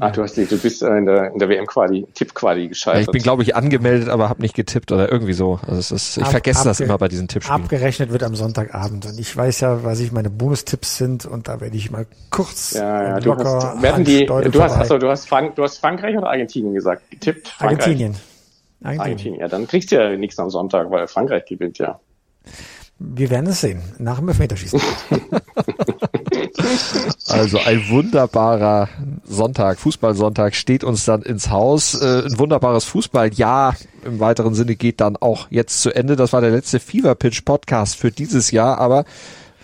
Ach, 0.00 0.10
du 0.12 0.22
hast 0.22 0.38
nicht, 0.38 0.50
du 0.50 0.56
bist 0.56 0.82
äh, 0.82 0.96
in 0.96 1.04
der, 1.04 1.32
in 1.32 1.38
der 1.38 1.48
WM-Quali, 1.50 2.06
Tipp-Quali 2.14 2.68
gescheitert. 2.68 3.02
Ja, 3.02 3.06
ich 3.06 3.12
bin, 3.12 3.22
glaube 3.22 3.42
ich, 3.42 3.54
angemeldet, 3.54 4.08
aber 4.08 4.30
habe 4.30 4.40
nicht 4.40 4.54
getippt 4.54 4.90
oder 4.92 5.12
irgendwie 5.12 5.34
so. 5.34 5.60
Also 5.66 5.78
es 5.78 5.90
ist, 5.90 6.16
ich 6.16 6.24
Ab, 6.24 6.30
vergesse 6.30 6.64
das 6.64 6.80
immer 6.80 6.96
bei 6.96 7.08
diesen 7.08 7.28
Tippspielen. 7.28 7.62
Abgerechnet 7.62 8.10
wird 8.10 8.22
am 8.22 8.34
Sonntagabend 8.34 9.04
und 9.04 9.18
ich 9.18 9.36
weiß 9.36 9.60
ja, 9.60 9.84
was 9.84 10.00
ich 10.00 10.10
meine 10.10 10.30
Bonustipps 10.30 10.96
sind 10.96 11.26
und 11.26 11.48
da 11.48 11.60
werde 11.60 11.76
ich 11.76 11.90
mal 11.90 12.06
kurz 12.30 12.72
ja, 12.72 13.02
ja, 13.02 13.20
du 13.20 13.36
hast, 13.36 13.82
werden 13.82 14.04
die, 14.04 14.24
du 14.24 14.62
hast, 14.62 14.72
achso, 14.72 14.96
du 14.96 15.10
hast, 15.10 15.28
Frank, 15.28 15.54
du 15.56 15.62
hast 15.62 15.78
Frankreich 15.78 16.16
oder 16.16 16.30
Argentinien 16.30 16.74
gesagt? 16.74 17.10
Getippt? 17.10 17.48
Frankreich. 17.48 17.80
Argentinien. 17.80 18.16
Argentinien. 18.82 19.00
Argentinien. 19.00 19.40
Ja, 19.40 19.48
dann 19.48 19.68
kriegst 19.68 19.92
du 19.92 19.96
ja 19.96 20.16
nichts 20.16 20.38
am 20.38 20.48
Sonntag, 20.48 20.90
weil 20.90 21.06
Frankreich 21.08 21.44
gewinnt 21.44 21.76
ja. 21.78 22.00
Wir 22.98 23.28
werden 23.28 23.48
es 23.48 23.60
sehen. 23.60 23.82
Nach 23.98 24.18
dem 24.18 24.28
Elfmeterschießen. 24.28 24.80
Also 27.28 27.58
ein 27.58 27.88
wunderbarer 27.88 28.88
Sonntag, 29.26 29.78
Fußballsonntag 29.78 30.54
steht 30.54 30.84
uns 30.84 31.04
dann 31.04 31.22
ins 31.22 31.50
Haus. 31.50 31.94
Äh, 31.94 32.22
ein 32.26 32.38
wunderbares 32.38 32.84
Fußballjahr 32.84 33.76
im 34.04 34.20
weiteren 34.20 34.54
Sinne 34.54 34.76
geht 34.76 35.00
dann 35.00 35.16
auch 35.16 35.46
jetzt 35.50 35.80
zu 35.82 35.90
Ende. 35.90 36.16
Das 36.16 36.32
war 36.32 36.40
der 36.40 36.50
letzte 36.50 36.80
Fever 36.80 37.14
Pitch 37.14 37.44
Podcast 37.44 37.96
für 37.96 38.10
dieses 38.10 38.50
Jahr, 38.50 38.78
aber 38.78 39.04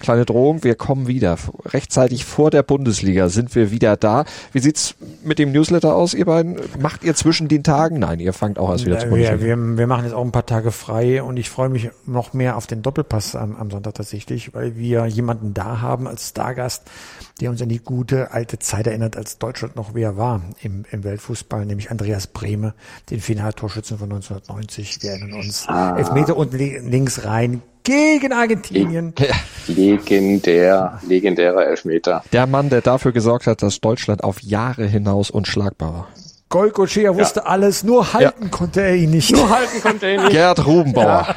Kleine 0.01 0.25
Drohung, 0.25 0.65
wir 0.65 0.77
kommen 0.77 1.09
wieder. 1.09 1.37
Rechtzeitig 1.67 2.25
vor 2.25 2.51
der 2.51 2.63
Bundesliga 2.63 3.29
sind 3.29 3.55
wir 3.55 3.71
wieder 3.71 3.99
da. 3.99 4.25
Wie 4.51 4.59
sieht's 4.59 4.95
mit 5.23 5.39
dem 5.39 5.53
Newsletter 5.53 5.95
aus, 5.95 6.15
ihr 6.15 6.25
beiden? 6.25 6.57
Macht 6.81 7.05
ihr 7.05 7.15
zwischen 7.15 7.49
den 7.49 7.63
Tagen? 7.63 7.99
Nein, 7.99 8.19
ihr 8.19 8.33
fangt 8.33 8.59
auch 8.59 8.71
erst 8.71 8.87
wieder 8.87 8.95
Ja, 8.95 9.01
zur 9.03 9.11
wir, 9.11 9.29
Bundesliga. 9.29 9.59
wir, 9.59 9.77
wir 9.77 9.87
machen 9.87 10.05
jetzt 10.05 10.15
auch 10.15 10.25
ein 10.25 10.33
paar 10.33 10.47
Tage 10.47 10.73
frei 10.73 11.23
und 11.23 11.37
ich 11.37 11.51
freue 11.51 11.69
mich 11.69 11.91
noch 12.07 12.33
mehr 12.33 12.57
auf 12.57 12.67
den 12.67 12.81
Doppelpass 12.81 13.37
am, 13.37 13.57
am 13.57 13.71
Sonntag 13.71 13.93
tatsächlich, 13.95 14.55
weil 14.55 14.75
wir 14.79 15.05
jemanden 15.05 15.53
da 15.53 15.83
haben 15.83 16.09
als 16.09 16.31
Stargast, 16.31 16.85
der 17.41 17.51
uns 17.51 17.63
an 17.63 17.69
die 17.69 17.79
gute 17.79 18.33
alte 18.33 18.59
Zeit 18.59 18.87
erinnert, 18.87 19.17
als 19.17 19.39
Deutschland 19.39 19.77
noch 19.77 19.95
wer 19.95 20.17
war 20.17 20.43
im, 20.63 20.85
im 20.91 21.05
Weltfußball, 21.05 21.67
nämlich 21.67 21.91
Andreas 21.91 22.27
Brehme, 22.27 22.75
den 23.11 23.21
Finaltorschützen 23.21 23.99
von 23.99 24.11
1990. 24.13 25.03
Wir 25.03 25.11
erinnern 25.13 25.35
uns. 25.35 25.67
Elfmeter 25.69 26.37
unten 26.37 26.57
li- 26.57 26.79
links 26.79 27.25
rein 27.25 27.63
gegen 27.83 28.33
Argentinien. 28.33 29.15
Legendär, 29.67 31.01
legendärer 31.07 31.67
Elfmeter. 31.67 32.23
Der 32.33 32.47
Mann, 32.47 32.69
der 32.69 32.81
dafür 32.83 33.13
gesorgt 33.13 33.47
hat, 33.47 33.63
dass 33.63 33.81
Deutschland 33.81 34.23
auf 34.25 34.41
Jahre 34.43 34.87
hinaus 34.87 35.31
unschlagbar 35.31 35.93
war. 35.95 36.09
Goicochea 36.51 37.15
wusste 37.17 37.47
alles, 37.47 37.85
nur 37.85 38.13
halten 38.13 38.51
konnte 38.51 38.83
er 38.83 38.97
ihn 38.97 39.11
nicht. 39.11 39.33
Halten 39.35 39.81
konnte 39.81 40.07
er 40.07 40.15
ihn 40.15 40.21
nicht. 40.23 40.33
Gerd 40.33 40.67
Rubenbauer. 40.67 41.35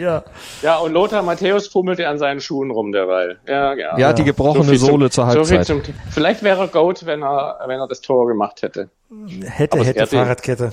ja. 0.00 0.24
Ja, 0.60 0.76
und 0.78 0.92
Lothar 0.92 1.22
Matthäus 1.22 1.68
fummelte 1.68 2.06
an 2.08 2.18
seinen 2.18 2.40
Schuhen 2.40 2.72
rum 2.72 2.90
derweil. 2.90 3.38
Ja, 3.46 3.74
ja. 3.74 3.96
Ja, 3.96 4.12
die 4.12 4.24
gebrochene 4.24 4.64
zum- 4.66 4.76
Sohle 4.76 5.10
zur 5.10 5.30
so 5.30 5.44
viel 5.44 5.58
Halbzeit. 5.58 5.66
zum, 5.66 5.94
vielleicht 6.10 6.42
wäre 6.42 6.62
er 6.62 6.68
Goat, 6.68 7.06
wenn 7.06 7.22
er, 7.22 7.60
wenn 7.66 7.78
er 7.78 7.86
das 7.86 8.00
Tor 8.00 8.26
gemacht 8.26 8.60
hätte. 8.62 8.90
Hätte, 9.44 9.78
Aber 9.78 9.86
hätte. 9.86 10.06
Fahrradkette. 10.08 10.72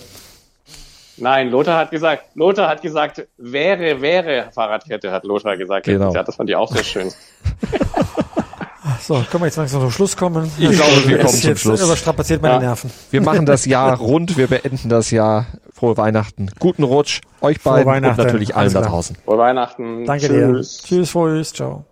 Nein, 1.17 1.51
Lothar 1.51 1.77
hat 1.77 1.91
gesagt, 1.91 2.23
Lothar 2.33 2.67
hat 2.67 2.81
gesagt, 2.81 3.27
wäre, 3.37 4.01
wäre 4.01 4.47
Fahrradkette, 4.51 5.11
hat 5.11 5.23
Lothar 5.23 5.55
gesagt. 5.55 5.85
Genau. 5.85 6.11
Ja, 6.11 6.23
das 6.23 6.35
fand 6.35 6.49
ich 6.49 6.55
auch 6.55 6.71
sehr 6.71 6.83
schön. 6.83 7.11
So, 9.05 9.15
können 9.29 9.41
wir 9.43 9.47
jetzt 9.47 9.57
langsam 9.57 9.81
zum 9.81 9.91
Schluss 9.91 10.15
kommen? 10.15 10.49
Ich 10.57 10.69
glaube, 10.71 11.07
wir 11.07 11.17
kommen 11.19 11.33
zum 11.33 11.55
Schluss. 11.57 11.81
Überstrapaziert 11.81 12.41
meine 12.41 12.55
Ja. 12.55 12.59
Nerven. 12.61 12.89
Wir 13.11 13.21
machen 13.21 13.45
das 13.45 13.65
Jahr 13.65 13.97
rund, 13.99 14.37
wir 14.37 14.47
beenden 14.47 14.87
das 14.89 15.11
Jahr. 15.11 15.45
Frohe 15.73 15.97
Weihnachten, 15.97 16.49
guten 16.59 16.83
Rutsch, 16.83 17.19
euch 17.41 17.59
beiden 17.61 17.87
und 17.87 17.91
Weihnachten. 17.93 18.23
natürlich 18.23 18.55
allen 18.55 18.71
da 18.71 18.81
draußen. 18.81 19.17
Frohe 19.25 19.37
Weihnachten. 19.39 20.05
Danke 20.05 20.27
Tschüss. 20.27 20.77
dir. 20.77 20.87
Tschüss, 20.87 21.09
frohes, 21.09 21.51
ciao. 21.51 21.83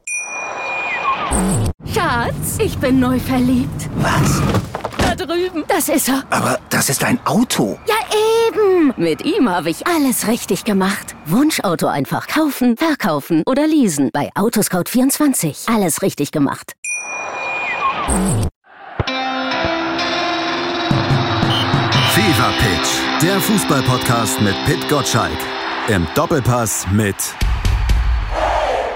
Schatz, 1.93 2.57
ich 2.59 2.78
bin 2.78 2.99
neu 2.99 3.20
verliebt. 3.20 3.89
Was? 3.97 4.41
Da 4.97 5.16
drüben. 5.16 5.64
Das 5.68 5.89
ist 5.89 6.07
er. 6.09 6.24
Aber 6.30 6.59
das 6.70 6.89
ist 6.89 7.03
ein 7.03 7.20
Auto. 7.26 7.78
Ja, 7.88 7.95
eben. 8.47 8.93
Mit 8.97 9.26
ihm 9.26 9.49
habe 9.49 9.70
ich 9.70 9.86
alles 9.88 10.28
richtig 10.28 10.64
gemacht. 10.64 11.16
Wunschauto 11.26 11.88
einfach 11.88 12.28
kaufen, 12.28 12.78
verkaufen 12.78 13.43
oder 13.45 13.68
leasen. 13.68 14.09
Bei 14.14 14.30
Autoscout24. 14.36 15.74
Alles 15.74 16.01
richtig 16.01 16.32
gemacht. 16.32 16.74
Fever 22.14 22.52
Pitch, 22.60 23.22
der 23.22 23.39
Fußballpodcast 23.39 24.41
mit 24.41 24.56
Pit 24.66 24.88
Gottschalk. 24.89 25.38
Im 25.88 26.08
Doppelpass 26.16 26.86
mit 26.91 27.16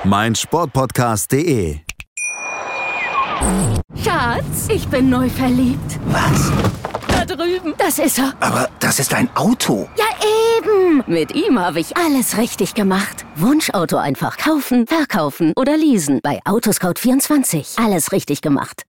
meinsportpodcast.de. 0.04 1.80
Schatz, 4.04 4.68
ich 4.70 4.88
bin 4.88 5.10
neu 5.10 5.30
verliebt. 5.30 6.00
Was? 6.08 6.52
Da 7.08 7.26
drüben. 7.26 7.74
Das 7.78 8.00
ist 8.00 8.18
er. 8.20 8.34
Aber 8.40 8.70
das 8.80 9.00
ist 9.00 9.14
ein 9.14 9.30
Auto. 9.36 9.88
Ja, 9.98 10.06
eben. 10.58 11.04
Mit 11.08 11.34
ihm 11.34 11.60
habe 11.60 11.80
ich 11.80 11.96
alles 11.98 12.38
richtig 12.38 12.74
gemacht. 12.74 13.26
Wunschauto 13.36 13.98
einfach 13.98 14.38
kaufen, 14.38 14.88
verkaufen 14.88 15.54
oder 15.56 15.78
leasen. 15.78 16.20
Bei 16.24 16.40
Autoscout24. 16.46 17.84
Alles 17.84 18.12
richtig 18.12 18.42
gemacht. 18.42 18.84